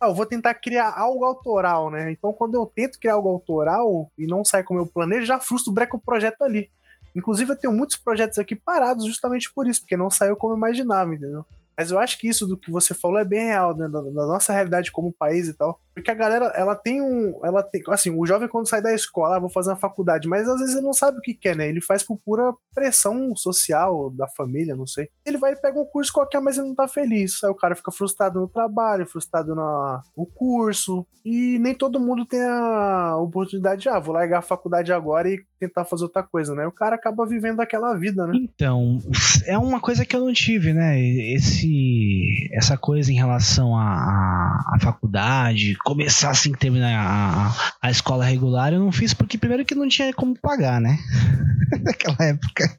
ah, 0.00 0.08
eu 0.08 0.14
vou 0.14 0.24
tentar 0.24 0.54
criar 0.54 0.94
algo 0.96 1.24
autoral, 1.24 1.90
né? 1.90 2.10
Então, 2.10 2.32
quando 2.32 2.54
eu 2.54 2.64
tento 2.64 2.98
criar 2.98 3.14
algo 3.14 3.28
autoral 3.28 4.10
e 4.18 4.26
não 4.26 4.44
sai 4.44 4.64
como 4.64 4.80
eu 4.80 4.86
planejo, 4.86 5.26
já 5.26 5.38
frustro, 5.38 5.72
breca 5.72 5.94
o 5.94 6.00
projeto 6.00 6.42
ali. 6.42 6.70
Inclusive, 7.14 7.52
eu 7.52 7.56
tenho 7.56 7.72
muitos 7.72 7.96
projetos 7.96 8.38
aqui 8.38 8.56
parados 8.56 9.04
justamente 9.04 9.52
por 9.52 9.68
isso, 9.68 9.80
porque 9.80 9.96
não 9.96 10.10
saiu 10.10 10.36
como 10.36 10.54
eu 10.54 10.56
imaginava, 10.56 11.14
entendeu? 11.14 11.44
Mas 11.82 11.90
eu 11.90 11.98
acho 11.98 12.16
que 12.16 12.28
isso 12.28 12.46
do 12.46 12.56
que 12.56 12.70
você 12.70 12.94
falou 12.94 13.18
é 13.18 13.24
bem 13.24 13.46
real, 13.46 13.76
né? 13.76 13.88
Da 13.88 14.00
nossa 14.00 14.52
realidade 14.52 14.92
como 14.92 15.12
país 15.12 15.48
e 15.48 15.54
tal. 15.54 15.80
Porque 15.94 16.10
a 16.10 16.14
galera, 16.14 16.46
ela 16.56 16.74
tem 16.74 17.00
um. 17.00 17.38
Ela 17.44 17.62
tem. 17.62 17.82
Assim, 17.88 18.10
o 18.10 18.26
jovem 18.26 18.48
quando 18.48 18.68
sai 18.68 18.80
da 18.80 18.94
escola, 18.94 19.36
ah, 19.36 19.40
vou 19.40 19.50
fazer 19.50 19.70
uma 19.70 19.76
faculdade, 19.76 20.28
mas 20.28 20.48
às 20.48 20.60
vezes 20.60 20.74
ele 20.74 20.86
não 20.86 20.92
sabe 20.92 21.18
o 21.18 21.20
que 21.20 21.34
quer, 21.34 21.54
né? 21.54 21.68
Ele 21.68 21.80
faz 21.80 22.02
por 22.02 22.18
pura 22.18 22.52
pressão 22.74 23.34
social 23.36 24.10
da 24.10 24.26
família, 24.28 24.74
não 24.74 24.86
sei. 24.86 25.08
Ele 25.24 25.38
vai 25.38 25.52
e 25.52 25.56
pega 25.56 25.78
um 25.78 25.84
curso 25.84 26.12
qualquer, 26.12 26.40
mas 26.40 26.56
ele 26.56 26.68
não 26.68 26.74
tá 26.74 26.88
feliz. 26.88 27.42
Aí 27.44 27.50
o 27.50 27.54
cara 27.54 27.74
fica 27.74 27.92
frustrado 27.92 28.40
no 28.40 28.48
trabalho, 28.48 29.06
frustrado 29.06 29.54
na, 29.54 30.02
no 30.16 30.26
curso. 30.26 31.06
E 31.24 31.58
nem 31.60 31.74
todo 31.74 32.00
mundo 32.00 32.24
tem 32.26 32.42
a 32.42 33.16
oportunidade 33.16 33.82
de, 33.82 33.88
ah, 33.88 33.98
vou 33.98 34.14
largar 34.14 34.38
a 34.38 34.42
faculdade 34.42 34.92
agora 34.92 35.28
e 35.28 35.40
tentar 35.58 35.84
fazer 35.84 36.04
outra 36.04 36.22
coisa, 36.24 36.54
né? 36.54 36.66
O 36.66 36.72
cara 36.72 36.96
acaba 36.96 37.24
vivendo 37.24 37.60
aquela 37.60 37.94
vida, 37.94 38.26
né? 38.26 38.32
Então, 38.34 38.98
é 39.46 39.56
uma 39.56 39.80
coisa 39.80 40.04
que 40.04 40.16
eu 40.16 40.20
não 40.20 40.32
tive, 40.32 40.72
né? 40.72 41.00
Esse, 41.00 42.48
essa 42.52 42.76
coisa 42.76 43.12
em 43.12 43.14
relação 43.14 43.76
à, 43.76 44.58
à, 44.74 44.78
faculdade, 44.80 45.76
começar 45.84 46.30
assim 46.30 46.52
que 46.52 46.58
terminar 46.58 46.92
a, 46.94 47.88
a, 47.88 47.90
escola 47.90 48.24
regular, 48.24 48.72
eu 48.72 48.80
não 48.80 48.92
fiz 48.92 49.12
porque 49.12 49.38
primeiro 49.38 49.64
que 49.64 49.74
não 49.74 49.88
tinha 49.88 50.12
como 50.12 50.38
pagar, 50.38 50.80
né? 50.80 50.98
Naquela 51.82 52.16
época. 52.20 52.78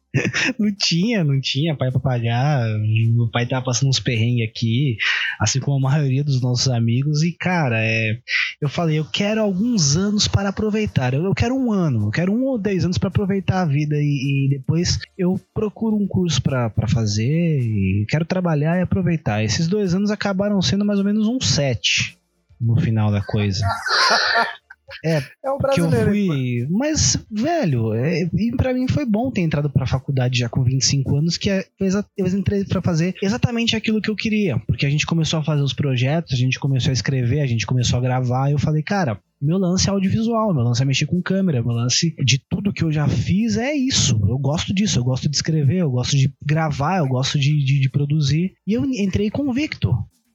Não 0.60 0.72
tinha, 0.78 1.24
não 1.24 1.42
tinha 1.42 1.76
pai 1.76 1.90
pra 1.90 2.00
pagar. 2.00 2.68
Meu 2.80 3.28
pai 3.32 3.48
tava 3.48 3.66
passando 3.66 3.90
uns 3.90 4.00
perrengues 4.00 4.48
aqui, 4.48 4.96
assim 5.40 5.60
como 5.60 5.78
a 5.78 5.92
maioria 5.92 6.24
dos 6.24 6.40
nossos 6.40 6.68
amigos. 6.68 7.24
E, 7.24 7.32
cara, 7.32 7.84
é, 7.84 8.20
eu 8.62 8.70
falei, 8.70 9.00
eu 9.00 9.06
quero 9.06 9.42
alguns 9.42 9.98
anos 9.98 10.28
para 10.28 10.50
aproveitar. 10.50 11.16
Eu, 11.16 11.24
eu 11.24 11.34
quero 11.34 11.56
um 11.56 11.72
ano, 11.72 12.08
eu 12.08 12.12
quero 12.12 12.32
um 12.32 12.44
ou 12.44 12.60
dez 12.60 12.86
anos 12.86 13.00
para 13.00 13.10
aproveitar 13.10 13.62
a 13.62 13.66
vida. 13.66 13.96
E, 13.96 14.46
e, 14.46 14.50
depois 14.50 15.00
eu 15.18 15.40
procuro 15.52 15.96
um 15.96 16.08
curso 16.08 16.42
para 16.42 16.88
fazer. 16.88 17.60
E 17.60 18.06
quero 18.08 18.26
trabalhar 18.26 18.78
e 18.78 18.84
aproveitar. 18.84 19.44
Esses 19.44 19.68
dois 19.68 19.96
anos 19.96 20.12
acabaram 20.12 20.62
sendo 20.62 20.86
mais 20.86 21.00
ou 21.00 21.06
menos 21.06 21.28
um 21.28 21.42
sete 21.42 22.18
no 22.64 22.80
final 22.80 23.12
da 23.12 23.22
coisa. 23.22 23.64
É, 25.04 25.22
É 25.44 25.50
o 25.50 25.58
que 25.58 25.82
eu 25.82 25.90
fui. 25.92 26.68
Mas, 26.70 27.18
velho, 27.32 27.94
é, 27.94 28.30
e 28.34 28.56
pra 28.56 28.74
mim 28.74 28.88
foi 28.88 29.06
bom 29.06 29.32
ter 29.32 29.42
entrado 29.42 29.70
pra 29.70 29.86
faculdade 29.86 30.40
já 30.40 30.50
com 30.50 30.64
25 30.64 31.18
anos, 31.18 31.38
que 31.38 31.50
é, 31.50 31.66
eu 32.18 32.28
entrei 32.28 32.64
pra 32.66 32.82
fazer 32.82 33.16
exatamente 33.22 33.76
aquilo 33.76 34.02
que 34.02 34.10
eu 34.10 34.16
queria. 34.16 34.60
Porque 34.60 34.86
a 34.86 34.90
gente 34.90 35.06
começou 35.06 35.40
a 35.40 35.44
fazer 35.44 35.62
os 35.62 35.74
projetos, 35.74 36.34
a 36.34 36.38
gente 36.38 36.60
começou 36.60 36.90
a 36.90 36.94
escrever, 36.94 37.42
a 37.42 37.48
gente 37.48 37.66
começou 37.66 37.98
a 37.98 38.02
gravar, 38.02 38.50
e 38.50 38.54
eu 38.54 38.60
falei, 38.60 38.84
cara. 38.84 39.20
Meu 39.42 39.58
lance 39.58 39.90
é 39.90 39.92
audiovisual, 39.92 40.54
meu 40.54 40.64
lance 40.64 40.82
é 40.82 40.86
mexer 40.86 41.06
com 41.06 41.22
câmera, 41.22 41.62
meu 41.62 41.74
lance 41.74 42.16
de 42.24 42.42
tudo 42.50 42.72
que 42.72 42.82
eu 42.82 42.90
já 42.90 43.10
fiz 43.10 43.58
é 43.58 43.74
isso. 43.74 44.18
Eu 44.26 44.38
gosto 44.38 44.74
disso, 44.74 45.00
eu 45.00 45.04
gosto 45.04 45.28
de 45.28 45.36
escrever, 45.36 45.80
eu 45.80 45.92
gosto 45.92 46.16
de 46.16 46.34
gravar, 46.42 47.00
eu 47.00 47.08
gosto 47.08 47.38
de, 47.38 47.62
de, 47.62 47.82
de 47.82 47.90
produzir. 47.90 48.54
E 48.66 48.72
eu 48.72 48.86
entrei 48.86 49.30
convicto. 49.30 49.94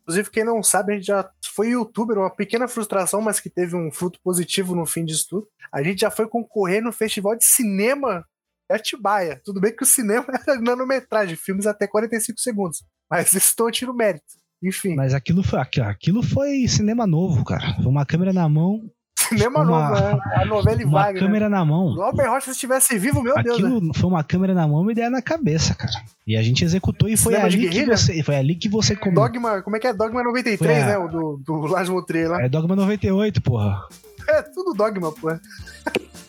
Inclusive, 0.09 0.31
quem 0.31 0.43
não 0.43 0.63
sabe, 0.63 0.93
a 0.95 0.97
gente 0.97 1.07
já 1.07 1.29
foi 1.55 1.69
youtuber, 1.69 2.17
uma 2.17 2.35
pequena 2.35 2.67
frustração, 2.67 3.21
mas 3.21 3.41
que 3.41 3.51
teve 3.51 3.77
um 3.77 3.93
fruto 3.93 4.19
positivo 4.25 4.75
no 4.75 4.87
fim 4.87 5.05
disso 5.05 5.27
tudo. 5.29 5.47
A 5.71 5.83
gente 5.83 6.01
já 6.01 6.11
foi 6.11 6.27
concorrer 6.27 6.83
no 6.83 6.91
Festival 6.91 7.37
de 7.37 7.45
Cinema 7.45 8.25
de 8.71 8.75
Atibaia. 8.77 9.39
Tudo 9.45 9.61
bem 9.61 9.77
que 9.77 9.83
o 9.83 9.87
cinema 9.87 10.25
era 10.49 10.59
nanometragem, 10.63 11.37
filmes 11.37 11.67
até 11.67 11.87
45 11.87 12.41
segundos. 12.41 12.83
Mas 13.11 13.35
isso 13.35 13.55
não 13.59 13.71
tira 13.71 13.91
o 13.91 13.95
mérito. 13.95 14.25
Enfim, 14.65 14.95
Mas 14.97 15.13
aquilo 15.13 15.43
foi, 15.43 15.59
aqu- 15.61 15.83
aquilo 15.83 16.23
foi 16.23 16.67
cinema 16.67 17.07
novo, 17.07 17.45
cara. 17.45 17.77
Uma 17.81 18.07
câmera 18.07 18.33
na 18.33 18.49
mão, 18.49 18.91
cinema 19.29 19.61
uma- 19.63 19.89
novo, 19.91 20.01
né? 20.01 20.21
A 20.35 20.45
novela 20.45 20.83
uma 20.85 20.91
Wagner. 21.03 21.23
câmera 21.23 21.49
na 21.49 21.65
mão. 21.65 21.95
O 21.95 22.03
Albert 22.03 22.29
Rocha, 22.31 22.45
se 22.47 22.51
estivesse 22.53 22.99
vivo, 22.99 23.23
meu 23.23 23.35
Deus, 23.43 23.61
né? 23.61 23.69
Aquilo 23.69 23.95
foi 23.95 24.09
uma 24.11 24.25
câmera 24.25 24.55
na 24.55 24.67
mão 24.67 24.79
e 24.81 24.83
uma 24.83 24.93
ideia 24.93 25.11
na 25.11 25.23
cabeça, 25.23 25.75
cara. 25.75 25.93
E 26.27 26.37
a 26.37 26.43
gente 26.43 26.65
executou 26.65 27.09
e 27.09 27.17
foi 27.17 27.33
Cinema 27.35 27.47
ali 27.49 27.69
que 27.69 27.85
você, 27.87 28.23
foi 28.23 28.37
ali 28.37 28.55
que 28.55 28.69
você 28.69 28.95
come... 28.97 29.15
Dogma, 29.15 29.63
como 29.63 29.77
é 29.77 29.81
que 29.81 29.87
é? 29.87 29.93
Dogma 29.93 30.23
93, 30.23 30.59
Foi 30.59 30.83
a- 30.83 30.87
né? 30.87 30.99
O 30.99 31.09
do, 31.09 31.41
do 31.45 31.53
Lars 31.67 31.89
Montrier 31.89 32.29
lá. 32.31 32.43
É 32.43 32.49
Dogma 32.49 32.77
98, 32.77 33.41
porra. 33.41 33.81
É 34.39 34.43
tudo 34.43 34.75
Dogma, 34.75 35.11
pô. 35.13 35.29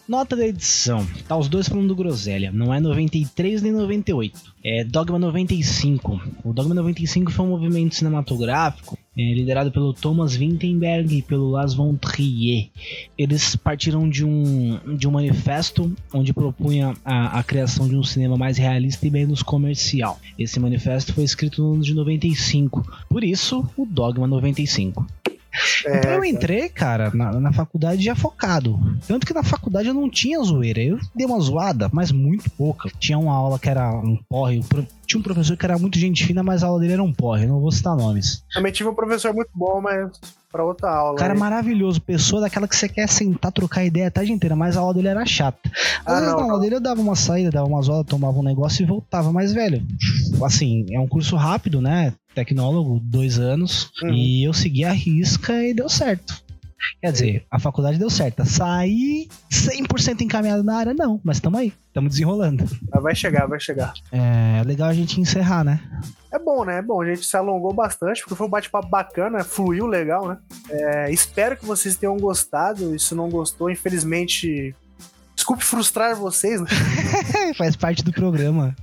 Nota 0.07 0.35
da 0.35 0.47
edição. 0.47 1.05
Tá 1.27 1.37
os 1.37 1.47
dois 1.47 1.67
falando 1.67 1.89
do 1.89 1.95
Groselha. 1.95 2.51
Não 2.51 2.73
é 2.73 2.79
93 2.79 3.61
nem 3.61 3.71
98. 3.71 4.39
É 4.63 4.83
Dogma 4.83 5.19
95. 5.19 6.19
O 6.43 6.51
Dogma 6.51 6.73
95 6.73 7.31
foi 7.31 7.45
um 7.45 7.49
movimento 7.49 7.93
cinematográfico 7.93 8.97
é, 9.15 9.33
liderado 9.33 9.71
pelo 9.71 9.93
Thomas 9.93 10.35
Vinterberg 10.35 11.17
e 11.17 11.21
pelo 11.21 11.51
Lars 11.51 11.75
von 11.75 11.95
Trier. 11.95 12.69
Eles 13.17 13.55
partiram 13.55 14.09
de 14.09 14.25
um, 14.25 14.79
de 14.97 15.07
um 15.07 15.11
manifesto 15.11 15.93
onde 16.11 16.33
propunha 16.33 16.95
a, 17.05 17.37
a 17.37 17.43
criação 17.43 17.87
de 17.87 17.95
um 17.95 18.03
cinema 18.03 18.35
mais 18.35 18.57
realista 18.57 19.05
e 19.05 19.11
menos 19.11 19.43
comercial. 19.43 20.19
Esse 20.39 20.59
manifesto 20.59 21.13
foi 21.13 21.23
escrito 21.23 21.61
no 21.61 21.73
ano 21.73 21.83
de 21.83 21.93
95. 21.93 22.83
Por 23.07 23.23
isso, 23.23 23.69
o 23.77 23.85
Dogma 23.85 24.25
95. 24.25 25.05
É, 25.85 25.97
Então 25.97 26.11
eu 26.11 26.23
entrei, 26.25 26.69
cara, 26.69 27.11
na, 27.13 27.31
na 27.39 27.53
faculdade 27.53 28.03
já 28.03 28.15
focado. 28.15 28.79
Tanto 29.07 29.25
que 29.25 29.33
na 29.33 29.43
faculdade 29.43 29.87
eu 29.87 29.93
não 29.93 30.09
tinha 30.09 30.39
zoeira. 30.41 30.81
Eu 30.81 30.97
dei 31.15 31.25
uma 31.25 31.39
zoada, 31.39 31.89
mas 31.91 32.11
muito 32.11 32.49
pouca. 32.51 32.89
Tinha 32.99 33.17
uma 33.17 33.33
aula 33.33 33.59
que 33.59 33.69
era 33.69 33.91
um 33.91 34.17
porre. 34.29 34.63
Tinha 35.05 35.19
um 35.19 35.23
professor 35.23 35.57
que 35.57 35.65
era 35.65 35.77
muito 35.77 35.97
gente 35.97 36.25
fina, 36.25 36.43
mas 36.43 36.63
a 36.63 36.67
aula 36.67 36.79
dele 36.81 36.93
era 36.93 37.03
um 37.03 37.13
porre. 37.13 37.45
Não 37.45 37.59
vou 37.59 37.71
citar 37.71 37.95
nomes. 37.95 38.43
Também 38.53 38.71
tive 38.71 38.89
um 38.89 38.93
professor 38.95 39.33
muito 39.33 39.49
bom, 39.53 39.81
mas 39.81 40.09
pra 40.51 40.63
outra 40.63 40.89
aula. 40.91 41.17
Cara 41.17 41.33
aí. 41.33 41.39
maravilhoso, 41.39 42.01
pessoa 42.01 42.41
daquela 42.41 42.67
que 42.67 42.75
você 42.75 42.89
quer 42.89 43.07
sentar, 43.07 43.51
trocar 43.51 43.85
ideia 43.85 44.07
a 44.07 44.11
tarde 44.11 44.31
inteira, 44.31 44.55
mas 44.55 44.75
a 44.75 44.79
aula 44.79 44.93
dele 44.95 45.07
era 45.09 45.23
chata. 45.25 45.59
Às 46.05 46.13
Ah, 46.13 46.13
vezes 46.19 46.27
não, 46.31 46.37
na 46.37 46.43
aula 46.43 46.53
não. 46.53 46.59
dele 46.59 46.75
eu 46.75 46.79
dava 46.81 46.99
uma 47.01 47.15
saída, 47.15 47.51
dava 47.51 47.67
umas 47.67 47.87
horas, 47.87 48.05
tomava 48.07 48.39
um 48.39 48.43
negócio 48.43 48.81
e 48.83 48.85
voltava. 48.85 49.31
Mas, 49.31 49.53
velho, 49.53 49.83
assim, 50.43 50.85
é 50.91 50.99
um 50.99 51.07
curso 51.07 51.35
rápido, 51.35 51.81
né? 51.81 52.13
Tecnólogo, 52.39 53.01
dois 53.03 53.37
anos. 53.37 53.91
Uhum. 54.01 54.13
E 54.13 54.45
eu 54.45 54.53
segui 54.53 54.85
a 54.85 54.93
risca 54.93 55.61
e 55.61 55.73
deu 55.73 55.89
certo. 55.89 56.41
Quer 57.01 57.11
dizer, 57.11 57.45
a 57.51 57.59
faculdade 57.59 57.97
deu 57.97 58.09
certo. 58.09 58.45
Saí 58.45 59.27
100% 59.51 60.21
encaminhado 60.21 60.63
na 60.63 60.77
área, 60.77 60.93
não. 60.93 61.19
Mas 61.21 61.35
estamos 61.35 61.59
aí, 61.59 61.73
estamos 61.87 62.11
desenrolando. 62.11 62.63
Mas 62.89 63.03
vai 63.03 63.13
chegar, 63.13 63.45
vai 63.45 63.59
chegar. 63.59 63.93
É 64.09 64.63
legal 64.65 64.87
a 64.87 64.93
gente 64.93 65.19
encerrar, 65.19 65.65
né? 65.65 65.81
É 66.31 66.39
bom, 66.39 66.63
né? 66.63 66.77
É 66.77 66.81
bom. 66.81 67.01
A 67.01 67.05
gente 67.05 67.25
se 67.25 67.35
alongou 67.35 67.73
bastante, 67.73 68.21
porque 68.21 68.35
foi 68.35 68.47
um 68.47 68.49
bate-papo 68.49 68.87
bacana, 68.87 69.43
fluiu 69.43 69.85
legal, 69.85 70.29
né? 70.29 70.37
É, 70.69 71.11
espero 71.11 71.57
que 71.57 71.65
vocês 71.65 71.97
tenham 71.97 72.15
gostado. 72.17 72.95
E 72.95 72.99
se 72.99 73.13
não 73.13 73.29
gostou, 73.29 73.69
infelizmente. 73.69 74.73
Desculpe 75.35 75.63
frustrar 75.63 76.15
vocês, 76.15 76.61
né? 76.61 76.67
Faz 77.57 77.75
parte 77.75 78.01
do 78.01 78.13
programa. 78.13 78.75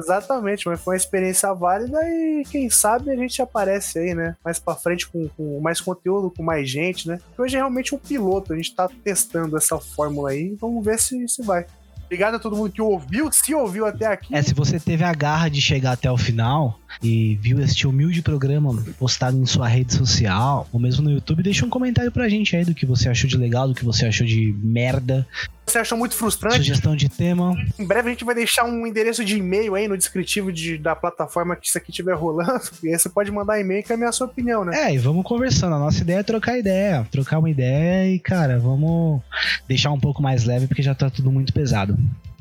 Exatamente, 0.00 0.66
mas 0.66 0.80
foi 0.80 0.94
uma 0.94 0.98
experiência 0.98 1.52
válida 1.52 1.98
e 2.08 2.44
quem 2.50 2.68
sabe 2.70 3.10
a 3.10 3.16
gente 3.16 3.40
aparece 3.42 3.98
aí, 3.98 4.14
né? 4.14 4.36
Mais 4.44 4.58
pra 4.58 4.74
frente 4.74 5.08
com, 5.08 5.28
com 5.28 5.60
mais 5.60 5.80
conteúdo, 5.80 6.30
com 6.30 6.42
mais 6.42 6.68
gente, 6.68 7.08
né? 7.08 7.20
Hoje 7.36 7.56
é 7.56 7.58
realmente 7.58 7.94
um 7.94 7.98
piloto, 7.98 8.52
a 8.52 8.56
gente 8.56 8.74
tá 8.74 8.88
testando 9.04 9.56
essa 9.56 9.78
fórmula 9.78 10.30
aí. 10.30 10.54
Vamos 10.60 10.84
ver 10.84 10.98
se, 10.98 11.28
se 11.28 11.42
vai. 11.42 11.66
Obrigado 12.10 12.34
a 12.34 12.38
todo 12.40 12.56
mundo 12.56 12.72
que 12.72 12.82
ouviu, 12.82 13.30
se 13.30 13.54
ouviu 13.54 13.86
até 13.86 14.04
aqui. 14.06 14.34
É, 14.34 14.42
se 14.42 14.52
você 14.52 14.80
teve 14.80 15.04
a 15.04 15.14
garra 15.14 15.48
de 15.48 15.60
chegar 15.62 15.92
até 15.92 16.10
o 16.10 16.16
final 16.18 16.80
e 17.00 17.36
viu 17.40 17.60
este 17.60 17.86
humilde 17.86 18.20
programa 18.20 18.82
postado 18.98 19.38
em 19.38 19.46
sua 19.46 19.68
rede 19.68 19.94
social, 19.94 20.66
ou 20.72 20.80
mesmo 20.80 21.04
no 21.04 21.10
YouTube, 21.12 21.40
deixa 21.40 21.64
um 21.64 21.70
comentário 21.70 22.10
pra 22.10 22.28
gente 22.28 22.56
aí 22.56 22.64
do 22.64 22.74
que 22.74 22.84
você 22.84 23.08
achou 23.08 23.28
de 23.30 23.36
legal, 23.36 23.68
do 23.68 23.74
que 23.76 23.84
você 23.84 24.06
achou 24.06 24.26
de 24.26 24.52
merda, 24.60 25.24
Você 25.66 25.78
achou 25.78 25.96
muito 25.96 26.16
frustrante? 26.16 26.56
sugestão 26.56 26.96
de 26.96 27.08
tema. 27.08 27.54
Em 27.78 27.86
breve 27.86 28.08
a 28.08 28.12
gente 28.12 28.24
vai 28.24 28.34
deixar 28.34 28.64
um 28.64 28.84
endereço 28.84 29.24
de 29.24 29.36
e-mail 29.36 29.76
aí 29.76 29.86
no 29.86 29.96
descritivo 29.96 30.52
de- 30.52 30.76
da 30.78 30.96
plataforma 30.96 31.54
que 31.54 31.68
isso 31.68 31.78
aqui 31.78 31.90
estiver 31.92 32.14
rolando. 32.16 32.40
E 32.82 32.88
aí 32.88 32.98
você 32.98 33.08
pode 33.08 33.30
mandar 33.30 33.60
e-mail 33.60 33.78
e 33.78 33.82
encaminhar 33.82 34.08
a 34.08 34.12
sua 34.12 34.26
opinião, 34.26 34.64
né? 34.64 34.88
É, 34.90 34.94
e 34.94 34.98
vamos 34.98 35.22
conversando. 35.24 35.76
A 35.76 35.78
nossa 35.78 36.00
ideia 36.02 36.18
é 36.18 36.22
trocar 36.24 36.58
ideia. 36.58 37.06
Trocar 37.12 37.38
uma 37.38 37.48
ideia 37.48 38.12
e, 38.12 38.18
cara, 38.18 38.58
vamos 38.58 39.20
deixar 39.68 39.92
um 39.92 40.00
pouco 40.00 40.20
mais 40.20 40.42
leve 40.44 40.66
porque 40.66 40.82
já 40.82 40.92
tá 40.94 41.08
tudo 41.08 41.30
muito 41.30 41.52
pesado. 41.52 41.96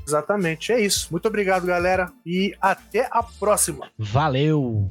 Exatamente, 0.06 0.72
é 0.72 0.82
isso. 0.82 1.08
Muito 1.12 1.28
obrigado, 1.28 1.66
galera. 1.66 2.12
E 2.26 2.56
até 2.60 3.08
a 3.12 3.22
próxima. 3.22 3.90
Valeu! 3.98 4.90